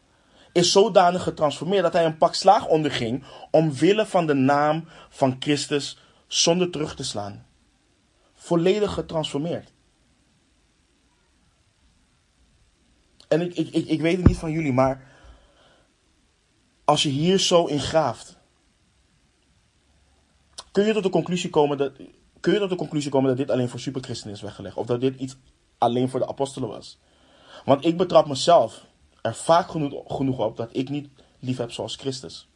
is 0.53 0.71
zodanig 0.71 1.23
getransformeerd 1.23 1.83
dat 1.83 1.93
hij 1.93 2.05
een 2.05 2.17
pak 2.17 2.33
slaag 2.33 2.67
onderging 2.67 3.23
omwille 3.51 4.05
van 4.05 4.27
de 4.27 4.33
naam 4.33 4.87
van 5.09 5.35
Christus 5.39 5.97
zonder 6.27 6.69
terug 6.69 6.95
te 6.95 7.03
slaan. 7.03 7.45
Volledig 8.33 8.93
getransformeerd. 8.93 9.71
En 13.27 13.41
ik, 13.41 13.55
ik, 13.55 13.69
ik, 13.69 13.87
ik 13.87 14.01
weet 14.01 14.17
het 14.17 14.27
niet 14.27 14.37
van 14.37 14.51
jullie, 14.51 14.73
maar 14.73 15.11
als 16.85 17.03
je 17.03 17.09
hier 17.09 17.39
zo 17.39 17.65
in 17.65 17.79
graaft, 17.79 18.37
kun 20.71 20.85
je 20.85 20.93
tot 20.93 21.03
de 21.03 21.09
conclusie 21.09 21.49
komen 21.49 21.77
dat, 21.77 21.91
kun 22.39 22.53
je 22.53 22.59
tot 22.59 22.69
de 22.69 22.75
conclusie 22.75 23.11
komen 23.11 23.27
dat 23.27 23.37
dit 23.37 23.51
alleen 23.51 23.69
voor 23.69 23.79
superchristenen 23.79 24.35
is 24.35 24.41
weggelegd. 24.41 24.75
Of 24.75 24.85
dat 24.85 25.01
dit 25.01 25.19
iets 25.19 25.35
alleen 25.77 26.09
voor 26.09 26.19
de 26.19 26.27
apostelen 26.27 26.69
was. 26.69 26.99
Want 27.65 27.85
ik 27.85 27.97
betrap 27.97 28.27
mezelf 28.27 28.85
er 29.23 29.35
vaak 29.35 29.69
genoeg, 30.07 30.39
op 30.39 30.57
dat 30.57 30.69
ik 30.71 30.89
niet 30.89 31.09
lief 31.39 31.57
heb 31.57 31.71
zoals 31.71 31.95
Christus. 31.95 32.47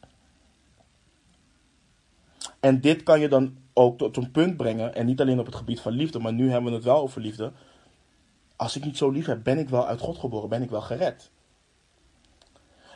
En 2.60 2.80
dit 2.80 3.02
kan 3.02 3.20
je 3.20 3.28
dan 3.28 3.56
ook 3.72 3.98
tot 3.98 4.16
een 4.16 4.30
punt 4.30 4.56
brengen, 4.56 4.94
en 4.94 5.06
niet 5.06 5.20
alleen 5.20 5.38
op 5.38 5.46
het 5.46 5.54
gebied 5.54 5.80
van 5.80 5.92
liefde, 5.92 6.18
maar 6.18 6.32
nu 6.32 6.50
hebben 6.50 6.70
we 6.70 6.76
het 6.76 6.84
wel 6.84 7.00
over 7.00 7.20
liefde. 7.20 7.52
Als 8.56 8.76
ik 8.76 8.84
niet 8.84 8.96
zo 8.96 9.10
lief 9.10 9.26
heb, 9.26 9.42
ben 9.42 9.58
ik 9.58 9.68
wel 9.68 9.86
uit 9.86 10.00
God 10.00 10.18
geboren, 10.18 10.48
ben 10.48 10.62
ik 10.62 10.70
wel 10.70 10.80
gered. 10.80 11.30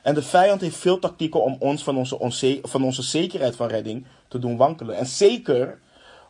En 0.02 0.14
de 0.14 0.22
vijand 0.22 0.60
heeft 0.60 0.76
veel 0.76 0.98
tactieken 0.98 1.42
om 1.42 1.56
ons 1.58 1.82
van 1.82 1.96
onze, 2.18 2.58
van 2.62 2.84
onze 2.84 3.02
zekerheid 3.02 3.56
van 3.56 3.68
redding 3.68 4.06
te 4.28 4.38
doen 4.38 4.56
wankelen. 4.56 4.96
En 4.96 5.06
zeker 5.06 5.80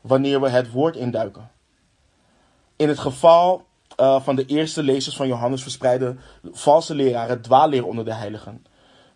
wanneer 0.01 0.41
we 0.41 0.49
het 0.49 0.71
woord 0.71 0.97
induiken. 0.97 1.51
In 2.77 2.89
het 2.89 2.99
geval 2.99 3.67
uh, 4.01 4.21
van 4.21 4.37
de 4.37 4.47
eerste 4.47 4.83
lezers 4.83 5.17
van 5.17 5.29
Johannes 5.29 5.63
verspreiden 5.63 6.21
valse 6.53 6.95
leraren 6.95 7.43
dwaalleer 7.43 7.87
onder 7.87 8.05
de 8.05 8.15
heiligen. 8.15 8.65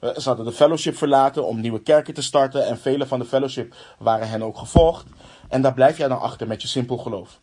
Uh, 0.01 0.17
ze 0.17 0.29
hadden 0.29 0.47
de 0.47 0.53
fellowship 0.53 0.97
verlaten 0.97 1.47
om 1.47 1.61
nieuwe 1.61 1.83
kerken 1.83 2.15
te 2.15 2.23
starten 2.23 2.67
en 2.67 2.79
vele 2.79 3.07
van 3.07 3.19
de 3.19 3.25
fellowship 3.25 3.75
waren 3.99 4.29
hen 4.29 4.43
ook 4.43 4.59
gevolgd. 4.59 5.07
En 5.49 5.63
daar 5.63 5.75
blijf 5.75 5.99
jij 5.99 6.09
dan 6.09 6.21
achter 6.21 6.47
met 6.47 6.63
je 6.63 6.69
simpel 6.69 6.97
geloof. 6.97 7.41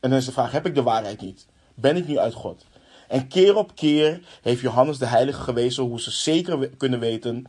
En 0.00 0.10
dan 0.10 0.18
is 0.18 0.24
de 0.24 0.32
vraag, 0.32 0.52
heb 0.52 0.66
ik 0.66 0.74
de 0.74 0.82
waarheid 0.82 1.20
niet? 1.20 1.46
Ben 1.74 1.96
ik 1.96 2.06
nu 2.06 2.18
uit 2.18 2.34
God? 2.34 2.64
En 3.08 3.28
keer 3.28 3.56
op 3.56 3.74
keer 3.74 4.20
heeft 4.42 4.60
Johannes 4.60 4.98
de 4.98 5.06
Heilige 5.06 5.40
gewezen 5.40 5.84
hoe 5.84 6.00
ze 6.00 6.10
zeker 6.10 6.68
kunnen 6.68 7.00
weten 7.00 7.46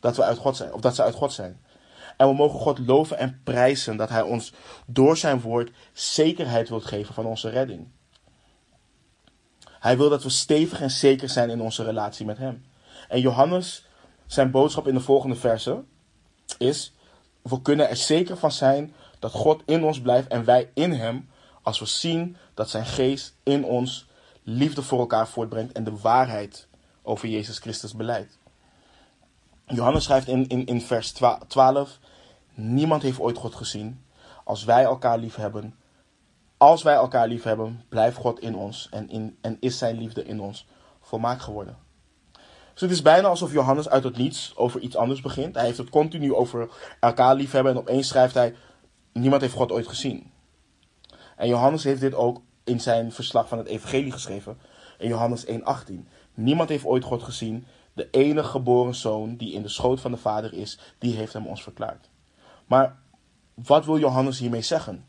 dat 0.00 0.16
we 0.16 0.22
uit 0.22 0.38
God 0.38 0.56
zijn, 0.56 0.72
of 0.72 0.80
dat 0.80 0.94
ze 0.94 1.02
uit 1.02 1.14
God 1.14 1.32
zijn. 1.32 1.60
En 2.16 2.28
we 2.28 2.34
mogen 2.34 2.60
God 2.60 2.78
loven 2.78 3.18
en 3.18 3.40
prijzen 3.44 3.96
dat 3.96 4.08
Hij 4.08 4.22
ons 4.22 4.52
door 4.86 5.16
zijn 5.16 5.40
woord 5.40 5.70
zekerheid 5.92 6.68
wilt 6.68 6.84
geven 6.84 7.14
van 7.14 7.26
onze 7.26 7.48
redding. 7.48 7.88
Hij 9.80 9.96
wil 9.96 10.08
dat 10.08 10.22
we 10.22 10.28
stevig 10.28 10.80
en 10.80 10.90
zeker 10.90 11.28
zijn 11.28 11.50
in 11.50 11.60
onze 11.60 11.84
relatie 11.84 12.26
met 12.26 12.38
Hem. 12.38 12.64
En 13.08 13.20
Johannes, 13.20 13.86
zijn 14.26 14.50
boodschap 14.50 14.86
in 14.88 14.94
de 14.94 15.00
volgende 15.00 15.36
verse 15.36 15.82
is: 16.58 16.92
we 17.42 17.62
kunnen 17.62 17.88
er 17.88 17.96
zeker 17.96 18.36
van 18.36 18.52
zijn 18.52 18.94
dat 19.18 19.32
God 19.32 19.62
in 19.66 19.84
ons 19.84 20.00
blijft 20.00 20.28
en 20.28 20.44
wij 20.44 20.70
in 20.74 20.92
Hem, 20.92 21.28
als 21.62 21.78
we 21.78 21.86
zien 21.86 22.36
dat 22.54 22.70
Zijn 22.70 22.86
geest 22.86 23.36
in 23.42 23.64
ons 23.64 24.06
liefde 24.42 24.82
voor 24.82 24.98
elkaar 24.98 25.28
voortbrengt 25.28 25.72
en 25.72 25.84
de 25.84 25.96
waarheid 25.96 26.68
over 27.02 27.28
Jezus 27.28 27.58
Christus 27.58 27.94
beleidt. 27.94 28.38
Johannes 29.66 30.04
schrijft 30.04 30.28
in, 30.28 30.48
in, 30.48 30.66
in 30.66 30.80
vers 30.80 31.12
12: 31.48 31.98
Niemand 32.54 33.02
heeft 33.02 33.18
ooit 33.18 33.38
God 33.38 33.54
gezien. 33.54 34.04
Als 34.44 34.64
wij 34.64 34.82
elkaar 34.82 35.18
lief 35.18 35.34
hebben, 35.34 35.74
als 36.60 36.82
wij 36.82 36.94
elkaar 36.94 37.28
lief 37.28 37.42
hebben, 37.42 37.84
blijft 37.88 38.16
God 38.16 38.40
in 38.40 38.54
ons 38.54 38.88
en, 38.90 39.08
in, 39.08 39.38
en 39.40 39.56
is 39.60 39.78
zijn 39.78 39.98
liefde 39.98 40.24
in 40.24 40.40
ons 40.40 40.66
volmaakt 41.00 41.42
geworden. 41.42 41.76
Dus 42.72 42.80
het 42.80 42.90
is 42.90 43.02
bijna 43.02 43.28
alsof 43.28 43.52
Johannes 43.52 43.88
uit 43.88 44.04
het 44.04 44.16
niets 44.16 44.52
over 44.56 44.80
iets 44.80 44.96
anders 44.96 45.20
begint. 45.20 45.54
Hij 45.54 45.64
heeft 45.64 45.78
het 45.78 45.90
continu 45.90 46.34
over 46.34 46.68
elkaar 47.00 47.34
lief 47.34 47.52
hebben 47.52 47.72
en 47.72 47.78
opeens 47.78 48.08
schrijft 48.08 48.34
hij: 48.34 48.54
Niemand 49.12 49.42
heeft 49.42 49.54
God 49.54 49.72
ooit 49.72 49.88
gezien. 49.88 50.30
En 51.36 51.48
Johannes 51.48 51.84
heeft 51.84 52.00
dit 52.00 52.14
ook 52.14 52.40
in 52.64 52.80
zijn 52.80 53.12
verslag 53.12 53.48
van 53.48 53.58
het 53.58 53.66
Evangelie 53.66 54.12
geschreven, 54.12 54.58
in 54.98 55.08
Johannes 55.08 55.46
1,18. 55.46 55.52
Niemand 56.34 56.68
heeft 56.68 56.84
ooit 56.84 57.04
God 57.04 57.22
gezien. 57.22 57.66
De 57.92 58.08
enige 58.10 58.48
geboren 58.48 58.94
zoon 58.94 59.36
die 59.36 59.52
in 59.52 59.62
de 59.62 59.68
schoot 59.68 60.00
van 60.00 60.10
de 60.10 60.16
Vader 60.16 60.52
is, 60.52 60.78
die 60.98 61.14
heeft 61.16 61.32
hem 61.32 61.46
ons 61.46 61.62
verklaard. 61.62 62.10
Maar 62.66 62.96
wat 63.54 63.84
wil 63.84 63.98
Johannes 63.98 64.38
hiermee 64.38 64.62
zeggen? 64.62 65.08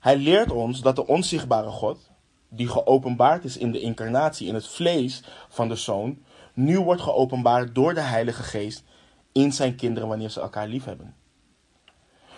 Hij 0.00 0.16
leert 0.16 0.50
ons 0.50 0.80
dat 0.80 0.96
de 0.96 1.06
onzichtbare 1.06 1.68
God, 1.68 2.10
die 2.48 2.68
geopenbaard 2.68 3.44
is 3.44 3.56
in 3.56 3.72
de 3.72 3.80
incarnatie, 3.80 4.46
in 4.46 4.54
het 4.54 4.66
vlees 4.66 5.22
van 5.48 5.68
de 5.68 5.76
Zoon, 5.76 6.18
nu 6.54 6.80
wordt 6.80 7.00
geopenbaard 7.00 7.74
door 7.74 7.94
de 7.94 8.00
Heilige 8.00 8.42
Geest 8.42 8.84
in 9.32 9.52
zijn 9.52 9.76
kinderen 9.76 10.08
wanneer 10.08 10.28
ze 10.30 10.40
elkaar 10.40 10.68
lief 10.68 10.84
hebben. 10.84 11.14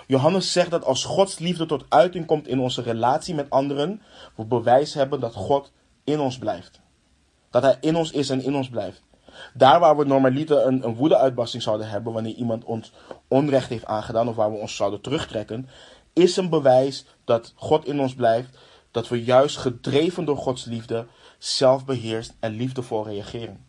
Johannes 0.07 0.53
zegt 0.53 0.71
dat 0.71 0.85
als 0.85 1.05
Gods 1.05 1.39
liefde 1.39 1.67
tot 1.67 1.85
uiting 1.89 2.27
komt 2.27 2.49
in 2.49 2.61
onze 2.61 2.83
relatie 2.83 3.35
met 3.35 3.51
anderen, 3.51 4.03
we 4.37 4.45
bewijs 4.45 4.95
hebben 4.95 5.21
dat 5.21 5.35
God 5.35 5.73
in 6.05 6.21
ons 6.21 6.39
blijft. 6.39 6.81
Dat 7.51 7.63
Hij 7.63 7.77
in 7.81 7.97
ons 7.97 8.11
is 8.11 8.31
en 8.31 8.43
in 8.43 8.55
ons 8.55 8.69
blijft. 8.69 9.03
Daar 9.55 9.81
waar 9.81 9.97
we 9.97 10.05
normaliter 10.05 10.67
een, 10.67 10.85
een 10.85 10.95
woedeuitbarsting 10.95 11.63
zouden 11.63 11.89
hebben 11.89 12.13
wanneer 12.13 12.35
iemand 12.35 12.65
ons 12.65 12.93
onrecht 13.29 13.69
heeft 13.69 13.85
aangedaan 13.85 14.29
of 14.29 14.37
waar 14.37 14.53
we 14.53 14.59
ons 14.59 14.77
zouden 14.77 15.01
terugtrekken, 15.01 15.69
is 16.13 16.37
een 16.37 16.49
bewijs 16.49 17.05
dat 17.25 17.53
God 17.57 17.87
in 17.87 18.01
ons 18.01 18.15
blijft, 18.15 18.59
dat 18.91 19.09
we 19.09 19.25
juist 19.25 19.57
gedreven 19.57 20.25
door 20.25 20.37
Gods 20.37 20.65
liefde 20.65 21.07
zelfbeheerst 21.39 22.35
en 22.41 22.53
liefdevol 22.53 23.05
reageren. 23.05 23.65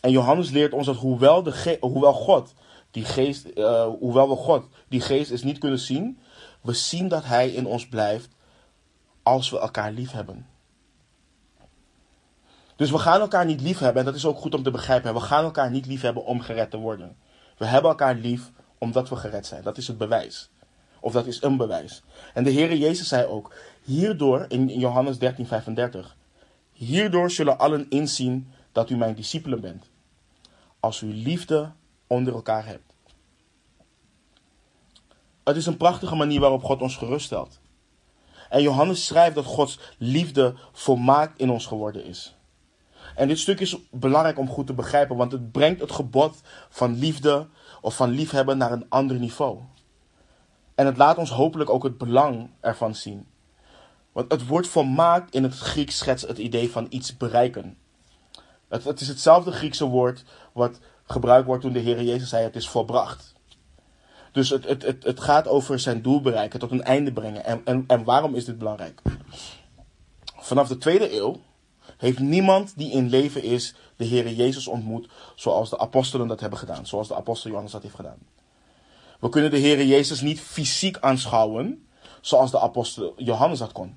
En 0.00 0.10
Johannes 0.10 0.50
leert 0.50 0.72
ons 0.72 0.86
dat 0.86 0.96
hoewel, 0.96 1.42
de 1.42 1.76
hoewel 1.80 2.12
God 2.12 2.54
die 2.90 3.04
geest, 3.04 3.46
uh, 3.54 3.86
hoewel 3.98 4.28
we 4.28 4.36
God 4.36 4.64
die 4.88 5.00
geest 5.00 5.30
is 5.30 5.42
niet 5.42 5.58
kunnen 5.58 5.78
zien, 5.78 6.18
we 6.60 6.72
zien 6.72 7.08
dat 7.08 7.24
Hij 7.24 7.50
in 7.50 7.66
ons 7.66 7.88
blijft 7.88 8.28
als 9.22 9.50
we 9.50 9.58
elkaar 9.58 9.92
lief 9.92 10.12
hebben. 10.12 10.46
Dus 12.76 12.90
we 12.90 12.98
gaan 12.98 13.20
elkaar 13.20 13.44
niet 13.44 13.60
lief 13.60 13.78
hebben, 13.78 13.98
en 13.98 14.04
dat 14.04 14.14
is 14.14 14.26
ook 14.26 14.38
goed 14.38 14.54
om 14.54 14.62
te 14.62 14.70
begrijpen. 14.70 15.14
We 15.14 15.20
gaan 15.20 15.44
elkaar 15.44 15.70
niet 15.70 15.86
lief 15.86 16.00
hebben 16.00 16.24
om 16.24 16.40
gered 16.40 16.70
te 16.70 16.76
worden. 16.76 17.16
We 17.56 17.66
hebben 17.66 17.90
elkaar 17.90 18.14
lief 18.14 18.50
omdat 18.80 19.08
we 19.08 19.16
gered 19.16 19.46
zijn. 19.46 19.62
Dat 19.62 19.76
is 19.76 19.86
het 19.86 19.98
bewijs. 19.98 20.50
Of 21.00 21.12
dat 21.12 21.26
is 21.26 21.42
een 21.42 21.56
bewijs. 21.56 22.02
En 22.34 22.44
de 22.44 22.52
Heere 22.52 22.78
Jezus 22.78 23.08
zei 23.08 23.26
ook, 23.26 23.54
hierdoor, 23.82 24.44
in 24.48 24.68
Johannes 24.68 25.18
13, 25.18 25.46
35, 25.46 26.16
hierdoor 26.72 27.30
zullen 27.30 27.58
allen 27.58 27.86
inzien 27.88 28.52
dat 28.72 28.90
u 28.90 28.96
mijn 28.96 29.14
discipelen 29.14 29.60
bent. 29.60 29.84
Als 30.80 31.00
u 31.00 31.14
liefde 31.14 31.72
onder 32.06 32.34
elkaar 32.34 32.66
hebt. 32.66 32.92
Het 35.44 35.56
is 35.56 35.66
een 35.66 35.76
prachtige 35.76 36.14
manier 36.14 36.40
waarop 36.40 36.64
God 36.64 36.80
ons 36.80 36.96
geruststelt. 36.96 37.60
En 38.48 38.62
Johannes 38.62 39.06
schrijft 39.06 39.34
dat 39.34 39.44
Gods 39.44 39.78
liefde 39.98 40.54
volmaakt 40.72 41.38
in 41.38 41.50
ons 41.50 41.66
geworden 41.66 42.04
is. 42.04 42.34
En 43.14 43.28
dit 43.28 43.38
stuk 43.38 43.60
is 43.60 43.76
belangrijk 43.90 44.38
om 44.38 44.48
goed 44.48 44.66
te 44.66 44.72
begrijpen, 44.72 45.16
want 45.16 45.32
het 45.32 45.52
brengt 45.52 45.80
het 45.80 45.92
gebod 45.92 46.40
van 46.68 46.98
liefde 46.98 47.46
of 47.80 47.96
van 47.96 48.10
liefhebben 48.10 48.58
naar 48.58 48.72
een 48.72 48.86
ander 48.88 49.18
niveau. 49.18 49.58
En 50.74 50.86
het 50.86 50.96
laat 50.96 51.18
ons 51.18 51.30
hopelijk 51.30 51.70
ook 51.70 51.82
het 51.82 51.98
belang 51.98 52.50
ervan 52.60 52.94
zien. 52.94 53.26
Want 54.12 54.32
het 54.32 54.46
woord 54.46 54.66
volmaakt 54.66 55.34
in 55.34 55.42
het 55.42 55.58
Grieks 55.58 55.98
schetst 55.98 56.26
het 56.26 56.38
idee 56.38 56.70
van 56.70 56.86
iets 56.88 57.16
bereiken. 57.16 57.76
Het, 58.68 58.84
het 58.84 59.00
is 59.00 59.08
hetzelfde 59.08 59.52
Griekse 59.52 59.84
woord 59.84 60.24
wat 60.52 60.80
gebruikt 61.04 61.46
wordt 61.46 61.62
toen 61.62 61.72
de 61.72 61.78
Heer 61.78 62.02
Jezus 62.02 62.28
zei: 62.28 62.44
Het 62.44 62.56
is 62.56 62.68
volbracht. 62.68 63.34
Dus 64.32 64.50
het, 64.50 64.64
het, 64.68 64.82
het, 64.82 65.04
het 65.04 65.20
gaat 65.20 65.48
over 65.48 65.78
zijn 65.78 66.02
doel 66.02 66.20
bereiken, 66.20 66.60
tot 66.60 66.70
een 66.70 66.82
einde 66.82 67.12
brengen. 67.12 67.44
En, 67.44 67.60
en, 67.64 67.84
en 67.86 68.04
waarom 68.04 68.34
is 68.34 68.44
dit 68.44 68.58
belangrijk? 68.58 69.02
Vanaf 70.36 70.68
de 70.68 70.78
tweede 70.78 71.16
eeuw 71.16 71.40
heeft 72.00 72.18
niemand 72.18 72.72
die 72.76 72.90
in 72.92 73.08
leven 73.08 73.42
is 73.42 73.74
de 73.96 74.04
Heer 74.04 74.32
Jezus 74.32 74.66
ontmoet 74.66 75.08
zoals 75.34 75.70
de 75.70 75.78
apostelen 75.78 76.28
dat 76.28 76.40
hebben 76.40 76.58
gedaan. 76.58 76.86
Zoals 76.86 77.08
de 77.08 77.14
apostel 77.14 77.50
Johannes 77.50 77.72
dat 77.72 77.82
heeft 77.82 77.94
gedaan. 77.94 78.18
We 79.20 79.28
kunnen 79.28 79.50
de 79.50 79.58
Heer 79.58 79.84
Jezus 79.84 80.20
niet 80.20 80.40
fysiek 80.40 80.98
aanschouwen 81.00 81.86
zoals 82.20 82.50
de 82.50 82.60
apostel 82.60 83.14
Johannes 83.16 83.58
dat 83.58 83.72
kon. 83.72 83.96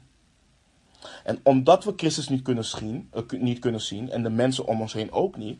En 1.24 1.39
omdat 1.43 1.84
we 1.84 1.93
Christus 1.95 2.30
niet 2.30 2.41
kunnen, 2.41 2.66
zien, 2.66 3.10
uh, 3.14 3.41
niet 3.41 3.60
kunnen 3.60 3.82
zien 3.82 4.10
en 4.10 4.24
de 4.24 4.30
mensen 4.30 4.66
om 4.66 4.82
ons 4.82 4.93
heen 4.93 5.12
ook 5.12 5.38
niet, 5.38 5.60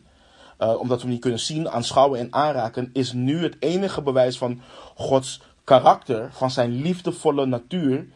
uh, 0.58 0.80
omdat 0.80 0.96
we 0.96 1.02
hem 1.02 1.12
niet 1.12 1.20
kunnen 1.20 1.40
zien, 1.40 1.70
aanschouwen 1.70 2.18
en 2.18 2.32
aanraken, 2.32 2.90
is 2.92 3.12
nu 3.12 3.42
het 3.42 3.56
enige 3.58 4.02
bewijs 4.02 4.38
van 4.38 4.60
Gods 4.94 5.40
karakter, 5.64 6.32
van 6.32 6.50
zijn 6.50 6.70
liefdevolle 6.82 7.46
natuur, 7.46 8.08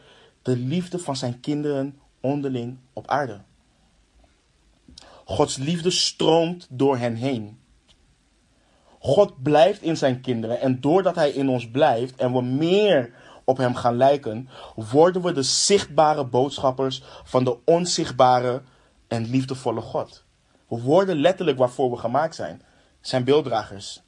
de 0.42 0.56
liefde 0.56 0.98
van 0.98 1.16
zijn 1.16 1.40
kinderen 1.40 1.98
onderling 2.20 2.78
op 2.92 3.06
aarde. 3.06 3.40
Gods 5.28 5.56
liefde 5.56 5.90
stroomt 5.90 6.66
door 6.70 6.96
hen 6.96 7.14
heen. 7.14 7.58
God 8.98 9.42
blijft 9.42 9.82
in 9.82 9.96
zijn 9.96 10.20
kinderen 10.20 10.60
en 10.60 10.80
doordat 10.80 11.14
hij 11.14 11.30
in 11.30 11.48
ons 11.48 11.70
blijft 11.70 12.16
en 12.16 12.32
we 12.32 12.42
meer 12.42 13.12
op 13.44 13.56
hem 13.56 13.74
gaan 13.74 13.96
lijken, 13.96 14.48
worden 14.74 15.22
we 15.22 15.32
de 15.32 15.42
zichtbare 15.42 16.24
boodschappers 16.24 17.02
van 17.24 17.44
de 17.44 17.56
onzichtbare 17.64 18.62
en 19.08 19.30
liefdevolle 19.30 19.80
God. 19.80 20.24
We 20.68 20.80
worden 20.80 21.16
letterlijk 21.16 21.58
waarvoor 21.58 21.90
we 21.90 21.96
gemaakt 21.96 22.34
zijn. 22.34 22.62
Zijn 23.00 23.24
beelddragers. 23.24 24.02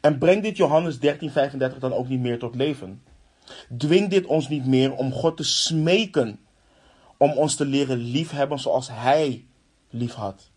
En 0.00 0.18
breng 0.18 0.42
dit 0.42 0.56
Johannes 0.56 0.96
13:35 0.96 1.78
dan 1.78 1.92
ook 1.92 2.08
niet 2.08 2.20
meer 2.20 2.38
tot 2.38 2.54
leven. 2.54 3.02
Dwing 3.76 4.10
dit 4.10 4.26
ons 4.26 4.48
niet 4.48 4.66
meer 4.66 4.94
om 4.94 5.12
God 5.12 5.36
te 5.36 5.44
smeken 5.44 6.40
om 7.16 7.32
ons 7.32 7.54
te 7.56 7.64
leren 7.64 7.98
liefhebben 7.98 8.58
zoals 8.58 8.88
Hij 8.90 9.46
lief 9.92 10.14
had. 10.14 10.50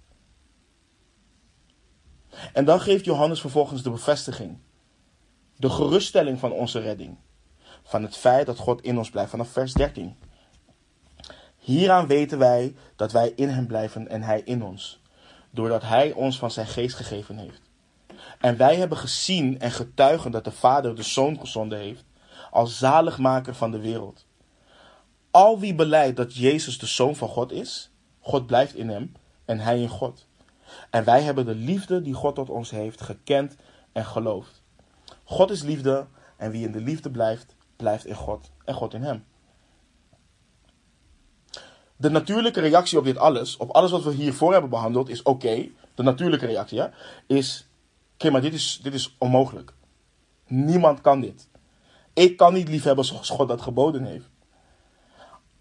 En 2.53 2.65
dan 2.65 2.79
geeft 2.79 3.05
Johannes 3.05 3.41
vervolgens 3.41 3.83
de 3.83 3.89
bevestiging. 3.89 4.57
De 5.55 5.69
geruststelling 5.69 6.39
van 6.39 6.51
onze 6.51 6.79
redding. 6.79 7.17
Van 7.83 8.03
het 8.03 8.17
feit 8.17 8.45
dat 8.45 8.57
God 8.57 8.81
in 8.81 8.97
ons 8.97 9.09
blijft 9.09 9.29
vanaf 9.29 9.49
vers 9.49 9.73
13. 9.73 10.15
Hieraan 11.57 12.07
weten 12.07 12.37
wij 12.37 12.75
dat 12.95 13.11
wij 13.11 13.33
in 13.35 13.49
hem 13.49 13.67
blijven 13.67 14.07
en 14.07 14.21
hij 14.21 14.41
in 14.41 14.63
ons, 14.63 15.01
doordat 15.51 15.81
hij 15.81 16.11
ons 16.11 16.37
van 16.37 16.51
zijn 16.51 16.67
geest 16.67 16.95
gegeven 16.95 17.37
heeft. 17.37 17.61
En 18.39 18.57
wij 18.57 18.75
hebben 18.75 18.97
gezien 18.97 19.59
en 19.59 19.71
getuigen 19.71 20.31
dat 20.31 20.43
de 20.43 20.51
Vader 20.51 20.95
de 20.95 21.03
Zoon 21.03 21.39
gezonden 21.39 21.79
heeft 21.79 22.03
als 22.51 22.77
zaligmaker 22.77 23.55
van 23.55 23.71
de 23.71 23.79
wereld. 23.79 24.25
Al 25.31 25.59
wie 25.59 25.75
beleidt 25.75 26.17
dat 26.17 26.35
Jezus 26.35 26.79
de 26.79 26.85
Zoon 26.85 27.15
van 27.15 27.27
God 27.27 27.51
is, 27.51 27.91
God 28.19 28.47
blijft 28.47 28.75
in 28.75 28.89
hem 28.89 29.11
en 29.45 29.59
hij 29.59 29.81
in 29.81 29.89
God. 29.89 30.27
En 30.89 31.03
wij 31.03 31.21
hebben 31.21 31.45
de 31.45 31.55
liefde 31.55 32.01
die 32.01 32.13
God 32.13 32.35
tot 32.35 32.49
ons 32.49 32.69
heeft 32.69 33.01
gekend 33.01 33.55
en 33.91 34.05
geloofd. 34.05 34.61
God 35.23 35.51
is 35.51 35.63
liefde 35.63 36.07
en 36.37 36.51
wie 36.51 36.65
in 36.65 36.71
de 36.71 36.81
liefde 36.81 37.11
blijft, 37.11 37.55
blijft 37.75 38.05
in 38.05 38.15
God 38.15 38.51
en 38.65 38.73
God 38.73 38.93
in 38.93 39.01
hem. 39.01 39.25
De 41.97 42.09
natuurlijke 42.09 42.59
reactie 42.59 42.97
op 42.97 43.03
dit 43.03 43.17
alles, 43.17 43.57
op 43.57 43.69
alles 43.69 43.91
wat 43.91 44.03
we 44.03 44.13
hiervoor 44.13 44.51
hebben 44.51 44.69
behandeld, 44.69 45.09
is 45.09 45.23
oké. 45.23 45.67
De 45.95 46.03
natuurlijke 46.03 46.45
reactie 46.45 46.89
is: 47.27 47.67
oké, 48.13 48.29
maar 48.29 48.41
dit 48.41 48.53
is, 48.53 48.79
dit 48.83 48.93
is 48.93 49.15
onmogelijk. 49.17 49.73
Niemand 50.47 51.01
kan 51.01 51.19
dit. 51.19 51.49
Ik 52.13 52.37
kan 52.37 52.53
niet 52.53 52.67
liefhebben 52.67 53.05
zoals 53.05 53.29
God 53.29 53.47
dat 53.47 53.61
geboden 53.61 54.03
heeft. 54.03 54.29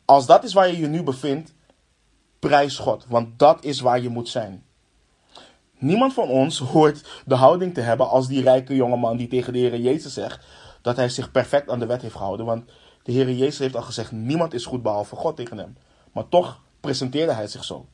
Als 0.04 0.26
dat 0.26 0.44
is 0.44 0.52
waar 0.52 0.68
je 0.68 0.78
je 0.78 0.86
nu 0.86 1.02
bevindt, 1.02 1.53
prijs 2.48 2.78
God, 2.78 3.04
want 3.08 3.38
dat 3.38 3.64
is 3.64 3.80
waar 3.80 4.00
je 4.00 4.08
moet 4.08 4.28
zijn. 4.28 4.64
Niemand 5.78 6.12
van 6.12 6.28
ons 6.28 6.58
hoort 6.58 7.22
de 7.26 7.34
houding 7.34 7.74
te 7.74 7.80
hebben 7.80 8.08
als 8.08 8.28
die 8.28 8.42
rijke 8.42 8.74
jongeman 8.74 9.16
die 9.16 9.28
tegen 9.28 9.52
de 9.52 9.58
Heer 9.58 9.80
Jezus 9.80 10.14
zegt 10.14 10.46
dat 10.82 10.96
hij 10.96 11.08
zich 11.08 11.30
perfect 11.30 11.68
aan 11.70 11.78
de 11.78 11.86
wet 11.86 12.02
heeft 12.02 12.14
gehouden. 12.14 12.46
Want 12.46 12.70
de 13.02 13.12
Heer 13.12 13.32
Jezus 13.32 13.58
heeft 13.58 13.76
al 13.76 13.82
gezegd: 13.82 14.12
niemand 14.12 14.54
is 14.54 14.66
goed 14.66 14.82
behalve 14.82 15.16
God 15.16 15.36
tegen 15.36 15.58
hem. 15.58 15.76
Maar 16.12 16.28
toch 16.28 16.60
presenteerde 16.80 17.32
hij 17.32 17.46
zich 17.46 17.64
zo. 17.64 17.86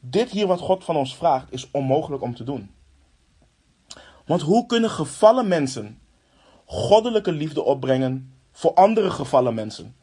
Dit 0.00 0.30
hier 0.30 0.46
wat 0.46 0.60
God 0.60 0.84
van 0.84 0.96
ons 0.96 1.16
vraagt 1.16 1.52
is 1.52 1.70
onmogelijk 1.70 2.22
om 2.22 2.34
te 2.34 2.44
doen. 2.44 2.70
Want 4.26 4.42
hoe 4.42 4.66
kunnen 4.66 4.90
gevallen 4.90 5.48
mensen 5.48 6.00
goddelijke 6.64 7.32
liefde 7.32 7.62
opbrengen 7.62 8.34
voor 8.52 8.74
andere 8.74 9.10
gevallen 9.10 9.54
mensen? 9.54 9.94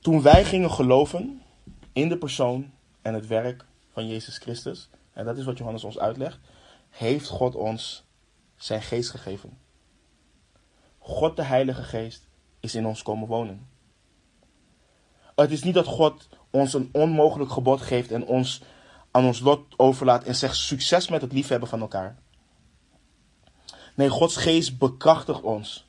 Toen 0.00 0.22
wij 0.22 0.44
gingen 0.44 0.70
geloven 0.70 1.42
in 1.92 2.08
de 2.08 2.18
persoon 2.18 2.70
en 3.02 3.14
het 3.14 3.26
werk 3.26 3.64
van 3.92 4.06
Jezus 4.06 4.38
Christus, 4.38 4.88
en 5.12 5.24
dat 5.24 5.38
is 5.38 5.44
wat 5.44 5.58
Johannes 5.58 5.84
ons 5.84 5.98
uitlegt, 5.98 6.38
heeft 6.88 7.28
God 7.28 7.54
ons 7.54 8.04
zijn 8.56 8.82
geest 8.82 9.10
gegeven. 9.10 9.58
God 10.98 11.36
de 11.36 11.42
Heilige 11.42 11.82
Geest 11.82 12.28
is 12.60 12.74
in 12.74 12.86
ons 12.86 13.02
komen 13.02 13.28
wonen. 13.28 13.68
Het 15.34 15.50
is 15.50 15.62
niet 15.62 15.74
dat 15.74 15.86
God 15.86 16.28
ons 16.50 16.74
een 16.74 16.88
onmogelijk 16.92 17.50
gebod 17.50 17.80
geeft 17.80 18.10
en 18.10 18.26
ons 18.26 18.62
aan 19.10 19.24
ons 19.24 19.40
lot 19.40 19.64
overlaat 19.76 20.24
en 20.24 20.34
zegt 20.34 20.56
succes 20.56 21.08
met 21.08 21.20
het 21.20 21.32
liefhebben 21.32 21.68
van 21.68 21.80
elkaar. 21.80 22.18
Nee, 23.94 24.08
Gods 24.08 24.36
geest 24.36 24.78
bekrachtigt 24.78 25.42
ons. 25.42 25.87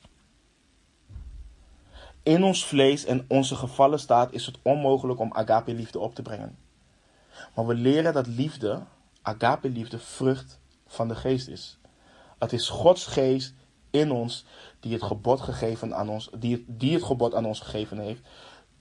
In 2.23 2.43
ons 2.43 2.65
vlees 2.65 3.05
en 3.05 3.25
onze 3.27 3.55
gevallen 3.55 3.99
staat 3.99 4.33
is 4.33 4.45
het 4.45 4.57
onmogelijk 4.61 5.19
om 5.19 5.33
agape 5.33 5.73
liefde 5.73 5.99
op 5.99 6.15
te 6.15 6.21
brengen. 6.21 6.57
Maar 7.55 7.67
we 7.67 7.73
leren 7.73 8.13
dat 8.13 8.27
liefde, 8.27 8.83
agape 9.21 9.69
liefde, 9.69 9.99
vrucht 9.99 10.59
van 10.87 11.07
de 11.07 11.15
geest 11.15 11.47
is. 11.47 11.77
Het 12.39 12.53
is 12.53 12.69
Gods 12.69 13.05
geest 13.05 13.53
in 13.89 14.11
ons 14.11 14.45
die 14.79 14.93
het 14.93 15.03
gebod 15.03 15.41
gegeven 15.41 15.95
aan 15.95 16.09
ons, 16.09 16.29
die 16.37 16.65
die 16.67 16.93
het 16.93 17.03
gebod 17.03 17.35
aan 17.35 17.45
ons 17.45 17.59
gegeven 17.59 17.97
heeft, 17.97 18.21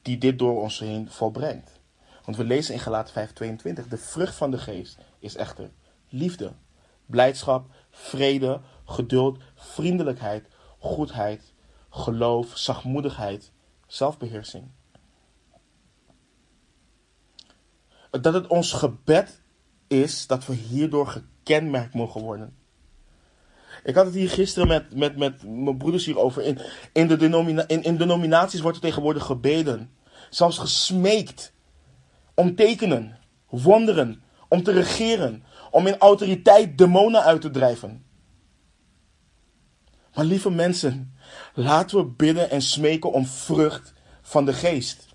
die 0.02 0.18
dit 0.18 0.38
door 0.38 0.60
ons 0.60 0.78
heen 0.78 1.10
volbrengt. 1.10 1.80
Want 2.24 2.36
we 2.36 2.44
lezen 2.44 2.74
in 2.74 2.80
Galaten 2.80 3.14
5:22, 3.14 3.88
de 3.88 3.98
vrucht 3.98 4.34
van 4.34 4.50
de 4.50 4.58
geest 4.58 4.98
is 5.18 5.36
echter 5.36 5.70
liefde, 6.08 6.52
blijdschap, 7.06 7.66
vrede, 7.90 8.60
geduld, 8.84 9.38
vriendelijkheid, 9.54 10.48
goedheid, 10.78 11.52
geloof, 11.98 12.56
zachtmoedigheid, 12.56 13.52
zelfbeheersing. 13.86 14.70
Dat 18.10 18.34
het 18.34 18.46
ons 18.46 18.72
gebed 18.72 19.42
is 19.86 20.26
dat 20.26 20.46
we 20.46 20.54
hierdoor 20.54 21.06
gekenmerkt 21.06 21.94
mogen 21.94 22.22
worden. 22.22 22.56
Ik 23.84 23.94
had 23.94 24.04
het 24.04 24.14
hier 24.14 24.30
gisteren 24.30 24.68
met, 24.68 24.94
met, 24.94 25.16
met 25.16 25.42
mijn 25.42 25.76
broeders 25.76 26.04
hierover. 26.04 26.42
In, 26.42 26.58
in, 26.92 27.06
de 27.06 27.64
in, 27.66 27.82
in 27.82 27.96
denominaties 27.96 28.60
wordt 28.60 28.76
er 28.76 28.82
tegenwoordig 28.82 29.24
gebeden. 29.24 29.90
Zelfs 30.30 30.58
gesmeekt. 30.58 31.52
Om 32.34 32.54
tekenen, 32.54 33.18
wonderen, 33.48 34.22
om 34.48 34.62
te 34.62 34.72
regeren. 34.72 35.44
Om 35.70 35.86
in 35.86 35.98
autoriteit 35.98 36.78
demonen 36.78 37.22
uit 37.22 37.40
te 37.40 37.50
drijven. 37.50 38.04
Maar 40.14 40.24
lieve 40.24 40.50
mensen, 40.50 41.14
laten 41.54 41.98
we 41.98 42.04
bidden 42.04 42.50
en 42.50 42.62
smeken 42.62 43.12
om 43.12 43.26
vrucht 43.26 43.92
van 44.22 44.44
de 44.44 44.52
geest. 44.52 45.06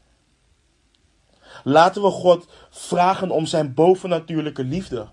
Laten 1.64 2.02
we 2.02 2.10
God 2.10 2.48
vragen 2.70 3.32
om 3.32 3.46
zijn 3.46 3.74
bovennatuurlijke 3.74 4.64
liefde. 4.64 5.08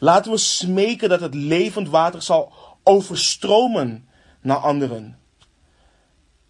Laten 0.00 0.30
we 0.30 0.38
smeken 0.38 1.08
dat 1.08 1.20
het 1.20 1.34
levend 1.34 1.88
water 1.88 2.22
zal 2.22 2.52
overstromen 2.82 4.08
naar 4.40 4.56
anderen. 4.56 5.18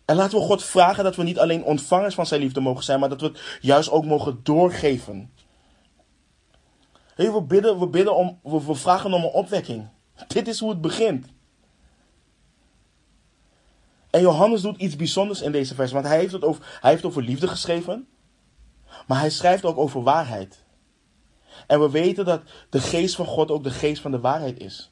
En 0.05 0.16
laten 0.16 0.39
we 0.39 0.45
God 0.45 0.64
vragen 0.64 1.05
dat 1.05 1.16
we 1.16 1.22
niet 1.22 1.39
alleen 1.39 1.64
ontvangers 1.64 2.14
van 2.14 2.26
zijn 2.26 2.41
liefde 2.41 2.61
mogen 2.61 2.84
zijn, 2.84 3.01
maar 3.01 3.09
dat 3.09 3.20
we 3.20 3.26
het 3.26 3.59
juist 3.61 3.91
ook 3.91 4.05
mogen 4.05 4.41
doorgeven. 4.43 5.32
We 7.16 7.43
bidden, 7.43 7.78
we, 7.78 7.89
bidden 7.89 8.16
om, 8.16 8.41
we 8.43 8.74
vragen 8.74 9.12
om 9.12 9.24
een 9.24 9.30
opwekking. 9.30 9.89
Dit 10.26 10.49
is 10.49 10.61
hoe 10.61 10.70
het 10.70 10.80
begint. 10.80 11.26
En 14.16 14.22
Johannes 14.22 14.60
doet 14.60 14.80
iets 14.80 14.96
bijzonders 14.96 15.40
in 15.40 15.52
deze 15.52 15.74
vers, 15.74 15.92
want 15.92 16.06
hij 16.06 16.18
heeft 16.18 16.32
het 16.32 16.44
over, 16.44 16.78
hij 16.80 16.90
heeft 16.90 17.04
over 17.04 17.22
liefde 17.22 17.48
geschreven, 17.48 18.06
maar 19.06 19.18
hij 19.18 19.30
schrijft 19.30 19.64
ook 19.64 19.78
over 19.78 20.02
waarheid. 20.02 20.64
En 21.66 21.80
we 21.80 21.90
weten 21.90 22.24
dat 22.24 22.42
de 22.70 22.80
geest 22.80 23.14
van 23.14 23.26
God 23.26 23.50
ook 23.50 23.64
de 23.64 23.70
geest 23.70 24.02
van 24.02 24.10
de 24.10 24.20
waarheid 24.20 24.60
is. 24.60 24.90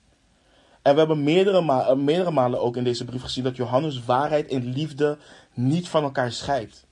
En 0.83 0.93
we 0.93 0.99
hebben 0.99 1.23
meerdere, 1.23 1.59
eh, 1.59 1.95
meerdere 1.95 2.31
malen 2.31 2.61
ook 2.61 2.77
in 2.77 2.85
deze 2.85 3.05
brief 3.05 3.23
gezien 3.23 3.45
dat 3.45 3.57
Johannes 3.57 4.05
waarheid 4.05 4.51
en 4.51 4.73
liefde 4.73 5.19
niet 5.55 5.89
van 5.89 6.03
elkaar 6.03 6.33
scheidt. 6.33 6.87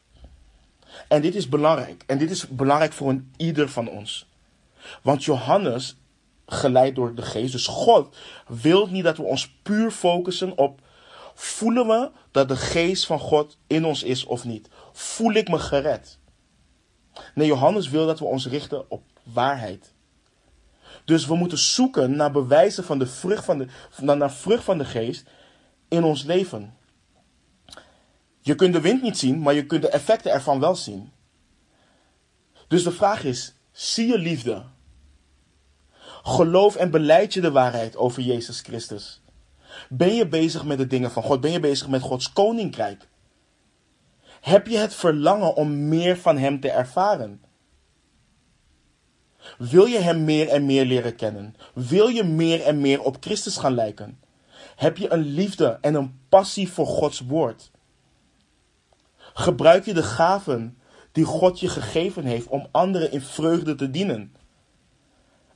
En 1.08 1.22
dit 1.22 1.34
is 1.34 1.48
belangrijk. 1.48 2.04
En 2.06 2.18
dit 2.18 2.30
is 2.30 2.48
belangrijk 2.48 2.92
voor 2.92 3.08
een 3.08 3.32
ieder 3.36 3.68
van 3.68 3.88
ons. 3.88 4.26
Want 5.02 5.24
Johannes, 5.24 5.96
geleid 6.46 6.94
door 6.94 7.14
de 7.14 7.22
geest, 7.22 7.52
dus 7.52 7.66
God, 7.66 8.16
wil 8.46 8.86
niet 8.86 9.04
dat 9.04 9.16
we 9.16 9.22
ons 9.22 9.54
puur 9.62 9.90
focussen 9.90 10.58
op 10.58 10.80
voelen 11.42 11.86
we 11.86 12.10
dat 12.30 12.48
de 12.48 12.56
geest 12.56 13.06
van 13.06 13.18
God 13.18 13.56
in 13.66 13.84
ons 13.84 14.02
is 14.02 14.24
of 14.24 14.44
niet. 14.44 14.68
Voel 14.92 15.32
ik 15.32 15.48
me 15.48 15.58
gered? 15.58 16.18
Nee, 17.34 17.46
Johannes 17.46 17.88
wil 17.88 18.06
dat 18.06 18.18
we 18.18 18.24
ons 18.24 18.46
richten 18.46 18.90
op 18.90 19.02
waarheid. 19.22 19.92
Dus 21.04 21.26
we 21.26 21.34
moeten 21.34 21.58
zoeken 21.58 22.16
naar 22.16 22.30
bewijzen 22.30 22.84
van 22.84 22.98
de 22.98 23.06
vrucht 23.06 23.44
van 23.44 23.58
de, 23.58 23.68
naar 24.02 24.32
vrucht 24.32 24.64
van 24.64 24.78
de 24.78 24.84
geest 24.84 25.24
in 25.88 26.04
ons 26.04 26.22
leven. 26.22 26.76
Je 28.40 28.54
kunt 28.54 28.72
de 28.72 28.80
wind 28.80 29.02
niet 29.02 29.18
zien, 29.18 29.38
maar 29.38 29.54
je 29.54 29.66
kunt 29.66 29.82
de 29.82 29.88
effecten 29.88 30.32
ervan 30.32 30.60
wel 30.60 30.76
zien. 30.76 31.12
Dus 32.68 32.82
de 32.82 32.92
vraag 32.92 33.24
is: 33.24 33.54
zie 33.72 34.06
je 34.06 34.18
liefde? 34.18 34.64
Geloof 36.22 36.76
en 36.76 36.90
beleid 36.90 37.34
je 37.34 37.40
de 37.40 37.50
waarheid 37.50 37.96
over 37.96 38.22
Jezus 38.22 38.60
Christus? 38.60 39.21
Ben 39.88 40.14
je 40.14 40.26
bezig 40.26 40.64
met 40.64 40.78
de 40.78 40.86
dingen 40.86 41.10
van 41.10 41.22
God? 41.22 41.40
Ben 41.40 41.50
je 41.50 41.60
bezig 41.60 41.88
met 41.88 42.00
Gods 42.00 42.32
koninkrijk? 42.32 43.08
Heb 44.40 44.66
je 44.66 44.78
het 44.78 44.94
verlangen 44.94 45.54
om 45.54 45.88
meer 45.88 46.16
van 46.16 46.38
Hem 46.38 46.60
te 46.60 46.70
ervaren? 46.70 47.42
Wil 49.58 49.84
je 49.84 49.98
Hem 49.98 50.24
meer 50.24 50.48
en 50.48 50.66
meer 50.66 50.84
leren 50.84 51.16
kennen? 51.16 51.54
Wil 51.74 52.08
je 52.08 52.24
meer 52.24 52.62
en 52.62 52.80
meer 52.80 53.02
op 53.02 53.16
Christus 53.20 53.56
gaan 53.56 53.74
lijken? 53.74 54.20
Heb 54.76 54.96
je 54.96 55.12
een 55.12 55.22
liefde 55.22 55.78
en 55.80 55.94
een 55.94 56.20
passie 56.28 56.70
voor 56.70 56.86
Gods 56.86 57.20
woord? 57.20 57.70
Gebruik 59.34 59.84
je 59.84 59.94
de 59.94 60.02
gaven 60.02 60.78
die 61.12 61.24
God 61.24 61.60
je 61.60 61.68
gegeven 61.68 62.24
heeft 62.24 62.46
om 62.46 62.66
anderen 62.70 63.12
in 63.12 63.20
vreugde 63.20 63.74
te 63.74 63.90
dienen? 63.90 64.34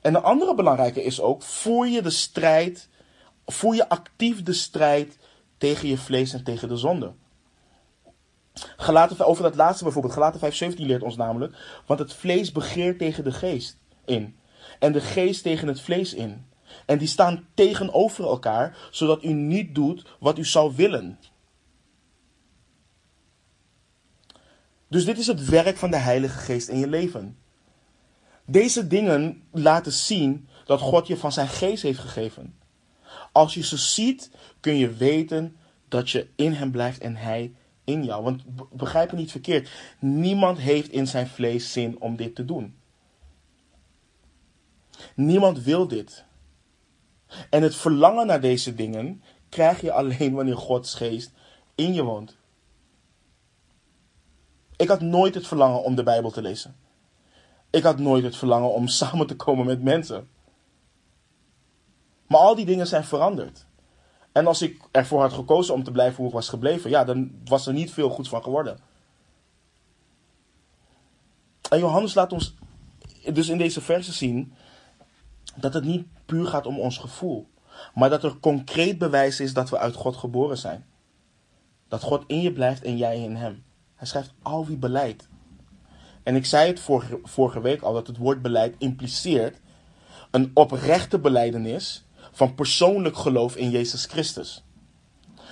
En 0.01 0.15
een 0.15 0.23
andere 0.23 0.55
belangrijke 0.55 1.03
is 1.03 1.21
ook: 1.21 1.41
voer 1.41 1.87
je 1.87 2.01
de 2.01 2.09
strijd, 2.09 2.89
voer 3.47 3.75
je 3.75 3.89
actief 3.89 4.43
de 4.43 4.53
strijd 4.53 5.17
tegen 5.57 5.87
je 5.87 5.97
vlees 5.97 6.33
en 6.33 6.43
tegen 6.43 6.67
de 6.67 6.77
zonde? 6.77 7.13
Gelaten, 8.77 9.25
over 9.25 9.43
dat 9.43 9.55
laatste 9.55 9.83
bijvoorbeeld, 9.83 10.13
Gelaten 10.13 10.73
5:17 10.73 10.77
leert 10.77 11.03
ons 11.03 11.15
namelijk, 11.15 11.81
want 11.85 11.99
het 11.99 12.13
vlees 12.13 12.51
begeert 12.51 12.99
tegen 12.99 13.23
de 13.23 13.31
geest 13.31 13.77
in 14.05 14.35
en 14.79 14.91
de 14.91 15.01
geest 15.01 15.43
tegen 15.43 15.67
het 15.67 15.81
vlees 15.81 16.13
in. 16.13 16.45
En 16.85 16.97
die 16.97 17.07
staan 17.07 17.47
tegenover 17.53 18.25
elkaar, 18.25 18.77
zodat 18.91 19.23
u 19.23 19.33
niet 19.33 19.75
doet 19.75 20.05
wat 20.19 20.37
u 20.37 20.45
zou 20.45 20.75
willen. 20.75 21.19
Dus 24.87 25.05
dit 25.05 25.17
is 25.17 25.27
het 25.27 25.45
werk 25.45 25.77
van 25.77 25.91
de 25.91 25.97
Heilige 25.97 26.37
Geest 26.37 26.67
in 26.67 26.79
je 26.79 26.87
leven. 26.87 27.37
Deze 28.45 28.87
dingen 28.87 29.43
laten 29.51 29.91
zien 29.91 30.47
dat 30.65 30.79
God 30.79 31.07
je 31.07 31.17
van 31.17 31.31
zijn 31.31 31.47
geest 31.47 31.83
heeft 31.83 31.99
gegeven. 31.99 32.56
Als 33.37 33.53
je 33.53 33.63
ze 33.63 33.77
ziet, 33.77 34.31
kun 34.59 34.77
je 34.77 34.93
weten 34.93 35.55
dat 35.87 36.09
je 36.09 36.27
in 36.35 36.53
hem 36.53 36.71
blijft 36.71 36.99
en 36.99 37.15
hij 37.15 37.53
in 37.83 38.03
jou. 38.03 38.23
Want 38.23 38.43
begrijp 38.71 39.11
me 39.11 39.17
niet 39.17 39.31
verkeerd. 39.31 39.69
Niemand 39.99 40.57
heeft 40.57 40.91
in 40.91 41.07
zijn 41.07 41.27
vlees 41.27 41.71
zin 41.71 41.99
om 41.99 42.15
dit 42.15 42.35
te 42.35 42.45
doen. 42.45 42.75
Niemand 45.15 45.63
wil 45.63 45.87
dit. 45.87 46.25
En 47.49 47.63
het 47.63 47.75
verlangen 47.75 48.27
naar 48.27 48.41
deze 48.41 48.75
dingen 48.75 49.23
krijg 49.49 49.81
je 49.81 49.91
alleen 49.91 50.33
wanneer 50.33 50.57
Gods 50.57 50.93
geest 50.93 51.31
in 51.75 51.93
je 51.93 52.03
woont. 52.03 52.37
Ik 54.75 54.87
had 54.87 55.01
nooit 55.01 55.35
het 55.35 55.47
verlangen 55.47 55.83
om 55.83 55.95
de 55.95 56.03
Bijbel 56.03 56.31
te 56.31 56.41
lezen. 56.41 56.75
Ik 57.69 57.83
had 57.83 57.97
nooit 57.97 58.23
het 58.23 58.35
verlangen 58.35 58.73
om 58.73 58.87
samen 58.87 59.27
te 59.27 59.35
komen 59.35 59.65
met 59.65 59.83
mensen. 59.83 60.27
Maar 62.27 62.39
al 62.39 62.55
die 62.55 62.65
dingen 62.65 62.87
zijn 62.87 63.03
veranderd. 63.03 63.65
En 64.31 64.47
als 64.47 64.61
ik 64.61 64.81
ervoor 64.91 65.21
had 65.21 65.33
gekozen 65.33 65.73
om 65.73 65.83
te 65.83 65.91
blijven 65.91 66.17
hoe 66.17 66.27
ik 66.27 66.33
was 66.33 66.49
gebleven, 66.49 66.89
ja, 66.89 67.03
dan 67.03 67.31
was 67.45 67.67
er 67.67 67.73
niet 67.73 67.91
veel 67.91 68.09
goeds 68.09 68.29
van 68.29 68.43
geworden. 68.43 68.79
En 71.69 71.79
Johannes 71.79 72.13
laat 72.13 72.33
ons 72.33 72.55
dus 73.33 73.49
in 73.49 73.57
deze 73.57 73.81
versen 73.81 74.13
zien 74.13 74.53
dat 75.55 75.73
het 75.73 75.83
niet 75.83 76.07
puur 76.25 76.45
gaat 76.45 76.65
om 76.65 76.79
ons 76.79 76.97
gevoel, 76.97 77.47
maar 77.93 78.09
dat 78.09 78.23
er 78.23 78.37
concreet 78.39 78.97
bewijs 78.97 79.39
is 79.39 79.53
dat 79.53 79.69
we 79.69 79.77
uit 79.77 79.95
God 79.95 80.15
geboren 80.15 80.57
zijn. 80.57 80.85
Dat 81.87 82.01
God 82.01 82.23
in 82.27 82.41
je 82.41 82.51
blijft 82.51 82.83
en 82.83 82.97
jij 82.97 83.19
in 83.19 83.35
hem. 83.35 83.63
Hij 83.95 84.07
schrijft 84.07 84.33
al 84.41 84.65
wie 84.65 84.77
beleid. 84.77 85.27
En 86.23 86.35
ik 86.35 86.45
zei 86.45 86.67
het 86.67 86.79
vorige, 86.79 87.19
vorige 87.23 87.61
week 87.61 87.81
al 87.81 87.93
dat 87.93 88.07
het 88.07 88.17
woord 88.17 88.41
beleid 88.41 88.75
impliceert 88.77 89.59
een 90.31 90.51
oprechte 90.53 91.19
beleidenis 91.19 92.06
van 92.37 92.55
persoonlijk 92.55 93.17
geloof 93.17 93.55
in 93.55 93.69
Jezus 93.69 94.05
Christus. 94.05 94.63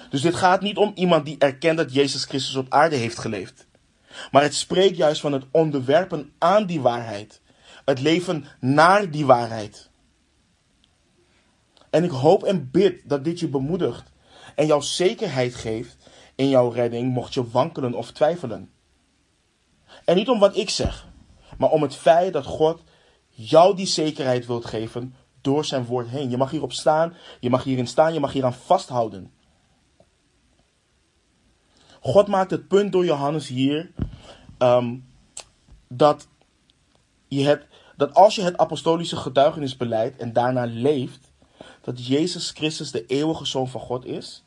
Dus 0.10 0.22
dit 0.22 0.36
gaat 0.36 0.62
niet 0.62 0.78
om 0.78 0.92
iemand 0.96 1.26
die 1.26 1.38
erkent 1.38 1.78
dat 1.78 1.94
Jezus 1.94 2.26
Christus 2.26 2.56
op 2.56 2.66
aarde 2.70 2.96
heeft 2.96 3.20
geleefd. 3.20 3.68
Maar 4.32 4.42
het 4.42 4.56
spreekt 4.56 4.98
juist 4.98 5.22
van 5.22 5.34
het 5.34 5.46
onderwerpen 5.52 6.34
aan 6.38 6.66
die 6.66 6.82
waarheid. 6.82 7.42
Het 7.86 8.02
leven 8.02 8.46
naar 8.60 9.12
die 9.12 9.26
waarheid. 9.26 9.90
En 11.90 12.04
ik 12.04 12.10
hoop 12.10 12.44
en 12.44 12.72
bid 12.72 13.02
dat 13.04 13.24
dit 13.24 13.40
je 13.40 13.48
bemoedigt 13.48 14.12
en 14.56 14.66
jouw 14.66 14.82
zekerheid 14.82 15.56
geeft 15.56 15.98
in 16.36 16.50
jouw 16.50 16.70
redding 16.70 17.14
mocht 17.14 17.34
je 17.34 17.50
wankelen 17.50 17.94
of 17.94 18.12
twijfelen. 18.12 18.72
En 20.06 20.16
niet 20.16 20.30
om 20.30 20.40
wat 20.40 20.58
ik 20.58 20.70
zeg, 20.70 21.08
maar 21.58 21.70
om 21.70 21.82
het 21.82 21.96
feit 21.96 22.34
dat 22.34 22.46
God 22.46 22.82
jou 23.30 23.76
die 23.76 23.86
zekerheid 23.86 24.46
wilt 24.46 24.66
geven 24.66 25.16
door 25.46 25.66
zijn 25.66 25.86
woord 25.86 26.08
heen. 26.08 26.30
Je 26.30 26.38
mag 26.38 26.52
hierop 26.52 26.72
staan, 26.72 27.14
je 27.40 27.50
mag 27.50 27.64
hierin 27.64 27.88
staan, 27.88 28.14
je 28.14 28.20
mag 28.20 28.32
hieraan 28.32 28.54
vasthouden. 28.54 29.32
God 32.00 32.28
maakt 32.28 32.52
het 32.52 32.68
punt 32.68 32.92
door 32.92 33.06
Johannes 33.06 33.48
hier 33.48 33.92
um, 34.60 35.06
dat, 35.88 36.28
je 37.28 37.44
het, 37.44 37.68
dat 37.98 38.14
als 38.14 38.36
je 38.36 38.42
het 38.42 38.58
apostolische 38.58 39.16
getuigenis 39.16 39.78
beleidt 39.78 40.18
en 40.18 40.34
daarna 40.34 40.66
leeft, 40.66 41.32
dat 41.82 42.08
Jezus 42.08 42.52
Christus 42.52 42.92
de 42.92 43.06
eeuwige 43.06 43.46
Zoon 43.46 43.70
van 43.70 43.82
God 43.82 44.06
is, 44.06 44.44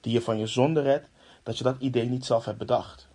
die 0.00 0.12
je 0.12 0.22
van 0.22 0.38
je 0.38 0.46
zonde 0.46 0.80
redt, 0.80 1.08
dat 1.42 1.58
je 1.58 1.64
dat 1.64 1.76
idee 1.78 2.08
niet 2.08 2.24
zelf 2.24 2.44
hebt 2.44 2.58
bedacht. 2.58 3.08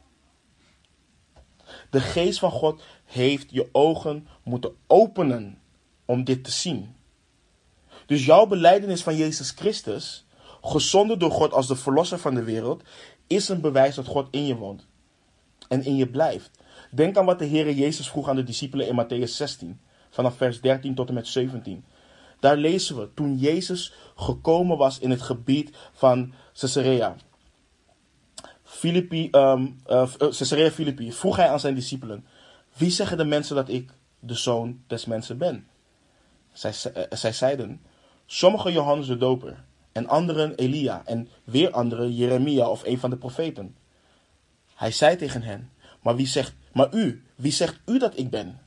De 1.90 2.00
geest 2.00 2.40
van 2.40 2.52
God 2.52 2.84
heeft 3.06 3.52
je 3.52 3.70
ogen 3.72 4.28
moeten 4.44 4.76
openen 4.88 5.62
om 6.06 6.24
dit 6.24 6.44
te 6.44 6.52
zien. 6.52 6.96
Dus 8.14 8.26
jouw 8.26 8.45
beleidenis 8.45 9.03
van 9.03 9.16
Jezus 9.16 9.51
Christus, 9.51 10.26
gezonden 10.61 11.20
door 11.20 11.32
God 11.32 11.53
als 11.53 11.68
de 11.68 11.76
verlosser 11.76 12.20
van 12.20 12.36
de 12.36 12.43
wereld, 12.43 12.84
is 13.28 13.49
een 13.49 13.61
bewijs 13.61 13.95
dat 13.95 14.05
God 14.05 14.28
in 14.32 14.45
je 14.45 14.55
woont 14.55 14.86
en 15.68 15.84
in 15.84 15.95
je 15.95 16.07
blijft. 16.07 16.51
Denk 16.91 17.18
aan 17.18 17.26
wat 17.26 17.39
de 17.39 17.45
Heer 17.45 17.72
Jezus 17.72 18.09
vroeg 18.09 18.30
aan 18.30 18.36
de 18.36 18.43
discipelen 18.43 18.88
in 18.88 19.05
Matthäus 19.05 19.32
16, 19.32 19.80
vanaf 20.09 20.38
vers 20.38 20.61
13 20.61 20.95
tot 20.95 21.07
en 21.07 21.14
met 21.14 21.28
17. 21.28 21.86
Daar 22.39 22.57
lezen 22.57 22.99
we 22.99 23.14
toen 23.14 23.38
Jezus 23.38 23.93
gekomen 24.16 24.78
was 24.78 24.99
in 24.99 25.09
het 25.09 25.22
gebied 25.22 25.76
van 25.93 26.34
Caesarea. 26.53 27.16
Filippi, 28.64 29.30
um, 29.32 29.82
uh, 29.88 30.14
Caesarea 30.18 30.72
Philippi 30.72 31.11
vroeg 31.11 31.36
hij 31.36 31.49
aan 31.49 31.59
zijn 31.59 31.76
discipelen: 31.76 32.26
Wie 32.74 32.91
zeggen 32.91 33.18
de 33.18 33.26
mensen 33.26 33.55
dat 33.55 33.70
ik 33.70 33.91
de 34.20 34.36
zoon 34.36 34.84
des 34.88 35.05
mensen 35.05 35.38
ben? 35.38 35.68
Zij, 36.51 36.74
zij 37.09 37.34
zeiden: 37.34 37.82
Sommigen 38.34 38.72
Johannes 38.72 39.08
de 39.08 39.18
Doper, 39.18 39.64
en 39.92 40.08
anderen 40.08 40.56
Elia, 40.56 41.02
en 41.06 41.30
weer 41.44 41.72
anderen 41.72 42.16
Jeremia 42.16 42.70
of 42.70 42.84
een 42.84 43.00
van 43.00 43.10
de 43.10 43.18
profeten. 43.18 43.76
Hij 44.76 44.92
zei 44.92 45.16
tegen 45.16 45.42
hen: 45.42 45.72
Maar 46.02 46.16
wie 46.16 46.28
zegt, 46.28 46.56
maar 46.72 46.94
u, 46.94 47.24
wie 47.36 47.52
zegt 47.52 47.80
u 47.86 48.00
dat 48.00 48.18
ik 48.18 48.30
ben? 48.30 48.60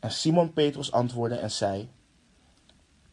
En 0.00 0.10
Simon 0.10 0.52
Petrus 0.52 0.92
antwoordde 0.92 1.36
en 1.36 1.50
zei: 1.50 1.88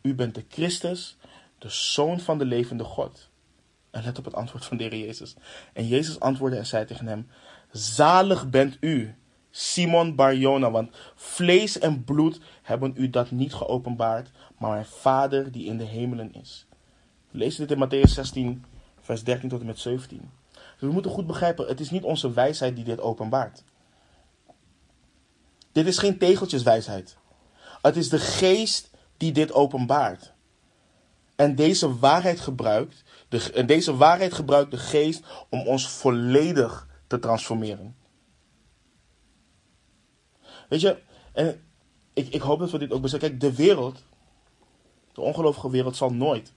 U 0.01 0.15
bent 0.15 0.36
de 0.36 0.45
Christus, 0.49 1.17
de 1.57 1.69
Zoon 1.69 2.19
van 2.19 2.38
de 2.38 2.45
levende 2.45 2.84
God. 2.84 3.30
En 3.91 4.03
let 4.03 4.17
op 4.17 4.26
het 4.26 4.36
antwoord 4.36 4.65
van 4.65 4.78
de 4.78 4.84
Heer 4.84 5.05
Jezus. 5.05 5.36
En 5.74 5.88
Jezus 5.88 6.19
antwoordde 6.19 6.57
en 6.57 6.65
zei 6.65 6.86
tegen 6.86 7.07
hem: 7.07 7.28
Zalig 7.72 8.49
bent 8.49 8.78
u, 8.80 9.15
Simon 9.51 10.15
Barjona, 10.15 10.72
want 10.72 10.95
vlees 11.15 11.80
en 11.80 12.03
bloed 12.03 12.39
hebben 12.61 12.93
u 12.95 13.09
dat 13.09 13.32
niet 13.32 13.53
geopenbaard, 13.53 14.32
maar 14.62 14.72
mijn 14.72 14.86
Vader 14.86 15.51
die 15.51 15.66
in 15.66 15.78
de 15.78 15.84
hemelen 15.84 16.34
is. 16.34 16.66
We 17.32 17.38
lezen 17.38 17.68
dit 17.68 17.78
in 17.78 17.88
Matthäus 17.88 18.12
16, 18.12 18.66
vers 18.99 19.24
13 19.24 19.49
tot 19.49 19.59
en 19.59 19.66
met 19.66 19.80
17. 19.80 20.32
Dus 20.51 20.62
we 20.80 20.91
moeten 20.91 21.12
goed 21.12 21.28
begrijpen, 21.28 21.68
het 21.68 21.80
is 21.80 21.89
niet 21.89 22.03
onze 22.03 22.32
wijsheid 22.32 22.76
die 22.76 22.84
dit 22.84 22.99
openbaart. 22.99 23.64
Dit 25.72 25.88
is 25.88 25.97
geen 25.97 26.18
tegeltjeswijsheid. 26.18 27.18
Het 27.82 27.95
is 27.95 28.09
de 28.09 28.20
geest 28.20 28.89
die 29.18 29.32
dit 29.32 29.53
openbaart. 29.53 30.34
En 31.36 31.55
deze 31.55 31.97
waarheid 31.97 32.39
gebruikt, 32.39 33.03
de, 33.30 33.51
en 33.53 33.66
deze 33.66 33.95
waarheid 33.95 34.34
gebruikt 34.34 34.72
de 34.72 34.78
geest 34.78 35.24
om 35.49 35.68
ons 35.68 35.89
volledig 35.89 36.88
te 37.07 37.20
transformeren. 37.20 37.95
Weet 40.70 40.82
je, 40.82 41.01
en 41.34 41.62
ik, 42.14 42.28
ik 42.34 42.41
hoop 42.41 42.59
dat 42.59 42.72
we 42.72 42.78
dit 42.78 42.91
ook 42.91 43.01
beseffen. 43.01 43.30
Kijk, 43.30 43.41
de 43.41 43.55
wereld, 43.55 44.03
de 45.14 45.22
ongelovige 45.22 45.70
wereld, 45.70 45.95
zal 45.95 46.14
nooit, 46.14 46.53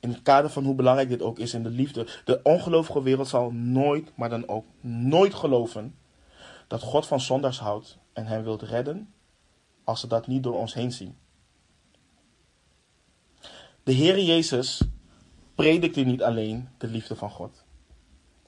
in 0.00 0.08
het 0.08 0.22
kader 0.22 0.50
van 0.50 0.64
hoe 0.64 0.74
belangrijk 0.74 1.08
dit 1.08 1.22
ook 1.22 1.38
is 1.38 1.54
in 1.54 1.62
de 1.62 1.70
liefde, 1.70 2.06
de 2.24 2.40
ongelovige 2.42 3.02
wereld 3.02 3.28
zal 3.28 3.50
nooit, 3.50 4.16
maar 4.16 4.28
dan 4.28 4.48
ook 4.48 4.64
nooit 4.80 5.34
geloven 5.34 5.94
dat 6.66 6.82
God 6.82 7.06
van 7.06 7.20
zondaars 7.20 7.58
houdt 7.58 7.98
en 8.12 8.26
hen 8.26 8.44
wilt 8.44 8.62
redden 8.62 9.12
als 9.84 10.00
ze 10.00 10.06
dat 10.06 10.26
niet 10.26 10.42
door 10.42 10.58
ons 10.58 10.74
heen 10.74 10.92
zien. 10.92 11.16
De 13.82 13.94
Heere 13.94 14.24
Jezus 14.24 14.82
predikte 15.54 16.00
niet 16.00 16.22
alleen 16.22 16.68
de 16.78 16.86
liefde 16.86 17.16
van 17.16 17.30
God. 17.30 17.64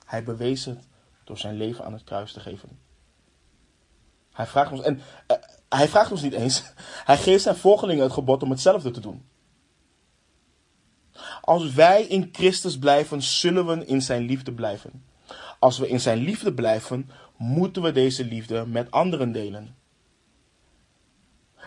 Hij 0.04 0.24
bewees 0.24 0.64
het 0.64 0.88
door 1.24 1.38
zijn 1.38 1.56
leven 1.56 1.84
aan 1.84 1.92
het 1.92 2.04
kruis 2.04 2.32
te 2.32 2.40
geven. 2.40 2.78
Hij 4.32 4.46
vraagt 4.46 4.72
ons, 4.72 4.82
en 4.82 5.00
hij 5.76 5.88
vraagt 5.88 6.10
ons 6.10 6.22
niet 6.22 6.32
eens, 6.32 6.62
hij 7.10 7.16
geeft 7.16 7.42
zijn 7.42 7.56
volgelingen 7.56 8.02
het 8.02 8.12
gebod 8.12 8.42
om 8.42 8.50
hetzelfde 8.50 8.90
te 8.90 9.00
doen. 9.00 9.24
Als 11.40 11.72
wij 11.72 12.02
in 12.02 12.28
Christus 12.32 12.78
blijven, 12.78 13.22
zullen 13.22 13.66
we 13.66 13.86
in 13.86 14.02
zijn 14.02 14.22
liefde 14.22 14.52
blijven. 14.52 15.04
Als 15.58 15.78
we 15.78 15.88
in 15.88 16.00
zijn 16.00 16.18
liefde 16.18 16.54
blijven, 16.54 17.10
moeten 17.36 17.82
we 17.82 17.92
deze 17.92 18.24
liefde 18.24 18.66
met 18.66 18.90
anderen 18.90 19.32
delen. 19.32 19.76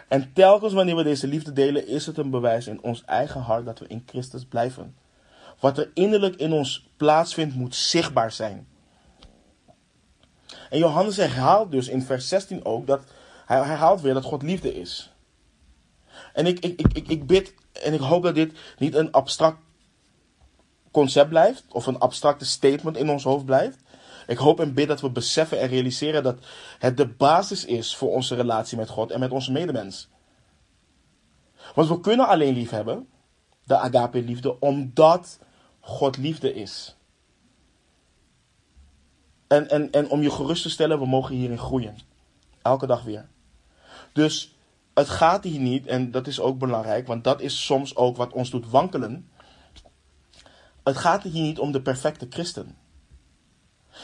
En 0.07 0.33
telkens 0.33 0.73
wanneer 0.73 0.95
we 0.95 1.03
deze 1.03 1.27
liefde 1.27 1.53
delen, 1.53 1.87
is 1.87 2.05
het 2.05 2.17
een 2.17 2.29
bewijs 2.29 2.67
in 2.67 2.81
ons 2.81 3.03
eigen 3.05 3.41
hart 3.41 3.65
dat 3.65 3.79
we 3.79 3.87
in 3.87 4.03
Christus 4.05 4.45
blijven. 4.45 4.95
Wat 5.59 5.77
er 5.77 5.91
innerlijk 5.93 6.35
in 6.35 6.51
ons 6.51 6.89
plaatsvindt, 6.97 7.55
moet 7.55 7.75
zichtbaar 7.75 8.31
zijn. 8.31 8.67
En 10.69 10.77
Johannes 10.77 11.17
herhaalt 11.17 11.71
dus 11.71 11.87
in 11.87 12.01
vers 12.01 12.27
16 12.27 12.65
ook 12.65 12.87
dat 12.87 13.01
hij 13.47 13.57
herhaalt 13.57 14.01
weer 14.01 14.13
dat 14.13 14.23
God 14.23 14.41
liefde 14.41 14.79
is. 14.79 15.13
En 16.33 16.45
ik, 16.45 16.59
ik, 16.59 16.81
ik, 16.93 17.07
ik 17.07 17.27
bid 17.27 17.53
en 17.83 17.93
ik 17.93 17.99
hoop 17.99 18.23
dat 18.23 18.35
dit 18.35 18.53
niet 18.77 18.95
een 18.95 19.11
abstract 19.11 19.57
concept 20.91 21.29
blijft 21.29 21.65
of 21.69 21.85
een 21.85 21.99
abstracte 21.99 22.45
statement 22.45 22.97
in 22.97 23.09
ons 23.09 23.23
hoofd 23.23 23.45
blijft. 23.45 23.79
Ik 24.27 24.37
hoop 24.37 24.59
en 24.59 24.73
bid 24.73 24.87
dat 24.87 25.01
we 25.01 25.09
beseffen 25.09 25.59
en 25.59 25.67
realiseren 25.67 26.23
dat 26.23 26.39
het 26.79 26.97
de 26.97 27.07
basis 27.07 27.65
is 27.65 27.95
voor 27.95 28.11
onze 28.11 28.35
relatie 28.35 28.77
met 28.77 28.89
God 28.89 29.11
en 29.11 29.19
met 29.19 29.31
onze 29.31 29.51
medemens. 29.51 30.09
Want 31.75 31.87
we 31.87 31.99
kunnen 31.99 32.27
alleen 32.27 32.53
lief 32.53 32.69
hebben, 32.69 33.07
de 33.63 33.77
agape 33.77 34.21
liefde, 34.21 34.59
omdat 34.59 35.39
God 35.79 36.17
liefde 36.17 36.53
is. 36.53 36.95
En, 39.47 39.69
en, 39.69 39.91
en 39.91 40.09
om 40.09 40.21
je 40.21 40.31
gerust 40.31 40.61
te 40.61 40.69
stellen, 40.69 40.99
we 40.99 41.05
mogen 41.05 41.35
hierin 41.35 41.59
groeien. 41.59 41.97
Elke 42.61 42.87
dag 42.87 43.03
weer. 43.03 43.27
Dus 44.17 44.55
het 44.93 45.09
gaat 45.09 45.43
hier 45.43 45.59
niet, 45.59 45.87
en 45.87 46.11
dat 46.11 46.27
is 46.27 46.39
ook 46.39 46.57
belangrijk, 46.57 47.07
want 47.07 47.23
dat 47.23 47.41
is 47.41 47.65
soms 47.65 47.95
ook 47.95 48.17
wat 48.17 48.33
ons 48.33 48.49
doet 48.49 48.69
wankelen. 48.69 49.29
Het 50.83 50.97
gaat 50.97 51.23
hier 51.23 51.41
niet 51.41 51.59
om 51.59 51.71
de 51.71 51.81
perfecte 51.81 52.27
christen. 52.29 52.77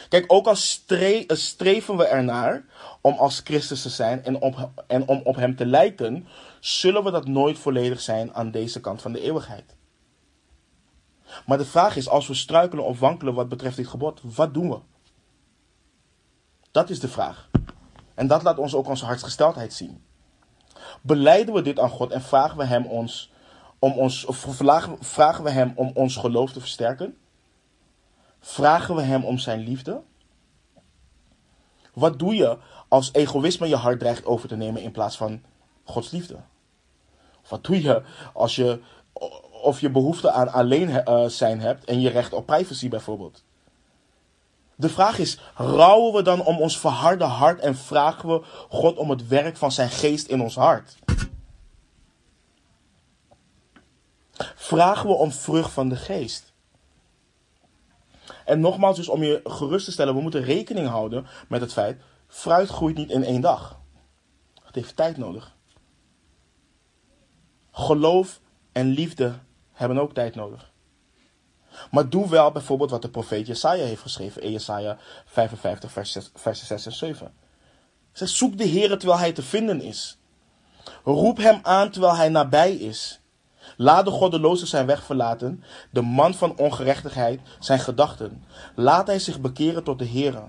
Kijk, 0.09 0.25
ook 0.27 0.47
als 0.47 0.71
stre 0.71 1.25
streven 1.27 1.97
we 1.97 2.05
ernaar 2.05 2.65
om 3.01 3.13
als 3.13 3.41
Christus 3.43 3.81
te 3.81 3.89
zijn 3.89 4.23
en, 4.23 4.41
op, 4.41 4.69
en 4.87 5.07
om 5.07 5.21
op 5.23 5.35
Hem 5.35 5.55
te 5.55 5.65
lijken, 5.65 6.27
zullen 6.59 7.03
we 7.03 7.11
dat 7.11 7.27
nooit 7.27 7.57
volledig 7.57 8.01
zijn 8.01 8.33
aan 8.33 8.51
deze 8.51 8.79
kant 8.79 9.01
van 9.01 9.11
de 9.11 9.21
eeuwigheid. 9.21 9.75
Maar 11.45 11.57
de 11.57 11.65
vraag 11.65 11.95
is, 11.95 12.09
als 12.09 12.27
we 12.27 12.33
struikelen 12.33 12.85
of 12.85 12.99
wankelen 12.99 13.33
wat 13.33 13.49
betreft 13.49 13.75
dit 13.75 13.87
gebod, 13.87 14.21
wat 14.23 14.53
doen 14.53 14.69
we? 14.69 14.79
Dat 16.71 16.89
is 16.89 16.99
de 16.99 17.09
vraag. 17.09 17.49
En 18.13 18.27
dat 18.27 18.43
laat 18.43 18.57
ons 18.57 18.75
ook 18.75 18.87
onze 18.87 19.05
hartsgesteldheid 19.05 19.73
zien. 19.73 20.03
Beleiden 21.01 21.53
we 21.53 21.61
dit 21.61 21.79
aan 21.79 21.89
God 21.89 22.11
en 22.11 22.21
vragen 22.21 22.57
we 22.57 22.63
Hem 22.63 22.85
ons 22.85 23.31
om 23.79 23.91
ons, 23.91 24.25
vragen 24.99 25.43
we 25.43 25.49
Hem 25.49 25.73
om 25.75 25.91
ons 25.93 26.15
geloof 26.15 26.51
te 26.51 26.59
versterken? 26.59 27.17
Vragen 28.39 28.95
we 28.95 29.01
Hem 29.01 29.23
om 29.23 29.37
Zijn 29.37 29.59
liefde? 29.59 30.01
Wat 31.93 32.19
doe 32.19 32.35
je 32.35 32.57
als 32.87 33.13
egoïsme 33.13 33.67
je 33.67 33.75
hart 33.75 33.99
dreigt 33.99 34.25
over 34.25 34.47
te 34.47 34.55
nemen 34.55 34.81
in 34.81 34.91
plaats 34.91 35.17
van 35.17 35.41
Gods 35.83 36.11
liefde? 36.11 36.39
Wat 37.49 37.63
doe 37.63 37.81
je 37.81 38.03
als 38.33 38.55
je 38.55 38.81
of 39.61 39.79
je 39.79 39.89
behoefte 39.89 40.31
aan 40.31 40.51
alleen 40.51 40.89
uh, 40.89 41.25
zijn 41.25 41.61
hebt 41.61 41.85
en 41.85 42.01
je 42.01 42.09
recht 42.09 42.33
op 42.33 42.45
privacy 42.45 42.89
bijvoorbeeld? 42.89 43.43
De 44.83 44.89
vraag 44.89 45.17
is, 45.17 45.39
rouwen 45.55 46.13
we 46.13 46.21
dan 46.21 46.45
om 46.45 46.57
ons 46.57 46.79
verharde 46.79 47.23
hart 47.23 47.59
en 47.59 47.75
vragen 47.75 48.29
we 48.29 48.45
God 48.69 48.97
om 48.97 49.09
het 49.09 49.27
werk 49.27 49.57
van 49.57 49.71
zijn 49.71 49.89
geest 49.89 50.27
in 50.27 50.41
ons 50.41 50.55
hart? 50.55 50.97
Vragen 54.55 55.09
we 55.09 55.15
om 55.15 55.31
vrucht 55.31 55.71
van 55.71 55.89
de 55.89 55.95
geest? 55.95 56.53
En 58.45 58.59
nogmaals, 58.59 58.95
dus 58.95 59.09
om 59.09 59.23
je 59.23 59.41
gerust 59.43 59.85
te 59.85 59.91
stellen, 59.91 60.15
we 60.15 60.21
moeten 60.21 60.43
rekening 60.43 60.87
houden 60.87 61.27
met 61.47 61.61
het 61.61 61.73
feit, 61.73 62.01
fruit 62.27 62.69
groeit 62.69 62.97
niet 62.97 63.11
in 63.11 63.23
één 63.23 63.41
dag. 63.41 63.79
Het 64.63 64.75
heeft 64.75 64.95
tijd 64.95 65.17
nodig. 65.17 65.55
Geloof 67.71 68.39
en 68.71 68.87
liefde 68.87 69.33
hebben 69.71 69.97
ook 69.97 70.13
tijd 70.13 70.35
nodig. 70.35 70.72
Maar 71.91 72.09
doe 72.09 72.29
wel 72.29 72.51
bijvoorbeeld 72.51 72.89
wat 72.89 73.01
de 73.01 73.09
profeet 73.09 73.47
Jesaja 73.47 73.83
heeft 73.83 74.01
geschreven 74.01 74.41
in 74.41 74.51
Jesaja 74.51 74.97
55, 75.25 75.91
vers 76.33 76.67
6, 76.67 76.85
en 76.85 76.91
7. 76.91 77.33
Zeg, 78.11 78.29
zoek 78.29 78.57
de 78.57 78.63
Heer 78.63 78.97
terwijl 78.97 79.19
hij 79.19 79.31
te 79.31 79.41
vinden 79.41 79.81
is. 79.81 80.17
Roep 81.03 81.37
hem 81.37 81.59
aan 81.61 81.89
terwijl 81.89 82.15
hij 82.15 82.29
nabij 82.29 82.73
is. 82.73 83.21
Laat 83.77 84.05
de 84.05 84.11
goddeloze 84.11 84.65
zijn 84.65 84.85
weg 84.85 85.03
verlaten, 85.03 85.63
de 85.89 86.01
man 86.01 86.33
van 86.33 86.57
ongerechtigheid 86.57 87.39
zijn 87.59 87.79
gedachten. 87.79 88.45
Laat 88.75 89.07
hij 89.07 89.19
zich 89.19 89.41
bekeren 89.41 89.83
tot 89.83 89.99
de 89.99 90.05
Heer. 90.05 90.41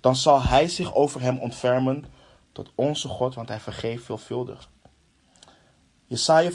Dan 0.00 0.16
zal 0.16 0.42
hij 0.42 0.68
zich 0.68 0.94
over 0.94 1.20
hem 1.20 1.38
ontfermen 1.38 2.04
tot 2.52 2.70
onze 2.74 3.08
God, 3.08 3.34
want 3.34 3.48
hij 3.48 3.60
vergeeft 3.60 4.04
veelvuldig. 4.04 4.68
Jesaja 6.06 6.50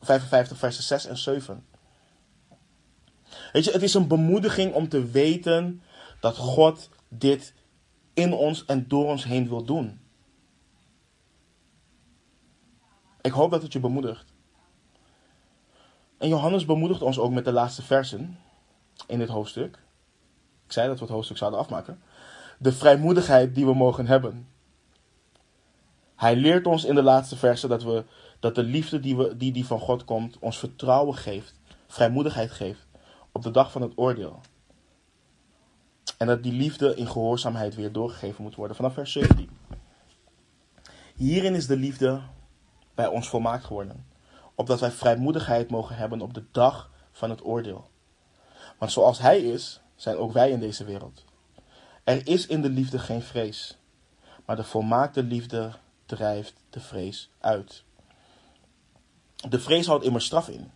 55, 0.00 0.58
vers 0.58 0.86
6 0.86 1.06
en 1.06 1.18
7. 1.18 1.66
Weet 3.52 3.64
je, 3.64 3.70
het 3.70 3.82
is 3.82 3.94
een 3.94 4.08
bemoediging 4.08 4.74
om 4.74 4.88
te 4.88 5.10
weten 5.10 5.82
dat 6.20 6.36
God 6.36 6.88
dit 7.08 7.54
in 8.14 8.32
ons 8.32 8.64
en 8.64 8.88
door 8.88 9.06
ons 9.06 9.24
heen 9.24 9.48
wil 9.48 9.64
doen. 9.64 10.00
Ik 13.20 13.32
hoop 13.32 13.50
dat 13.50 13.62
het 13.62 13.72
je 13.72 13.80
bemoedigt. 13.80 14.32
En 16.18 16.28
Johannes 16.28 16.64
bemoedigt 16.64 17.02
ons 17.02 17.18
ook 17.18 17.32
met 17.32 17.44
de 17.44 17.52
laatste 17.52 17.82
versen 17.82 18.38
in 19.06 19.18
dit 19.18 19.28
hoofdstuk. 19.28 19.78
Ik 20.66 20.72
zei 20.72 20.88
dat 20.88 20.98
we 20.98 21.04
het 21.04 21.12
hoofdstuk 21.12 21.36
zouden 21.36 21.60
afmaken. 21.60 22.02
De 22.58 22.72
vrijmoedigheid 22.72 23.54
die 23.54 23.66
we 23.66 23.74
mogen 23.74 24.06
hebben. 24.06 24.48
Hij 26.16 26.36
leert 26.36 26.66
ons 26.66 26.84
in 26.84 26.94
de 26.94 27.02
laatste 27.02 27.36
versen 27.36 27.68
dat 27.68 27.82
we 27.82 28.04
dat 28.40 28.54
de 28.54 28.62
liefde 28.62 29.00
die, 29.00 29.16
we, 29.16 29.36
die, 29.36 29.52
die 29.52 29.66
van 29.66 29.80
God 29.80 30.04
komt 30.04 30.38
ons 30.38 30.58
vertrouwen 30.58 31.14
geeft, 31.14 31.54
vrijmoedigheid 31.86 32.50
geeft 32.50 32.83
op 33.34 33.42
de 33.42 33.50
dag 33.50 33.72
van 33.72 33.82
het 33.82 33.92
oordeel. 33.94 34.40
En 36.18 36.26
dat 36.26 36.42
die 36.42 36.52
liefde 36.52 36.96
in 36.96 37.06
gehoorzaamheid 37.06 37.74
weer 37.74 37.92
doorgegeven 37.92 38.42
moet 38.42 38.54
worden. 38.54 38.76
Vanaf 38.76 38.94
vers 38.94 39.12
17. 39.12 39.50
Hierin 41.14 41.54
is 41.54 41.66
de 41.66 41.76
liefde 41.76 42.20
bij 42.94 43.06
ons 43.06 43.28
volmaakt 43.28 43.64
geworden. 43.64 44.06
Opdat 44.54 44.80
wij 44.80 44.90
vrijmoedigheid 44.90 45.70
mogen 45.70 45.96
hebben 45.96 46.20
op 46.20 46.34
de 46.34 46.44
dag 46.50 46.90
van 47.12 47.30
het 47.30 47.44
oordeel. 47.44 47.88
Want 48.78 48.92
zoals 48.92 49.18
Hij 49.18 49.40
is, 49.40 49.80
zijn 49.94 50.16
ook 50.16 50.32
wij 50.32 50.50
in 50.50 50.60
deze 50.60 50.84
wereld. 50.84 51.24
Er 52.04 52.26
is 52.26 52.46
in 52.46 52.62
de 52.62 52.68
liefde 52.68 52.98
geen 52.98 53.22
vrees, 53.22 53.78
maar 54.44 54.56
de 54.56 54.64
volmaakte 54.64 55.22
liefde 55.22 55.72
drijft 56.06 56.54
de 56.70 56.80
vrees 56.80 57.30
uit. 57.40 57.84
De 59.48 59.60
vrees 59.60 59.86
houdt 59.86 60.04
immer 60.04 60.22
straf 60.22 60.48
in. 60.48 60.70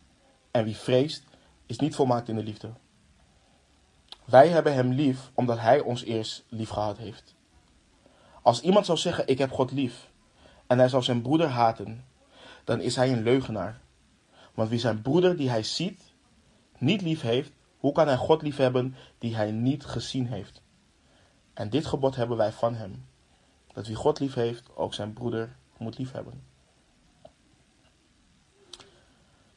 En 0.51 0.65
wie 0.65 0.77
vreest, 0.77 1.23
is 1.69 1.79
niet 1.79 1.95
volmaakt 1.95 2.29
in 2.29 2.37
de 2.37 2.43
liefde. 2.43 2.71
Wij 4.25 4.49
hebben 4.49 4.75
Hem 4.75 4.93
lief 4.93 5.31
omdat 5.35 5.59
Hij 5.59 5.81
ons 5.81 6.05
eerst 6.05 6.45
lief 6.49 6.69
gehad 6.69 6.99
heeft. 6.99 7.35
Als 8.43 8.61
iemand 8.61 8.87
zou 8.87 8.99
zeggen: 8.99 9.27
Ik 9.27 9.39
heb 9.39 9.51
God 9.51 9.71
lief, 9.71 10.11
en 10.67 10.79
hij 10.79 10.89
zou 10.89 11.03
zijn 11.03 11.23
broeder 11.23 11.49
haten, 11.49 12.05
dan 12.65 12.81
is 12.81 12.97
hij 12.97 13.13
een 13.13 13.23
leugenaar. 13.23 13.81
Want 14.55 14.69
wie 14.69 14.79
zijn 14.79 15.03
broeder 15.03 15.37
die 15.37 15.51
hij 15.51 15.63
ziet, 15.63 16.03
niet 16.79 17.03
lief 17.03 17.21
heeft, 17.21 17.53
hoe 17.79 17.93
kan 17.93 18.07
hij 18.07 18.17
God 18.17 18.43
lief 18.43 18.57
hebben 18.57 18.95
die 19.19 19.37
hij 19.37 19.51
niet 19.51 19.85
gezien 19.85 20.27
heeft? 20.27 20.63
En 21.55 21.71
dit 21.71 21.87
gebod 21.87 22.17
hebben 22.17 22.37
wij 22.37 22.53
van 22.53 22.75
hem: 22.75 23.07
dat 23.73 23.87
wie 23.87 23.97
God 23.97 24.19
lief 24.19 24.35
heeft, 24.35 24.77
ook 24.77 24.95
zijn 24.95 25.13
broeder 25.13 25.57
moet 25.77 25.99
lief 25.99 26.13
hebben. 26.13 26.43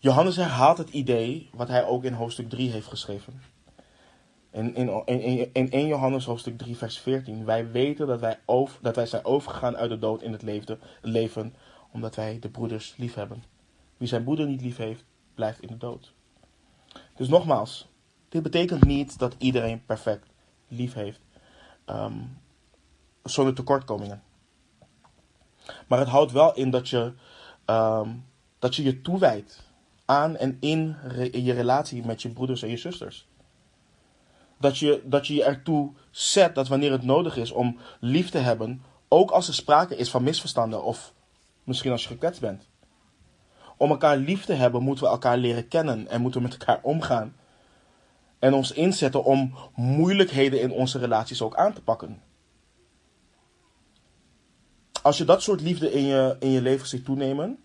Johannes 0.02 0.36
herhaalt 0.36 0.78
het 0.78 0.89
idee 0.89 1.49
wat 1.54 1.68
hij 1.68 1.86
ook 1.86 2.04
in 2.04 2.14
hoofdstuk 2.14 2.49
3 2.49 2.72
heeft 2.72 2.88
geschreven. 2.88 3.41
In, 4.52 4.76
in, 4.76 5.06
in, 5.06 5.49
in 5.54 5.72
1 5.72 5.88
Johannes 5.88 6.26
hoofdstuk 6.26 6.58
3 6.58 6.78
vers 6.78 6.99
14. 6.99 7.45
Wij 7.45 7.72
weten 7.72 8.08
dat 8.08 8.20
wij, 8.20 8.39
over, 8.45 8.80
dat 8.82 8.95
wij 8.95 9.06
zijn 9.06 9.26
overgegaan 9.26 9.78
uit 9.78 9.89
de 9.89 9.99
dood 9.99 10.22
in 10.22 10.32
het 10.32 10.41
leven, 11.02 11.54
omdat 11.91 12.16
wij 12.16 12.39
de 12.39 12.49
broeders 12.49 12.93
lief 12.97 13.14
hebben. 13.14 13.43
Wie 13.97 14.08
zijn 14.08 14.24
broeder 14.24 14.47
niet 14.47 14.62
lief 14.62 14.78
heeft, 14.78 15.04
blijft 15.36 15.62
in 15.62 15.68
de 15.68 15.78
dood. 15.78 16.14
Dus 17.16 17.28
nogmaals, 17.28 17.88
dit 18.30 18.43
betekent 18.43 18.86
niet 18.86 19.20
dat 19.20 19.36
iedereen 19.38 19.86
perfect 19.86 20.28
lief 20.68 20.93
heeft. 20.93 21.20
Um, 21.86 22.38
zonder 23.24 23.54
tekortkomingen. 23.54 24.24
Maar 25.88 25.99
het 25.99 26.08
houdt 26.08 26.32
wel 26.32 26.56
in 26.56 26.70
dat 26.70 26.89
je, 26.89 27.14
um, 27.66 28.26
dat 28.60 28.76
je 28.76 28.84
je 28.84 29.02
toewijdt 29.02 29.70
aan 30.12 30.38
en 30.38 30.57
in, 30.59 30.95
je 31.32 31.53
relatie 31.53 32.05
met 32.05 32.22
je 32.22 32.30
broeders 32.30 32.62
en 32.62 32.70
je 32.70 32.78
zusters. 32.78 33.28
Dat 34.59 34.78
je, 34.78 35.01
dat 35.05 35.28
je 35.28 35.34
je 35.34 35.43
ertoe 35.43 35.93
zet 36.09 36.55
dat 36.55 36.68
wanneer 36.68 36.91
het 36.91 37.03
nodig 37.03 37.38
is 37.38 37.51
om 37.51 37.78
lief 37.99 38.30
te 38.30 38.38
hebben, 38.38 38.82
ook 39.07 39.32
als 39.32 39.47
er 39.47 39.53
sprake 39.53 39.95
is 39.95 40.09
van 40.09 40.24
misverstanden 40.24 40.84
of 40.84 41.14
misschien 41.64 41.91
als 41.91 42.03
je 42.03 42.07
gekwetst 42.07 42.41
bent. 42.41 42.70
Om 43.78 43.89
elkaar 43.89 44.18
lief 44.18 44.45
te 44.45 44.53
hebben, 44.53 44.84
moeten 44.84 45.03
we 45.03 45.09
elkaar 45.09 45.38
leren 45.38 45.68
kennen 45.68 46.07
en 46.07 46.22
moeten 46.22 46.41
we 46.41 46.47
met 46.47 46.57
elkaar 46.57 46.80
omgaan. 46.84 47.36
En 48.39 48.53
ons 48.53 48.72
inzetten 48.72 49.24
om 49.24 49.55
moeilijkheden 49.76 50.62
in 50.62 50.72
onze 50.72 50.99
relaties 50.99 51.41
ook 51.41 51.55
aan 51.55 51.74
te 51.74 51.82
pakken. 51.82 52.22
Als 55.01 55.18
je 55.18 55.24
dat 55.24 55.41
soort 55.41 55.62
liefde 55.62 55.91
in 55.91 56.03
je, 56.03 56.36
in 56.39 56.49
je 56.49 56.62
leven 56.62 56.88
ziet 56.88 57.05
toenemen, 57.05 57.59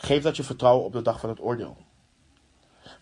geef 0.00 0.22
dat 0.22 0.36
je 0.36 0.42
vertrouwen 0.42 0.84
op 0.84 0.92
de 0.92 1.02
dag 1.02 1.20
van 1.20 1.28
het 1.28 1.40
oordeel. 1.40 1.76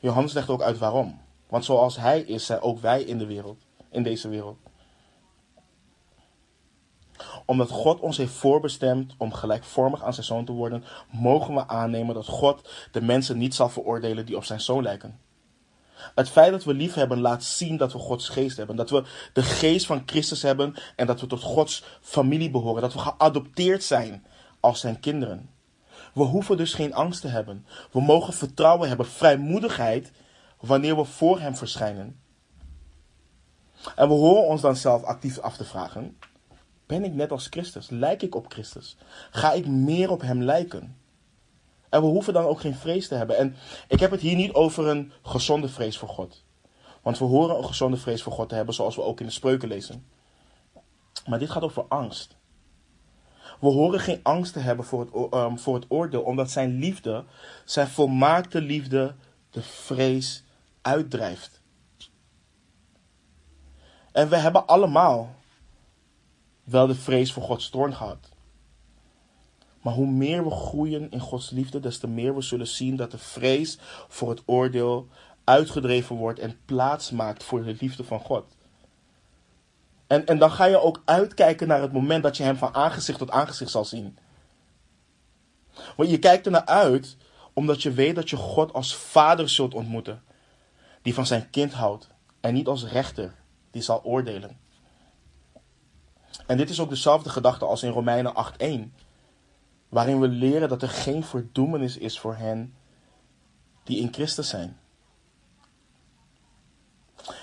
Johannes 0.01 0.33
legt 0.33 0.49
ook 0.49 0.63
uit 0.63 0.79
waarom. 0.79 1.21
Want 1.49 1.65
zoals 1.65 1.97
hij 1.97 2.21
is, 2.21 2.47
zijn 2.47 2.61
ook 2.61 2.79
wij 2.79 3.03
in 3.03 3.19
de 3.19 3.27
wereld, 3.27 3.63
in 3.91 4.03
deze 4.03 4.29
wereld. 4.29 4.59
Omdat 7.45 7.71
God 7.71 8.01
ons 8.01 8.17
heeft 8.17 8.33
voorbestemd 8.33 9.15
om 9.19 9.33
gelijkvormig 9.33 10.03
aan 10.03 10.15
zijn 10.15 10.27
zoon 10.27 10.45
te 10.45 10.53
worden, 10.53 10.85
mogen 11.11 11.55
we 11.55 11.69
aannemen 11.69 12.15
dat 12.15 12.27
God 12.27 12.69
de 12.93 13.01
mensen 13.01 13.39
niet 13.39 13.55
zal 13.55 13.69
veroordelen 13.69 14.27
die 14.27 14.37
op 14.37 14.45
zijn 14.45 14.61
zoon 14.61 14.83
lijken. 14.83 15.21
Het 16.15 16.29
feit 16.29 16.51
dat 16.51 16.65
we 16.65 16.75
lief 16.75 16.95
hebben 16.95 17.21
laat 17.21 17.45
zien 17.45 17.77
dat 17.77 17.93
we 17.93 17.99
Gods 17.99 18.29
geest 18.29 18.57
hebben. 18.57 18.77
Dat 18.77 18.91
we 18.91 19.05
de 19.33 19.43
geest 19.43 19.87
van 19.87 20.03
Christus 20.07 20.43
hebben 20.43 20.75
en 20.97 21.07
dat 21.07 21.21
we 21.21 21.27
tot 21.27 21.43
Gods 21.43 21.85
familie 22.01 22.51
behoren. 22.51 22.83
Dat 22.83 22.93
we 22.93 22.99
geadopteerd 22.99 23.83
zijn 23.83 24.27
als 24.61 24.81
zijn 24.81 25.01
kinderen. 25.01 25.51
We 26.15 26.23
hoeven 26.23 26.57
dus 26.57 26.75
geen 26.75 26.95
angst 26.95 27.21
te 27.21 27.29
hebben. 27.29 27.67
We 27.93 28.01
mogen 28.01 28.33
vertrouwen 28.33 28.89
hebben, 28.89 29.07
vrijmoedigheid 29.07 30.13
wanneer 30.61 30.97
we 30.97 31.05
voor 31.05 31.41
Hem 31.41 31.57
verschijnen. 31.57 32.21
En 33.97 34.09
we 34.09 34.15
horen 34.15 34.47
ons 34.47 34.61
dan 34.61 34.77
zelf 34.77 35.03
actief 35.03 35.39
af 35.39 35.57
te 35.57 35.65
vragen: 35.65 36.19
Ben 36.87 37.05
ik 37.05 37.15
net 37.15 37.31
als 37.31 37.47
Christus? 37.47 37.91
Lijk 37.91 38.23
ik 38.23 38.35
op 38.35 38.53
Christus? 38.53 38.97
Ga 39.31 39.53
ik 39.53 39.67
meer 39.67 40.11
op 40.11 40.21
Hem 40.21 40.43
lijken? 40.43 40.97
En 41.89 42.01
we 42.01 42.07
hoeven 42.07 42.33
dan 42.33 42.45
ook 42.45 42.61
geen 42.61 42.75
vrees 42.75 43.09
te 43.09 43.15
hebben. 43.15 43.37
En 43.37 43.57
ik 43.89 44.01
heb 44.01 44.11
het 44.11 44.21
hier 44.21 44.37
niet 44.37 44.53
over 44.53 44.87
een 44.87 45.13
gezonde 45.23 45.69
vrees 45.69 45.99
voor 45.99 46.09
God. 46.09 46.45
Want 47.03 47.19
we 47.19 47.25
horen 47.25 47.57
een 47.57 47.65
gezonde 47.65 47.97
vrees 47.97 48.23
voor 48.23 48.33
God 48.33 48.49
te 48.49 48.55
hebben, 48.55 48.75
zoals 48.75 48.97
we 48.97 49.03
ook 49.03 49.21
in 49.21 49.27
de 49.27 49.33
spreuken 49.33 49.69
lezen. 49.69 50.07
Maar 51.27 51.39
dit 51.39 51.51
gaat 51.51 51.63
over 51.63 51.85
angst. 51.89 52.37
We 53.59 53.67
horen 53.67 54.01
geen 54.01 54.21
angst 54.23 54.53
te 54.53 54.59
hebben 54.59 54.85
voor 54.85 55.01
het, 55.01 55.35
um, 55.35 55.59
voor 55.59 55.75
het 55.75 55.85
oordeel, 55.89 56.23
omdat 56.23 56.51
zijn 56.51 56.79
liefde, 56.79 57.25
zijn 57.65 57.89
volmaakte 57.89 58.61
liefde, 58.61 59.15
de 59.51 59.63
vrees 59.63 60.45
uitdrijft. 60.83 61.61
En 64.13 64.29
we 64.29 64.37
hebben 64.37 64.67
allemaal 64.67 65.35
wel 66.65 66.87
de 66.87 66.95
vrees 66.95 67.33
voor 67.33 67.43
Gods 67.43 67.71
toorn 67.71 67.95
gehad. 67.95 68.29
Maar 69.83 69.95
hoe 69.95 70.07
meer 70.07 70.45
we 70.45 70.51
groeien 70.51 71.11
in 71.11 71.21
Gods 71.21 71.51
liefde, 71.51 71.81
des 71.81 71.99
te 71.99 72.07
meer 72.07 72.35
we 72.35 72.43
zullen 72.43 72.67
zien 72.67 72.97
dat 72.97 73.11
de 73.11 73.19
vrees 73.19 73.79
voor 74.09 74.31
het 74.31 74.43
oordeel 74.47 75.09
uitgedreven 75.45 76.17
wordt 76.17 76.39
en 76.39 76.59
plaats 76.65 77.11
maakt 77.11 77.45
voor 77.45 77.65
de 77.65 77.77
liefde 77.81 78.05
van 78.05 78.21
God. 78.21 78.45
En, 80.09 80.27
en 80.27 80.39
dan 80.39 80.51
ga 80.51 80.65
je 80.65 80.81
ook 80.81 81.03
uitkijken 81.05 81.69
naar 81.69 81.81
het 81.81 81.93
moment 81.93 82.23
dat 82.23 82.37
je 82.37 82.43
hem 82.43 82.57
van 82.57 82.75
aangezicht 82.75 83.19
tot 83.19 83.31
aangezicht 83.31 83.71
zal 83.71 83.85
zien. 83.85 84.19
Want 85.97 86.11
je 86.11 86.19
kijkt 86.19 86.47
er 86.47 86.53
naar 86.53 86.67
uit 86.67 87.17
omdat 87.53 87.83
je 87.83 87.93
weet 87.93 88.15
dat 88.15 88.31
je 88.31 88.37
God 88.37 88.73
als 88.73 88.97
vader 88.97 89.49
zult 89.49 89.75
ontmoeten, 89.75 90.23
die 91.03 91.15
van 91.15 91.27
zijn 91.27 91.51
kind 91.51 91.73
houdt, 91.73 92.09
en 92.41 92.55
niet 92.55 92.67
als 92.67 92.85
rechter, 92.85 93.35
die 93.71 93.83
zal 93.83 94.05
oordelen. 94.05 94.59
En 96.47 96.57
dit 96.57 96.71
is 96.71 96.81
ook 96.81 96.89
dezelfde 96.89 97.31
gedachte 97.31 97.65
als 97.65 97.83
in 97.83 97.91
Romeinen 97.91 98.35
8:1 98.35 99.07
waarin 99.89 100.21
we 100.21 100.29
leren 100.29 100.69
dat 100.69 100.83
er 100.83 100.89
geen 100.89 101.25
verdoemenis 101.25 101.97
is 101.97 102.19
voor 102.19 102.35
hen 102.35 102.75
die 103.85 104.01
in 104.01 104.13
Christus 104.13 104.49
zijn. 104.49 104.79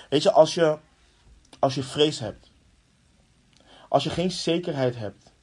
Weet 0.08 0.22
je, 0.22 0.32
als 0.32 0.54
je, 0.54 0.78
als 1.58 1.74
je 1.74 1.82
vrees 1.82 2.18
hebt, 2.18 2.50
als 3.88 4.04
je 4.04 4.10
geen 4.10 4.30
zekerheid 4.30 4.96
hebt 4.96 5.34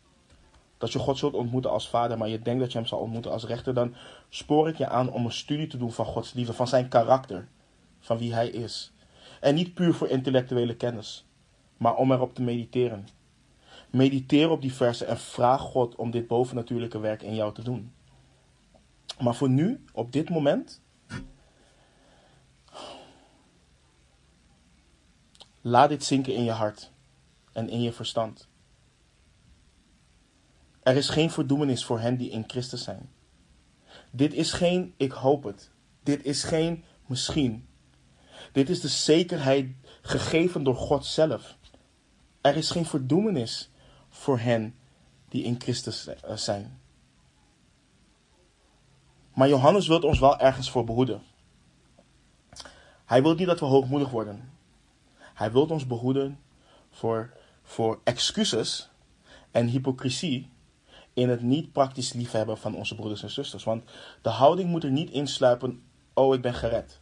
dat 0.84 0.91
je 0.91 1.00
God 1.00 1.18
zult 1.18 1.34
ontmoeten 1.34 1.72
als 1.72 1.89
vader, 1.89 2.18
maar 2.18 2.30
je 2.30 2.41
denkt 2.41 2.60
dat 2.62 2.72
je 2.72 2.78
hem 2.78 2.88
zal 2.88 3.00
ontmoeten 3.00 3.32
als 3.32 3.46
rechter, 3.46 3.74
dan 3.74 3.96
spoor 4.30 4.68
ik 4.68 4.78
je 4.78 4.88
aan 4.88 5.12
om 5.12 5.26
een 5.26 5.32
studie 5.32 5.68
te 5.68 5.78
doen 5.78 5.91
van 5.91 6.06
Gods 6.06 6.34
liefde, 6.34 6.54
van 6.54 6.68
zijn 6.68 6.88
karakter, 6.88 7.48
van 8.00 8.18
wie 8.18 8.34
hij 8.34 8.50
is. 8.50 8.94
En 9.39 9.56
niet 9.56 9.74
puur 9.74 9.94
voor 9.94 10.08
intellectuele 10.08 10.76
kennis, 10.76 11.26
maar 11.78 11.96
om 11.96 12.12
erop 12.12 12.36
te 12.36 12.41
mediteren. 12.41 13.08
Mediteer 13.89 14.50
op 14.50 14.62
die 14.62 14.74
versen 14.74 15.08
en 15.08 15.18
vraag 15.18 15.62
God 15.62 15.96
om 15.96 16.12
dit 16.12 16.28
bovennatuurlijke 16.28 17.00
werk 17.00 17.22
in 17.22 17.36
jou 17.36 17.54
te 17.54 17.64
doen. 17.64 17.94
Maar 19.20 19.36
voor 19.36 19.50
nu, 19.50 19.84
op 19.94 20.12
dit 20.12 20.30
moment, 20.30 20.82
laat 25.62 25.89
dit 25.89 26.04
zinken 26.04 26.34
in 26.36 26.44
je 26.44 26.52
hart 26.52 26.93
en 27.54 27.70
in 27.70 27.82
je 27.82 27.93
verstand. 27.93 28.47
Er 30.84 30.95
is 30.95 31.10
geen 31.10 31.32
verdoemenis 31.32 31.86
voor 31.86 31.99
hen 31.99 32.18
die 32.18 32.30
in 32.30 32.43
Christus 32.47 32.84
zijn. 32.84 33.10
Dit 34.12 34.34
is 34.34 34.51
geen 34.51 34.93
ik 34.97 35.12
hoop 35.12 35.43
het. 35.43 35.72
Dit 36.04 36.26
is 36.26 36.43
geen 36.43 36.84
misschien. 37.06 37.68
Dit 38.51 38.70
is 38.70 38.82
de 38.82 38.88
zekerheid 38.88 39.76
gegeven 40.01 40.64
door 40.64 40.76
God 40.76 41.06
zelf. 41.06 41.58
Er 42.41 42.56
is 42.56 42.72
geen 42.72 42.86
verdoemenis 42.86 43.70
voor 44.10 44.39
hen 44.39 44.76
die 45.30 45.43
in 45.43 45.62
Christus 45.62 46.08
eh, 46.08 46.36
zijn. 46.36 46.82
Maar 49.34 49.47
Johannes 49.47 49.88
wil 49.88 49.99
ons 49.99 50.20
wel 50.20 50.39
ergens 50.39 50.72
voor 50.72 50.84
behoeden. 50.84 51.22
Hij 53.06 53.22
wil 53.22 53.36
niet 53.36 53.47
dat 53.47 53.60
we 53.60 53.66
hoogmoedig 53.66 54.10
worden. 54.10 54.51
Hij 55.18 55.51
wil 55.51 55.66
ons 55.66 55.88
behoeden 55.88 56.39
voor, 56.91 57.34
voor 57.64 57.99
excuses 58.03 58.89
en 59.51 59.68
hypocrisie 59.68 60.49
in 61.14 61.30
het 61.30 61.41
niet 61.41 61.72
praktisch 61.72 62.14
liefhebben 62.14 62.57
van 62.57 62.76
onze 62.76 62.95
broeders 62.95 63.24
en 63.24 63.30
zusters. 63.30 63.64
Want 63.64 63.84
de 64.22 64.30
houding 64.30 64.70
moet 64.70 64.84
er 64.84 64.91
niet 64.91 65.09
insluipen, 65.09 65.84
oh 66.14 66.34
ik 66.34 66.41
ben 66.41 66.53
gered. 66.53 66.99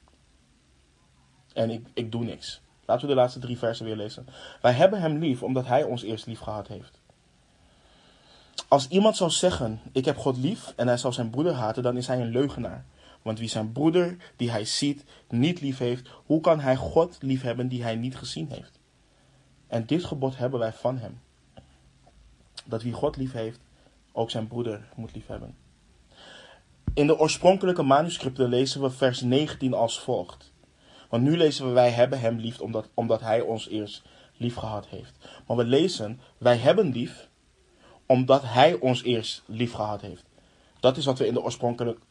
En 1.54 1.70
ik, 1.70 1.88
ik 1.94 2.12
doe 2.12 2.24
niks. 2.24 2.62
Laten 2.86 3.08
we 3.08 3.14
de 3.14 3.20
laatste 3.20 3.40
drie 3.40 3.58
versen 3.58 3.86
weer 3.86 3.96
lezen. 3.96 4.28
Wij 4.62 4.72
hebben 4.72 5.02
hem 5.02 5.18
lief 5.18 5.44
omdat 5.44 5.66
hij 5.66 5.84
ons 5.84 6.04
eerst 6.04 6.26
lief 6.26 6.40
gehad 6.40 6.68
heeft. 6.68 7.00
Als 8.68 8.88
iemand 8.88 9.18
zou 9.18 9.30
zeggen, 9.30 9.80
ik 9.92 10.06
heb 10.06 10.18
God 10.18 10.38
lief 10.38 10.74
en 10.76 10.88
hij 10.88 10.98
zal 10.98 11.14
zijn 11.14 11.30
broeder 11.30 11.54
haten, 11.54 11.84
dan 11.84 11.98
is 11.98 12.08
hij 12.08 12.22
een 12.22 12.32
leugenaar. 12.32 12.86
Want 13.22 13.40
wie 13.40 13.50
zijn 13.50 13.72
broeder, 13.72 14.18
die 14.36 14.52
hij 14.52 14.66
ziet, 14.66 15.04
niet 15.30 15.62
lief 15.62 15.78
heeft, 15.78 16.10
hoe 16.26 16.42
kan 16.42 16.60
hij 16.60 16.76
God 16.76 17.18
lief 17.22 17.42
hebben 17.42 17.68
die 17.68 17.84
hij 17.84 17.96
niet 17.96 18.16
gezien 18.16 18.50
heeft? 18.50 18.80
En 19.72 19.86
dit 19.86 20.04
gebod 20.04 20.38
hebben 20.38 20.60
wij 20.60 20.74
van 20.74 20.98
hem. 20.98 21.22
Dat 22.66 22.82
wie 22.82 22.94
God 22.94 23.18
lief 23.18 23.32
heeft, 23.32 23.60
ook 24.12 24.30
zijn 24.30 24.48
broeder 24.48 24.88
moet 24.96 25.16
lief 25.16 25.28
hebben. 25.28 25.56
In 26.94 27.08
de 27.08 27.20
oorspronkelijke 27.20 27.84
manuscripten 27.84 28.50
lezen 28.50 28.82
we 28.82 28.90
vers 28.90 29.22
19 29.22 29.74
als 29.74 30.00
volgt. 30.00 30.52
Want 31.10 31.24
nu 31.24 31.38
lezen 31.38 31.68
we 31.68 31.72
wij 31.72 31.90
hebben 31.90 32.20
hem 32.20 32.38
lief 32.38 32.60
omdat, 32.60 32.90
omdat 32.94 33.22
hij 33.22 33.42
ons 33.42 33.68
eerst 33.68 34.04
lief 34.38 34.56
gehad 34.56 34.88
heeft. 34.88 35.18
Maar 35.48 35.58
we 35.58 35.64
lezen 35.64 36.20
wij 36.38 36.58
hebben 36.58 36.92
lief 36.92 37.30
omdat 38.06 38.42
hij 38.44 38.74
ons 38.74 39.04
eerst 39.04 39.44
lief 39.46 39.74
gehad 39.74 40.02
heeft. 40.02 40.24
Dat 40.80 40.98
is 40.98 41.06
wat 41.06 41.18
we 41.18 41.28
in 41.28 41.34
de 41.34 41.44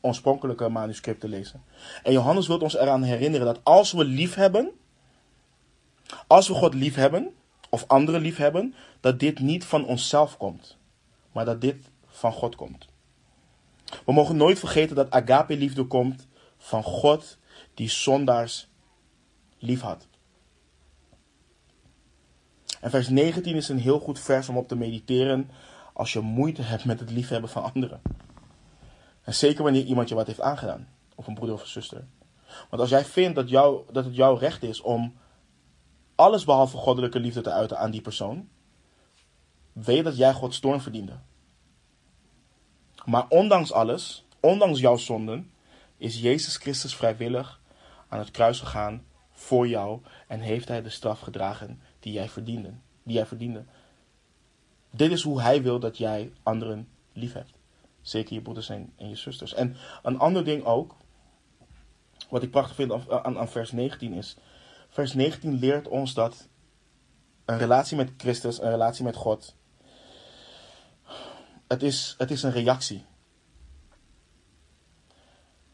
oorspronkelijke 0.00 0.68
manuscripten 0.68 1.28
lezen. 1.28 1.64
En 2.02 2.12
Johannes 2.12 2.46
wil 2.46 2.58
ons 2.58 2.76
eraan 2.76 3.02
herinneren 3.02 3.46
dat 3.46 3.60
als 3.62 3.92
we 3.92 4.04
lief 4.04 4.34
hebben, 4.34 4.70
als 6.26 6.48
we 6.48 6.54
God 6.54 6.74
lief 6.74 6.94
hebben, 6.94 7.34
of 7.70 7.84
anderen 7.86 8.20
lief 8.20 8.36
hebben, 8.36 8.74
dat 9.00 9.20
dit 9.20 9.38
niet 9.38 9.64
van 9.64 9.84
onszelf 9.84 10.36
komt, 10.36 10.76
maar 11.32 11.44
dat 11.44 11.60
dit 11.60 11.90
van 12.06 12.32
God 12.32 12.56
komt. 12.56 12.88
We 14.04 14.12
mogen 14.12 14.36
nooit 14.36 14.58
vergeten 14.58 14.96
dat 14.96 15.10
agape 15.10 15.56
liefde 15.56 15.84
komt 15.84 16.26
van 16.58 16.82
God 16.82 17.38
die 17.74 17.88
zondaars 17.88 18.68
lief 19.58 19.80
had. 19.80 20.08
En 22.80 22.90
vers 22.90 23.08
19 23.08 23.56
is 23.56 23.68
een 23.68 23.78
heel 23.78 23.98
goed 23.98 24.20
vers 24.20 24.48
om 24.48 24.56
op 24.56 24.68
te 24.68 24.76
mediteren 24.76 25.50
als 25.92 26.12
je 26.12 26.20
moeite 26.20 26.62
hebt 26.62 26.84
met 26.84 27.00
het 27.00 27.10
liefhebben 27.10 27.50
van 27.50 27.62
anderen. 27.62 28.00
En 29.22 29.34
zeker 29.34 29.62
wanneer 29.62 29.84
iemand 29.84 30.08
je 30.08 30.14
wat 30.14 30.26
heeft 30.26 30.40
aangedaan, 30.40 30.88
of 31.14 31.26
een 31.26 31.34
broeder 31.34 31.56
of 31.56 31.62
een 31.62 31.68
zuster. 31.68 32.04
Want 32.70 32.82
als 32.82 32.90
jij 32.90 33.04
vindt 33.04 33.34
dat, 33.34 33.48
jou, 33.48 33.82
dat 33.92 34.04
het 34.04 34.16
jouw 34.16 34.34
recht 34.34 34.62
is 34.62 34.80
om 34.80 35.14
alles 36.20 36.44
behalve 36.44 36.76
goddelijke 36.76 37.20
liefde 37.20 37.40
te 37.40 37.50
uiten 37.50 37.78
aan 37.78 37.90
die 37.90 38.00
persoon, 38.00 38.48
weet 39.72 40.04
dat 40.04 40.16
jij 40.16 40.32
Gods 40.32 40.58
toorn 40.58 40.80
verdiende. 40.80 41.18
Maar 43.04 43.26
ondanks 43.28 43.72
alles, 43.72 44.24
ondanks 44.40 44.80
jouw 44.80 44.96
zonden, 44.96 45.50
is 45.96 46.20
Jezus 46.20 46.56
Christus 46.56 46.96
vrijwillig 46.96 47.60
aan 48.08 48.18
het 48.18 48.30
kruis 48.30 48.60
gegaan 48.60 49.04
voor 49.30 49.68
jou 49.68 50.00
en 50.26 50.40
heeft 50.40 50.68
hij 50.68 50.82
de 50.82 50.90
straf 50.90 51.20
gedragen 51.20 51.80
die 52.00 52.12
jij 52.12 52.28
verdiende. 52.28 52.72
Die 53.02 53.14
jij 53.14 53.26
verdiende. 53.26 53.64
Dit 54.90 55.10
is 55.12 55.22
hoe 55.22 55.40
hij 55.40 55.62
wil 55.62 55.78
dat 55.78 55.98
jij 55.98 56.32
anderen 56.42 56.88
lief 57.12 57.32
hebt. 57.32 57.52
Zeker 58.00 58.34
je 58.34 58.40
broeders 58.40 58.68
en, 58.68 58.92
je 58.96 59.16
zusters. 59.16 59.54
En 59.54 59.76
een 60.02 60.18
ander 60.18 60.44
ding 60.44 60.64
ook, 60.64 60.94
wat 62.28 62.42
ik 62.42 62.50
prachtig 62.50 62.74
vind 62.74 63.08
aan 63.10 63.48
vers 63.48 63.72
19 63.72 64.12
is, 64.12 64.36
vers 64.90 65.12
19 65.12 65.54
leert 65.54 65.88
ons 65.88 66.14
dat 66.14 66.48
een 67.44 67.58
relatie 67.58 67.96
met 67.96 68.12
Christus, 68.16 68.60
een 68.60 68.70
relatie 68.70 69.04
met 69.04 69.16
God, 69.16 69.56
het 71.68 71.82
is, 71.82 72.14
het 72.18 72.30
is 72.30 72.42
een 72.42 72.52
reactie. 72.52 73.04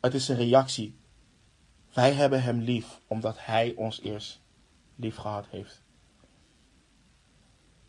Het 0.01 0.15
is 0.15 0.29
een 0.29 0.37
reactie. 0.37 0.99
Wij 1.93 2.13
hebben 2.13 2.43
Hem 2.43 2.61
lief 2.61 3.01
omdat 3.07 3.37
Hij 3.39 3.75
ons 3.77 4.01
eerst 4.01 4.41
lief 4.97 5.17
gehad 5.17 5.47
heeft. 5.51 5.83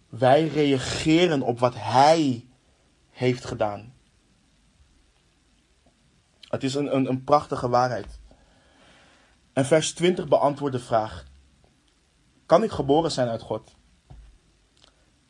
Wij 0.09 0.47
reageren 0.47 1.41
op 1.41 1.59
wat 1.59 1.73
Hij 1.75 2.45
heeft 3.09 3.45
gedaan. 3.45 3.93
Het 6.39 6.63
is 6.63 6.75
een, 6.75 6.95
een, 6.95 7.09
een 7.09 7.23
prachtige 7.23 7.69
waarheid. 7.69 8.19
En 9.58 9.66
vers 9.66 9.93
20 9.93 10.28
beantwoordt 10.28 10.76
de 10.76 10.82
vraag: 10.82 11.26
Kan 12.45 12.64
ik 12.64 12.72
geboren 12.72 13.12
zijn 13.12 13.28
uit 13.28 13.41
God? 13.41 13.76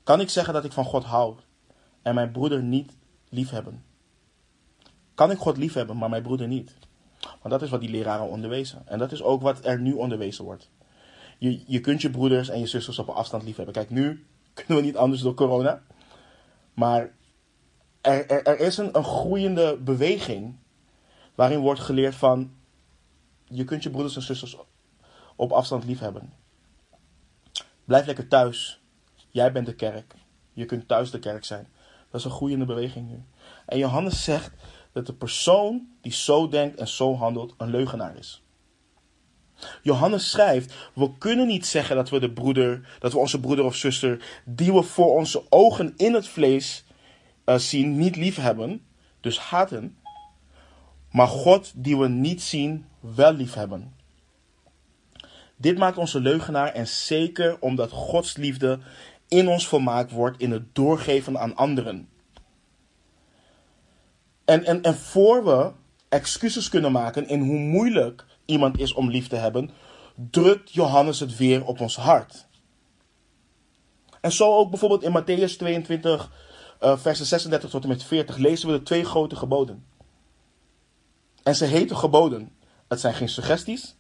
Kan 0.04 0.20
ik 0.20 0.30
zeggen 0.30 0.54
dat 0.54 0.66
ik 0.66 0.72
van 0.72 0.86
God 0.86 1.04
hou 1.04 1.36
en 2.02 2.16
mijn 2.16 2.32
broeder 2.32 2.64
niet 2.64 2.92
liefhebben? 3.30 3.84
Kan 5.14 5.32
ik 5.32 5.38
God 5.38 5.58
liefhebben, 5.58 5.98
maar 5.98 6.10
mijn 6.10 6.24
broeder 6.24 6.48
niet? 6.48 6.76
Want 7.20 7.50
dat 7.50 7.62
is 7.62 7.70
wat 7.70 7.80
die 7.80 7.90
leraren 7.90 8.30
onderwezen. 8.30 8.88
En 8.88 9.00
dat 9.00 9.12
is 9.12 9.24
ook 9.24 9.42
wat 9.42 9.66
er 9.66 9.80
nu 9.80 9.94
onderwezen 9.94 10.44
wordt. 10.44 10.70
Je, 11.38 11.64
je 11.68 11.80
kunt 11.80 12.02
je 12.02 12.10
broeders 12.10 12.50
en 12.50 12.60
je 12.60 12.68
zusters 12.68 13.00
op 13.00 13.08
een 13.08 13.14
afstand 13.14 13.44
liefhebben. 13.44 13.74
Kijk, 13.74 13.90
nu 13.90 14.26
kunnen 14.54 14.78
we 14.78 14.90
niet 14.90 14.98
anders 14.98 15.22
door 15.22 15.34
corona. 15.34 15.82
Maar 16.74 17.14
er, 18.02 18.30
er, 18.30 18.44
er 18.44 18.60
is 18.60 18.78
een, 18.78 18.98
een 18.98 19.04
groeiende 19.04 19.78
beweging 19.78 20.56
waarin 21.36 21.60
wordt 21.60 21.80
geleerd 21.80 22.16
van 22.16 22.56
je 23.50 23.64
kunt 23.64 23.84
je 23.84 23.89
broeders 23.89 24.16
en 24.16 24.22
zusters 24.22 24.58
op 25.36 25.52
afstand 25.52 25.84
liefhebben. 25.84 26.34
Blijf 27.86 28.06
lekker 28.06 28.28
thuis. 28.28 28.82
Jij 29.30 29.52
bent 29.52 29.66
de 29.66 29.76
kerk. 29.76 30.16
Je 30.54 30.66
kunt 30.66 30.88
thuis 30.88 31.12
de 31.12 31.20
kerk 31.20 31.45
zijn. 31.45 31.68
Dat 32.12 32.20
is 32.20 32.26
een 32.26 32.32
groeiende 32.32 32.66
beweging 32.66 33.10
nu. 33.10 33.24
En 33.66 33.78
Johannes 33.78 34.24
zegt 34.24 34.52
dat 34.91 35.06
de 35.06 35.14
persoon 35.14 35.88
die 36.02 36.12
zo 36.12 36.48
denkt 36.48 36.80
en 36.80 36.88
zo 36.88 37.16
handelt 37.16 37.54
een 37.58 37.70
leugenaar 37.70 38.18
is. 38.18 38.43
Johannes 39.82 40.30
schrijft: 40.30 40.74
We 40.93 41.18
kunnen 41.18 41.48
niet 41.48 41.66
zeggen 41.66 41.95
dat 41.95 42.10
we 42.10 42.20
de 42.20 42.32
broeder, 42.32 42.98
dat 43.00 43.12
we 43.12 43.18
onze 43.18 43.39
broeder 43.39 43.66
of 43.66 43.76
zuster, 43.76 44.41
die 44.45 44.74
we 44.74 44.84
voor 44.84 45.16
onze 45.16 45.43
ogen 45.50 45.93
in 45.95 46.14
het 46.14 46.28
vlees 46.28 46.86
uh, 47.45 47.58
zien, 47.58 47.98
niet 47.98 48.16
lief 48.16 48.36
hebben, 48.36 48.86
dus 49.20 49.39
haten, 49.39 49.98
maar 51.12 51.28
God 51.28 51.72
die 51.76 51.98
we 51.98 52.08
niet 52.08 52.41
zien, 52.41 52.86
wel 53.16 53.34
lief 53.34 53.53
hebben. 53.53 53.95
Dit 55.55 55.78
maakt 55.78 55.97
onze 55.97 56.20
leugenaar 56.20 56.74
en 56.74 56.88
zeker 56.88 57.60
omdat 57.60 57.91
Gods 57.91 58.36
liefde 58.36 58.80
in 59.28 59.47
ons 59.47 59.68
volmaakt 59.68 60.12
wordt 60.12 60.39
in 60.39 60.51
het 60.51 60.76
doorgeven 60.76 61.39
aan 61.39 61.56
anderen. 61.56 62.10
En, 64.45 64.65
en, 64.65 64.82
en 64.82 64.95
voor 64.95 65.45
we 65.45 65.72
excuses 66.10 66.69
kunnen 66.69 66.91
maken 66.91 67.27
in 67.27 67.41
hoe 67.41 67.60
moeilijk 67.60 68.26
iemand 68.45 68.80
is 68.80 68.94
om 68.94 69.10
lief 69.10 69.27
te 69.27 69.36
hebben, 69.36 69.69
drukt 70.15 70.73
Johannes 70.73 71.19
het 71.19 71.38
weer 71.38 71.65
op 71.65 71.80
ons 71.80 71.95
hart. 71.95 72.48
En 74.22 74.32
zo 74.32 74.53
ook 74.53 74.69
bijvoorbeeld 74.69 75.03
in 75.03 75.22
Matthäus 75.22 75.57
22, 75.57 76.32
uh, 76.82 76.98
versen 76.98 77.26
36 77.26 77.69
tot 77.69 77.84
en 77.84 77.90
met 77.90 78.03
40 78.03 78.38
lezen 78.38 78.69
we 78.69 78.77
de 78.77 78.84
twee 78.84 79.06
grote 79.06 79.36
geboden. 79.36 79.86
En 81.44 81.56
ze 81.56 81.65
heten 81.65 81.98
geboden. 81.98 82.57
Het 82.88 82.99
zijn 82.99 83.14
geen 83.14 83.30
suggesties 83.30 83.95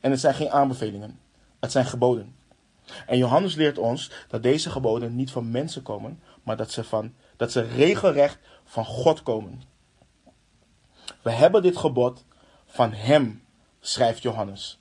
en 0.00 0.10
het 0.10 0.20
zijn 0.20 0.34
geen 0.34 0.50
aanbevelingen. 0.50 1.20
Het 1.60 1.72
zijn 1.72 1.86
geboden. 1.86 2.36
En 3.06 3.18
Johannes 3.18 3.54
leert 3.54 3.78
ons 3.78 4.10
dat 4.28 4.42
deze 4.42 4.70
geboden 4.70 5.16
niet 5.16 5.30
van 5.30 5.50
mensen 5.50 5.82
komen, 5.82 6.22
maar 6.42 6.56
dat 6.56 6.70
ze, 6.70 6.84
van, 6.84 7.14
dat 7.36 7.52
ze 7.52 7.60
regelrecht 7.60 8.38
van 8.64 8.84
God 8.84 9.22
komen. 9.22 9.62
We 11.22 11.30
hebben 11.30 11.62
dit 11.62 11.76
gebod 11.76 12.24
van 12.66 12.92
Hem, 12.92 13.44
schrijft 13.80 14.22
Johannes. 14.22 14.80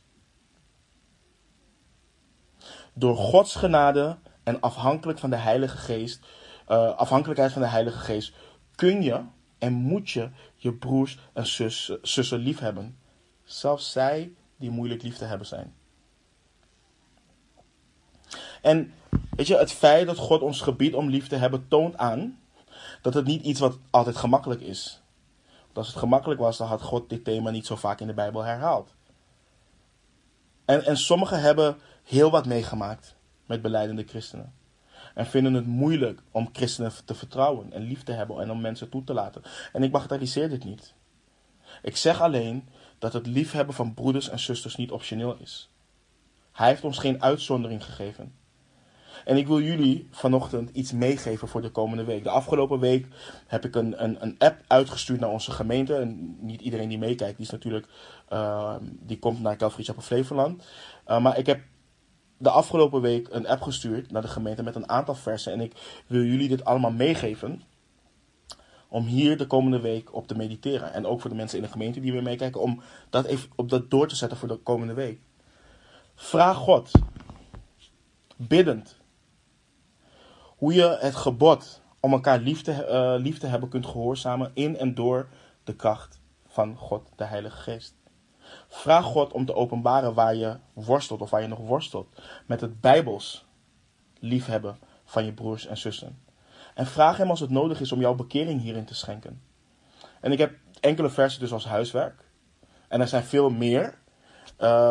Door 2.94 3.16
Gods 3.16 3.56
genade 3.56 4.18
en 4.44 4.60
afhankelijk 4.60 5.20
van 5.20 5.30
de 5.30 5.36
Heilige 5.36 5.78
Geest, 5.78 6.26
uh, 6.68 6.96
afhankelijkheid 6.96 7.52
van 7.52 7.62
de 7.62 7.68
Heilige 7.68 8.00
Geest, 8.00 8.34
kun 8.76 9.02
je 9.02 9.24
en 9.58 9.74
moet 9.74 10.10
je 10.10 10.30
je 10.56 10.74
broers 10.74 11.20
en 11.34 11.48
zus, 11.48 11.92
zussen 12.02 12.40
lief 12.40 12.60
hebben. 12.60 12.99
Zelfs 13.50 13.92
zij 13.92 14.34
die 14.56 14.70
moeilijk 14.70 15.02
lief 15.02 15.18
te 15.18 15.26
hebben 15.26 15.48
zijn. 15.48 15.74
En 18.62 18.94
weet 19.36 19.48
je, 19.48 19.58
het 19.58 19.72
feit 19.72 20.06
dat 20.06 20.18
God 20.18 20.42
ons 20.42 20.62
gebied 20.62 20.94
om 20.94 21.10
lief 21.10 21.28
te 21.28 21.36
hebben 21.36 21.68
toont 21.68 21.98
aan 21.98 22.40
dat 23.02 23.14
het 23.14 23.26
niet 23.26 23.44
iets 23.44 23.60
wat 23.60 23.78
altijd 23.90 24.16
gemakkelijk 24.16 24.62
is. 24.62 25.02
Want 25.66 25.78
als 25.78 25.88
het 25.88 25.98
gemakkelijk 25.98 26.40
was, 26.40 26.58
dan 26.58 26.68
had 26.68 26.82
God 26.82 27.10
dit 27.10 27.24
thema 27.24 27.50
niet 27.50 27.66
zo 27.66 27.76
vaak 27.76 28.00
in 28.00 28.08
de 28.08 28.14
Bijbel 28.14 28.44
herhaald. 28.44 28.94
En, 30.66 30.86
en 30.86 30.98
sommigen 30.98 31.42
hebben 31.42 31.78
heel 32.04 32.32
wat 32.32 32.46
meegemaakt 32.46 33.16
met 33.46 33.62
beleidende 33.62 34.04
christenen. 34.04 34.54
En 35.14 35.26
vinden 35.26 35.54
het 35.54 35.66
moeilijk 35.66 36.22
om 36.32 36.50
christenen 36.54 36.92
te 37.06 37.16
vertrouwen 37.16 37.74
en 37.74 37.82
lief 37.82 38.04
te 38.04 38.12
hebben 38.12 38.42
en 38.42 38.52
om 38.52 38.62
mensen 38.62 38.90
toe 38.90 39.04
te 39.04 39.14
laten. 39.14 39.42
En 39.74 39.84
ik 39.84 39.92
bagatelliseer 39.92 40.50
dit 40.50 40.64
niet. 40.64 40.94
Ik 41.82 41.96
zeg 41.96 42.22
alleen 42.22 42.70
dat 43.00 43.14
het 43.14 43.28
liefhebben 43.28 43.76
van 43.76 43.94
broeders 43.94 44.30
en 44.30 44.40
zusters 44.40 44.76
niet 44.76 44.92
optioneel 44.92 45.38
is. 45.42 45.70
Hij 46.52 46.68
heeft 46.68 46.84
ons 46.84 46.98
geen 46.98 47.22
uitzondering 47.22 47.86
gegeven. 47.86 48.34
En 49.26 49.38
ik 49.38 49.48
wil 49.48 49.62
jullie 49.62 50.08
vanochtend 50.12 50.70
iets 50.74 50.92
meegeven 50.92 51.48
voor 51.48 51.62
de 51.62 51.70
komende 51.70 52.04
week. 52.04 52.24
De 52.24 52.30
afgelopen 52.30 52.80
week 52.80 53.08
heb 53.48 53.66
ik 53.66 53.76
een, 53.76 54.04
een, 54.04 54.24
een 54.24 54.36
app 54.38 54.62
uitgestuurd 54.68 55.20
naar 55.20 55.30
onze 55.30 55.52
gemeente. 55.52 55.96
En 55.96 56.38
niet 56.40 56.62
iedereen 56.62 56.90
die 56.90 56.98
meekijkt, 56.98 57.38
die 57.38 57.46
is 57.46 57.52
natuurlijk, 57.52 57.88
uh, 58.30 58.76
die 58.82 59.20
komt 59.20 59.42
naar 59.42 59.56
Calvary 59.56 59.84
Chapel 59.84 60.02
Flevoland. 60.02 60.64
Uh, 61.08 61.22
maar 61.22 61.38
ik 61.38 61.46
heb 61.46 61.62
de 62.38 62.50
afgelopen 62.50 63.02
week 63.02 63.28
een 63.32 63.48
app 63.48 63.62
gestuurd 63.62 64.12
naar 64.12 64.22
de 64.22 64.28
gemeente 64.28 64.64
met 64.64 64.76
een 64.76 64.90
aantal 64.90 65.16
versen. 65.16 65.54
En 65.54 65.62
ik 65.62 66.04
wil 66.08 66.24
jullie 66.24 66.48
dit 66.48 66.66
allemaal 66.66 66.92
meegeven. 66.92 67.62
Om 68.90 69.06
hier 69.06 69.38
de 69.38 69.48
komende 69.48 69.80
week 69.80 70.14
op 70.14 70.28
te 70.28 70.36
mediteren. 70.36 70.94
En 70.94 71.06
ook 71.06 71.22
voor 71.22 71.30
de 71.30 71.36
mensen 71.36 71.58
in 71.58 71.64
de 71.64 71.72
gemeente 71.72 72.00
die 72.00 72.12
weer 72.12 72.24
meekijken. 72.24 72.62
Om 72.62 72.82
dat 73.10 73.26
even 73.26 73.50
op 73.56 73.70
dat 73.70 73.90
door 73.90 74.08
te 74.08 74.16
zetten 74.16 74.38
voor 74.38 74.48
de 74.48 74.58
komende 74.58 74.94
week. 74.94 75.20
Vraag 76.16 76.58
God. 76.58 76.92
Biddend. 78.36 78.98
Hoe 80.58 80.74
je 80.74 80.98
het 81.00 81.16
gebod 81.16 81.82
om 82.00 82.12
elkaar 82.12 82.40
lief 82.40 82.62
te, 82.62 82.72
uh, 82.72 83.24
lief 83.24 83.38
te 83.38 83.48
hebben 83.48 83.70
kunt 83.70 83.86
gehoorzamen 83.86 84.52
in 84.54 84.78
en 84.78 84.94
door 84.94 85.30
de 85.64 85.76
kracht 85.76 86.20
van 86.48 86.78
God, 86.78 87.10
de 87.16 87.24
Heilige 87.24 87.58
Geest. 87.58 87.94
Vraag 88.68 89.06
God 89.06 89.34
om 89.34 89.46
te 89.46 89.56
openbaren 89.56 90.14
waar 90.14 90.36
je 90.36 90.58
worstelt 90.74 91.22
of 91.22 91.30
waar 91.30 91.42
je 91.42 91.48
nog 91.48 91.60
worstelt 91.60 92.22
met 92.46 92.62
het 92.62 92.82
Bijbels 92.82 93.46
liefhebben 94.20 94.80
van 95.06 95.26
je 95.26 95.34
broers 95.34 95.66
en 95.66 95.78
zussen. 95.78 96.18
En 96.80 96.86
vraag 96.86 97.18
Hem 97.18 97.30
als 97.30 97.40
het 97.40 97.50
nodig 97.50 97.80
is 97.82 97.92
om 97.92 98.00
jouw 98.00 98.16
bekering 98.16 98.62
hierin 98.62 98.86
te 98.86 98.96
schenken. 98.96 99.42
En 100.20 100.32
ik 100.32 100.38
heb 100.38 100.56
enkele 100.80 101.10
versen 101.10 101.40
dus 101.40 101.52
als 101.52 101.66
huiswerk. 101.66 102.24
En 102.88 103.02
er 103.02 103.08
zijn 103.08 103.24
veel 103.24 103.50
meer 103.50 103.98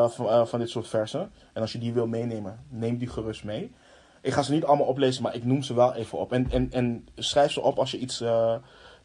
van, 0.09 0.27
uh, 0.27 0.47
van, 0.47 0.59
dit 0.59 0.71
soort 0.71 0.89
versen. 0.89 1.33
En 1.53 1.61
als 1.61 1.73
je 1.73 1.79
die 1.79 1.93
wil 1.93 2.07
meenemen, 2.07 2.65
neem 2.69 2.99
die 2.99 3.09
gerust 3.09 3.45
mee. 3.45 3.75
Ik 4.21 4.33
ga 4.33 4.43
ze 4.43 4.53
niet 4.53 4.65
allemaal 4.65 4.87
oplezen, 4.87 5.23
maar 5.23 5.35
ik 5.35 5.45
noem 5.45 5.63
ze 5.63 5.75
wel 5.75 5.95
even 5.95 6.19
op. 6.19 6.33
En, 6.33 6.51
en, 6.51 6.73
en 6.73 7.09
schrijf 7.15 7.53
ze 7.53 7.61
op 7.61 7.79
als 7.79 7.91
je 7.91 7.99
iets 7.99 8.23
uh, 8.23 8.57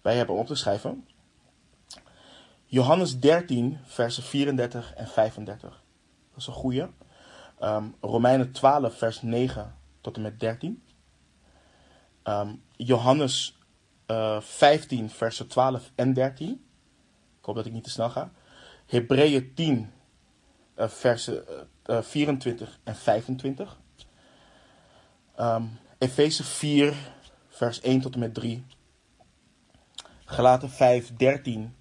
bij 0.02 0.16
hebt 0.16 0.30
om 0.30 0.38
op 0.38 0.48
te 0.48 0.56
schrijven. 0.56 1.08
Johannes 2.66 3.20
13, 3.20 3.78
versen 3.84 4.24
34 4.24 4.94
en 4.94 5.08
35. 5.08 5.70
Dat 6.30 6.38
is 6.38 6.48
een 6.48 6.54
goede. 6.54 6.90
Um, 7.62 7.96
Romeinen 8.02 8.52
12, 8.52 8.98
vers 8.98 9.22
9 9.22 9.76
tot 10.02 10.16
en 10.16 10.22
met 10.22 10.40
13. 10.40 10.84
Um, 12.24 12.63
Johannes 12.78 13.58
uh, 14.08 14.42
15, 14.42 15.10
versen 15.10 15.48
12 15.48 15.92
en 15.96 16.14
13. 16.14 16.50
Ik 17.40 17.46
hoop 17.46 17.56
dat 17.56 17.66
ik 17.66 17.74
niet 17.74 17.84
te 17.84 17.90
snel 17.90 18.10
ga. 18.10 18.32
Hebreeën 18.86 19.54
10, 19.54 19.92
uh, 20.78 20.88
versen 20.88 21.44
uh, 21.86 22.02
24 22.02 22.80
en 22.84 22.96
25. 22.96 23.78
Um, 25.40 25.80
Efeze 25.98 26.44
4, 26.44 26.96
vers 27.48 27.82
1 27.82 28.02
tot 28.02 28.14
en 28.14 28.20
met 28.20 28.34
3. 28.34 28.64
Galaten 30.26 30.70
5, 30.70 31.16
13 31.16 31.76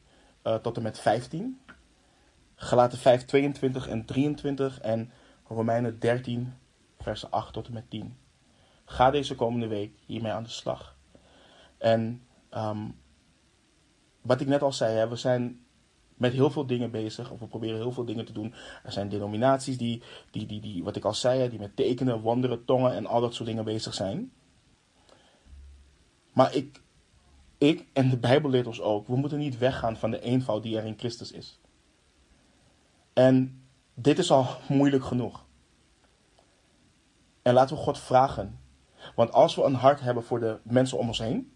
uh, 0.44 0.54
tot 0.54 0.76
en 0.76 0.82
met 0.82 0.98
15. 0.98 1.60
Galaten 2.54 2.98
5, 2.98 3.24
22 3.24 3.88
en 3.88 4.04
23. 4.04 4.80
En 4.80 5.12
Romeinen 5.48 5.98
13, 5.98 6.54
versen 7.00 7.30
8 7.30 7.52
tot 7.52 7.66
en 7.66 7.72
met 7.72 7.90
10. 7.90 8.16
Ga 8.84 9.10
deze 9.10 9.34
komende 9.34 9.66
week 9.66 9.98
hiermee 10.06 10.32
aan 10.32 10.42
de 10.42 10.48
slag. 10.48 10.96
En 11.78 12.22
um, 12.50 13.00
wat 14.20 14.40
ik 14.40 14.46
net 14.46 14.62
al 14.62 14.72
zei, 14.72 14.96
hè, 14.96 15.08
we 15.08 15.16
zijn 15.16 15.64
met 16.22 16.32
heel 16.32 16.50
veel 16.50 16.66
dingen 16.66 16.90
bezig. 16.90 17.30
Of 17.30 17.40
we 17.40 17.46
proberen 17.46 17.76
heel 17.76 17.92
veel 17.92 18.04
dingen 18.04 18.24
te 18.24 18.32
doen. 18.32 18.54
Er 18.82 18.92
zijn 18.92 19.08
denominaties 19.08 19.78
die, 19.78 20.02
die, 20.30 20.46
die, 20.46 20.60
die 20.60 20.84
wat 20.84 20.96
ik 20.96 21.04
al 21.04 21.14
zei, 21.14 21.48
die 21.48 21.58
met 21.58 21.76
tekenen, 21.76 22.20
wonderen, 22.20 22.64
tongen 22.64 22.94
en 22.94 23.06
al 23.06 23.20
dat 23.20 23.34
soort 23.34 23.48
dingen 23.48 23.64
bezig 23.64 23.94
zijn. 23.94 24.32
Maar 26.32 26.54
ik, 26.54 26.82
ik 27.58 27.86
en 27.92 28.10
de 28.10 28.18
Bijbel 28.18 28.50
leert 28.50 28.66
ons 28.66 28.80
ook, 28.80 29.06
we 29.06 29.16
moeten 29.16 29.38
niet 29.38 29.58
weggaan 29.58 29.96
van 29.96 30.10
de 30.10 30.20
eenvoud 30.20 30.62
die 30.62 30.78
er 30.78 30.84
in 30.84 30.98
Christus 30.98 31.32
is. 31.32 31.60
En 33.12 33.62
dit 33.94 34.18
is 34.18 34.30
al 34.30 34.46
moeilijk 34.68 35.04
genoeg. 35.04 35.44
En 37.42 37.54
laten 37.54 37.76
we 37.76 37.82
God 37.82 37.98
vragen. 37.98 38.60
Want 39.14 39.32
als 39.32 39.54
we 39.54 39.62
een 39.62 39.74
hart 39.74 40.00
hebben 40.00 40.24
voor 40.24 40.40
de 40.40 40.58
mensen 40.62 40.98
om 40.98 41.06
ons 41.06 41.18
heen, 41.18 41.52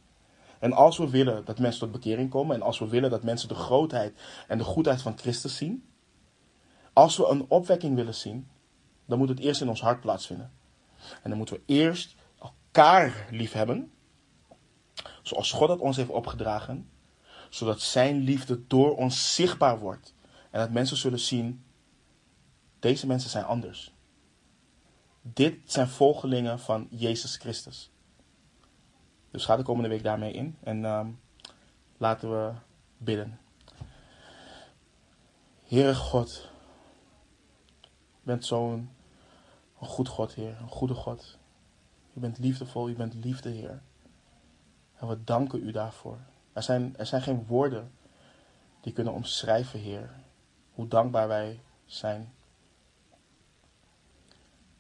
en 0.59 0.73
als 0.73 0.99
we 0.99 1.11
willen 1.11 1.45
dat 1.45 1.59
mensen 1.59 1.81
tot 1.81 1.93
bekering 1.93 2.31
komen 2.31 2.57
en 2.57 2.63
als 2.63 2.79
we 2.79 2.89
willen 2.89 3.11
dat 3.11 3.23
mensen 3.23 3.49
de 3.49 3.55
grootheid 3.55 4.21
en 4.49 4.59
de 4.59 4.65
goedheid 4.65 5.03
van 5.03 5.19
Christus 5.19 5.57
zien, 5.57 5.89
als 6.93 7.17
we 7.17 7.27
een 7.27 7.45
opwekking 7.49 7.95
willen 7.95 8.15
zien, 8.15 8.49
dan 9.07 9.19
moet 9.19 9.29
het 9.29 9.39
eerst 9.39 9.61
in 9.61 9.69
ons 9.69 9.81
hart 9.81 10.01
plaatsvinden. 10.01 10.53
En 11.23 11.29
dan 11.29 11.39
moeten 11.39 11.57
we 11.57 11.63
eerst 11.67 12.15
elkaar 12.39 13.27
lief 13.31 13.53
hebben, 13.53 13.93
zoals 15.23 15.53
God 15.53 15.69
het 15.69 15.81
ons 15.81 15.97
heeft 15.97 16.09
opgedragen, 16.09 16.91
zodat 17.49 17.81
Zijn 17.81 18.19
liefde 18.19 18.67
door 18.67 18.97
ons 18.97 19.35
zichtbaar 19.35 19.79
wordt. 19.79 20.15
En 20.51 20.61
dat 20.61 20.71
mensen 20.71 20.97
zullen 20.97 21.21
zien, 21.21 21.65
deze 22.79 23.07
mensen 23.07 23.31
zijn 23.31 23.45
anders. 23.45 23.96
Dit 25.33 25.73
zijn 25.73 25.89
volgelingen 25.89 26.59
van 26.59 26.87
Jezus 26.91 27.37
Christus. 27.37 27.91
Dus 29.31 29.45
ga 29.45 29.57
de 29.57 29.63
komende 29.63 29.89
week 29.89 30.03
daarmee 30.03 30.33
in 30.33 30.57
en 30.63 30.83
uh, 30.83 31.07
laten 31.97 32.31
we 32.31 32.53
bidden. 32.97 33.41
Heere 35.63 35.95
God, 35.95 36.51
bent 38.23 38.45
zo'n 38.45 38.91
een 39.81 39.87
goed 39.87 40.09
God, 40.09 40.35
Heer, 40.35 40.57
een 40.61 40.69
goede 40.69 40.95
God. 40.95 41.39
Je 42.13 42.21
bent 42.21 42.39
liefdevol, 42.39 42.89
je 42.89 42.95
bent 42.95 43.15
liefde, 43.15 43.49
Heer. 43.49 43.83
En 44.95 45.09
we 45.09 45.25
danken 45.25 45.63
u 45.63 45.71
daarvoor. 45.71 46.19
Er 46.53 46.63
zijn, 46.63 46.97
er 46.97 47.07
zijn 47.07 47.23
geen 47.23 47.47
woorden 47.47 47.93
die 48.81 48.93
kunnen 48.93 49.13
omschrijven, 49.13 49.81
Heer, 49.81 50.11
hoe 50.73 50.89
dankbaar 50.89 51.29
wij 51.29 51.61
zijn. 51.85 52.35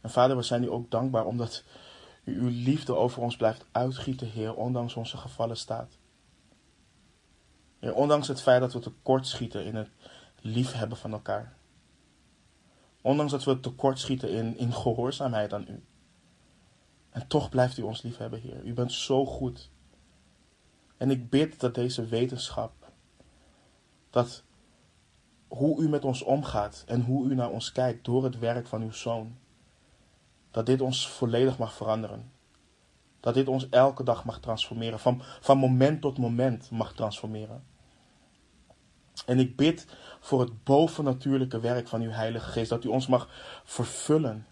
En 0.06 0.12
Vader, 0.12 0.36
we 0.36 0.42
zijn 0.42 0.62
u 0.62 0.70
ook 0.70 0.90
dankbaar 0.90 1.24
omdat 1.26 1.64
u 2.24 2.40
uw 2.40 2.48
liefde 2.48 2.94
over 2.94 3.22
ons 3.22 3.36
blijft 3.36 3.66
uitgieten, 3.72 4.28
Heer, 4.28 4.54
ondanks 4.54 4.94
onze 4.94 5.16
gevallen 5.16 5.56
staat. 5.56 5.98
Heer, 7.78 7.94
ondanks 7.94 8.28
het 8.28 8.42
feit 8.42 8.60
dat 8.60 8.72
we 8.72 8.78
tekort 8.78 9.26
schieten 9.26 9.64
in 9.64 9.74
het 9.74 9.88
liefhebben 10.40 10.96
van 10.96 11.12
elkaar. 11.12 11.56
Ondanks 13.02 13.32
dat 13.32 13.44
we 13.44 13.60
tekort 13.60 13.98
schieten 13.98 14.30
in, 14.30 14.56
in 14.56 14.72
gehoorzaamheid 14.72 15.52
aan 15.52 15.66
u. 15.68 15.84
En 17.10 17.26
toch 17.26 17.48
blijft 17.48 17.78
u 17.78 17.82
ons 17.82 18.02
liefhebben, 18.02 18.40
Heer. 18.40 18.64
U 18.64 18.72
bent 18.72 18.92
zo 18.92 19.26
goed. 19.26 19.70
En 20.96 21.10
ik 21.10 21.30
bid 21.30 21.60
dat 21.60 21.74
deze 21.74 22.06
wetenschap, 22.06 22.92
dat 24.10 24.42
hoe 25.48 25.82
u 25.82 25.88
met 25.88 26.04
ons 26.04 26.22
omgaat 26.22 26.84
en 26.86 27.02
hoe 27.02 27.28
u 27.30 27.34
naar 27.34 27.50
ons 27.50 27.72
kijkt 27.72 28.04
door 28.04 28.24
het 28.24 28.38
werk 28.38 28.66
van 28.66 28.82
uw 28.82 28.92
zoon, 28.92 29.36
dat 30.56 30.66
dit 30.66 30.80
ons 30.80 31.08
volledig 31.08 31.58
mag 31.58 31.72
veranderen. 31.72 32.32
Dat 33.20 33.34
dit 33.34 33.48
ons 33.48 33.68
elke 33.68 34.02
dag 34.02 34.24
mag 34.24 34.40
transformeren, 34.40 34.98
van, 34.98 35.22
van 35.40 35.58
moment 35.58 36.00
tot 36.00 36.18
moment 36.18 36.70
mag 36.70 36.92
transformeren. 36.92 37.64
En 39.26 39.38
ik 39.38 39.56
bid 39.56 39.86
voor 40.20 40.40
het 40.40 40.64
bovennatuurlijke 40.64 41.60
werk 41.60 41.88
van 41.88 42.00
uw 42.00 42.10
Heilige 42.10 42.50
Geest, 42.50 42.70
dat 42.70 42.84
u 42.84 42.88
ons 42.88 43.06
mag 43.06 43.28
vervullen. 43.64 44.46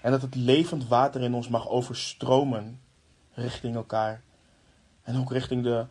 En 0.00 0.10
dat 0.10 0.22
het 0.22 0.34
levend 0.34 0.88
water 0.88 1.20
in 1.20 1.34
ons 1.34 1.48
mag 1.48 1.68
overstromen 1.68 2.80
richting 3.32 3.74
elkaar. 3.74 4.22
En 5.02 5.18
ook 5.18 5.32
richting 5.32 5.62
de, 5.62 5.86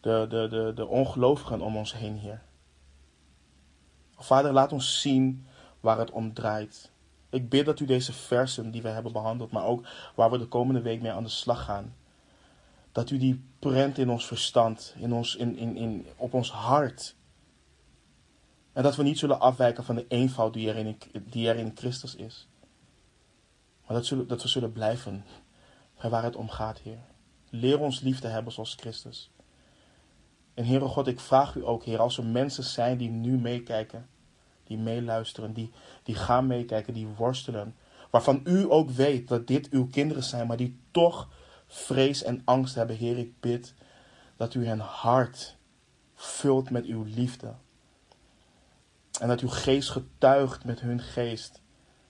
de, 0.00 0.26
de, 0.28 0.48
de, 0.50 0.72
de 0.74 0.86
ongelovigen 0.86 1.60
om 1.60 1.76
ons 1.76 1.94
heen, 1.94 2.16
Heer. 2.16 2.42
Vader, 4.16 4.52
laat 4.52 4.72
ons 4.72 5.00
zien 5.00 5.46
waar 5.80 5.98
het 5.98 6.10
om 6.10 6.34
draait. 6.34 6.90
Ik 7.30 7.48
bid 7.48 7.66
dat 7.66 7.80
u 7.80 7.84
deze 7.84 8.12
versen 8.12 8.70
die 8.70 8.82
we 8.82 8.88
hebben 8.88 9.12
behandeld, 9.12 9.50
maar 9.50 9.64
ook 9.64 9.86
waar 10.14 10.30
we 10.30 10.38
de 10.38 10.46
komende 10.46 10.80
week 10.80 11.00
mee 11.00 11.12
aan 11.12 11.22
de 11.22 11.28
slag 11.28 11.64
gaan, 11.64 11.94
dat 12.92 13.10
u 13.10 13.18
die 13.18 13.44
prent 13.58 13.98
in 13.98 14.10
ons 14.10 14.26
verstand, 14.26 14.94
in 14.98 15.12
ons, 15.12 15.36
in, 15.36 15.56
in, 15.56 15.76
in, 15.76 16.06
op 16.16 16.34
ons 16.34 16.50
hart. 16.50 17.16
En 18.72 18.82
dat 18.82 18.96
we 18.96 19.02
niet 19.02 19.18
zullen 19.18 19.40
afwijken 19.40 19.84
van 19.84 19.94
de 19.94 20.06
eenvoud 20.08 20.52
die 20.52 20.68
er 20.68 20.76
in, 20.76 20.98
die 21.30 21.72
Christus 21.74 22.14
is. 22.14 22.48
Maar 23.86 23.96
dat, 23.96 24.06
zullen, 24.06 24.26
dat 24.26 24.42
we 24.42 24.48
zullen 24.48 24.72
blijven 24.72 25.24
bij 26.00 26.10
waar 26.10 26.22
het 26.22 26.36
om 26.36 26.48
gaat, 26.48 26.78
Heer. 26.78 26.98
Leer 27.50 27.80
ons 27.80 28.00
lief 28.00 28.20
te 28.20 28.26
hebben 28.26 28.52
zoals 28.52 28.74
Christus. 28.74 29.30
En 30.54 30.64
Heere 30.64 30.84
God, 30.84 31.06
ik 31.06 31.20
vraag 31.20 31.54
u 31.54 31.66
ook, 31.66 31.84
Heer, 31.84 31.98
als 31.98 32.18
er 32.18 32.24
mensen 32.24 32.64
zijn 32.64 32.98
die 32.98 33.10
nu 33.10 33.38
meekijken, 33.38 34.08
die 34.68 34.78
meeluisteren, 34.78 35.52
die, 35.52 35.70
die 36.02 36.14
gaan 36.14 36.46
meekijken, 36.46 36.94
die 36.94 37.06
worstelen, 37.06 37.74
waarvan 38.10 38.40
u 38.44 38.70
ook 38.70 38.90
weet 38.90 39.28
dat 39.28 39.46
dit 39.46 39.68
uw 39.68 39.86
kinderen 39.86 40.22
zijn, 40.22 40.46
maar 40.46 40.56
die 40.56 40.80
toch 40.90 41.28
vrees 41.66 42.22
en 42.22 42.42
angst 42.44 42.74
hebben, 42.74 42.96
Heer, 42.96 43.18
ik 43.18 43.40
bid 43.40 43.74
dat 44.36 44.54
u 44.54 44.66
hun 44.66 44.80
hart 44.80 45.56
vult 46.14 46.70
met 46.70 46.84
uw 46.84 47.04
liefde. 47.04 47.54
En 49.20 49.28
dat 49.28 49.40
uw 49.40 49.48
geest 49.48 49.90
getuigt 49.90 50.64
met 50.64 50.80
hun 50.80 51.00
geest 51.00 51.60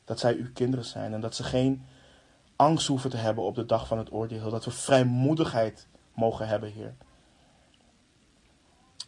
dat 0.04 0.18
zij 0.18 0.34
uw 0.34 0.52
kinderen 0.52 0.84
zijn 0.84 1.14
en 1.14 1.20
dat 1.20 1.34
ze 1.34 1.42
geen 1.42 1.86
angst 2.56 2.86
hoeven 2.86 3.10
te 3.10 3.16
hebben 3.16 3.44
op 3.44 3.54
de 3.54 3.66
dag 3.66 3.86
van 3.86 3.98
het 3.98 4.12
oordeel. 4.12 4.50
Dat 4.50 4.64
we 4.64 4.70
vrijmoedigheid 4.70 5.86
mogen 6.14 6.48
hebben, 6.48 6.72
Heer. 6.72 6.94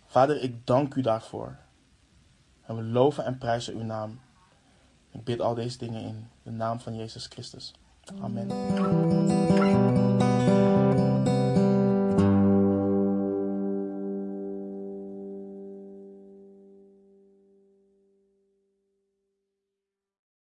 Vader, 0.07 0.43
ik 0.43 0.67
dank 0.67 0.95
u 0.95 1.01
daarvoor. 1.01 1.57
En 2.71 2.77
we 2.77 2.83
loven 2.83 3.25
en 3.25 3.39
prijzen 3.39 3.75
uw 3.75 3.83
naam. 3.83 4.21
Ik 5.11 5.25
bid 5.25 5.41
al 5.41 5.55
deze 5.55 5.79
dingen 5.79 6.03
in 6.03 6.29
de 6.43 6.51
naam 6.51 6.81
van 6.81 6.97
Jezus 6.97 7.27
Christus. 7.27 7.75
Amen. 8.21 10.10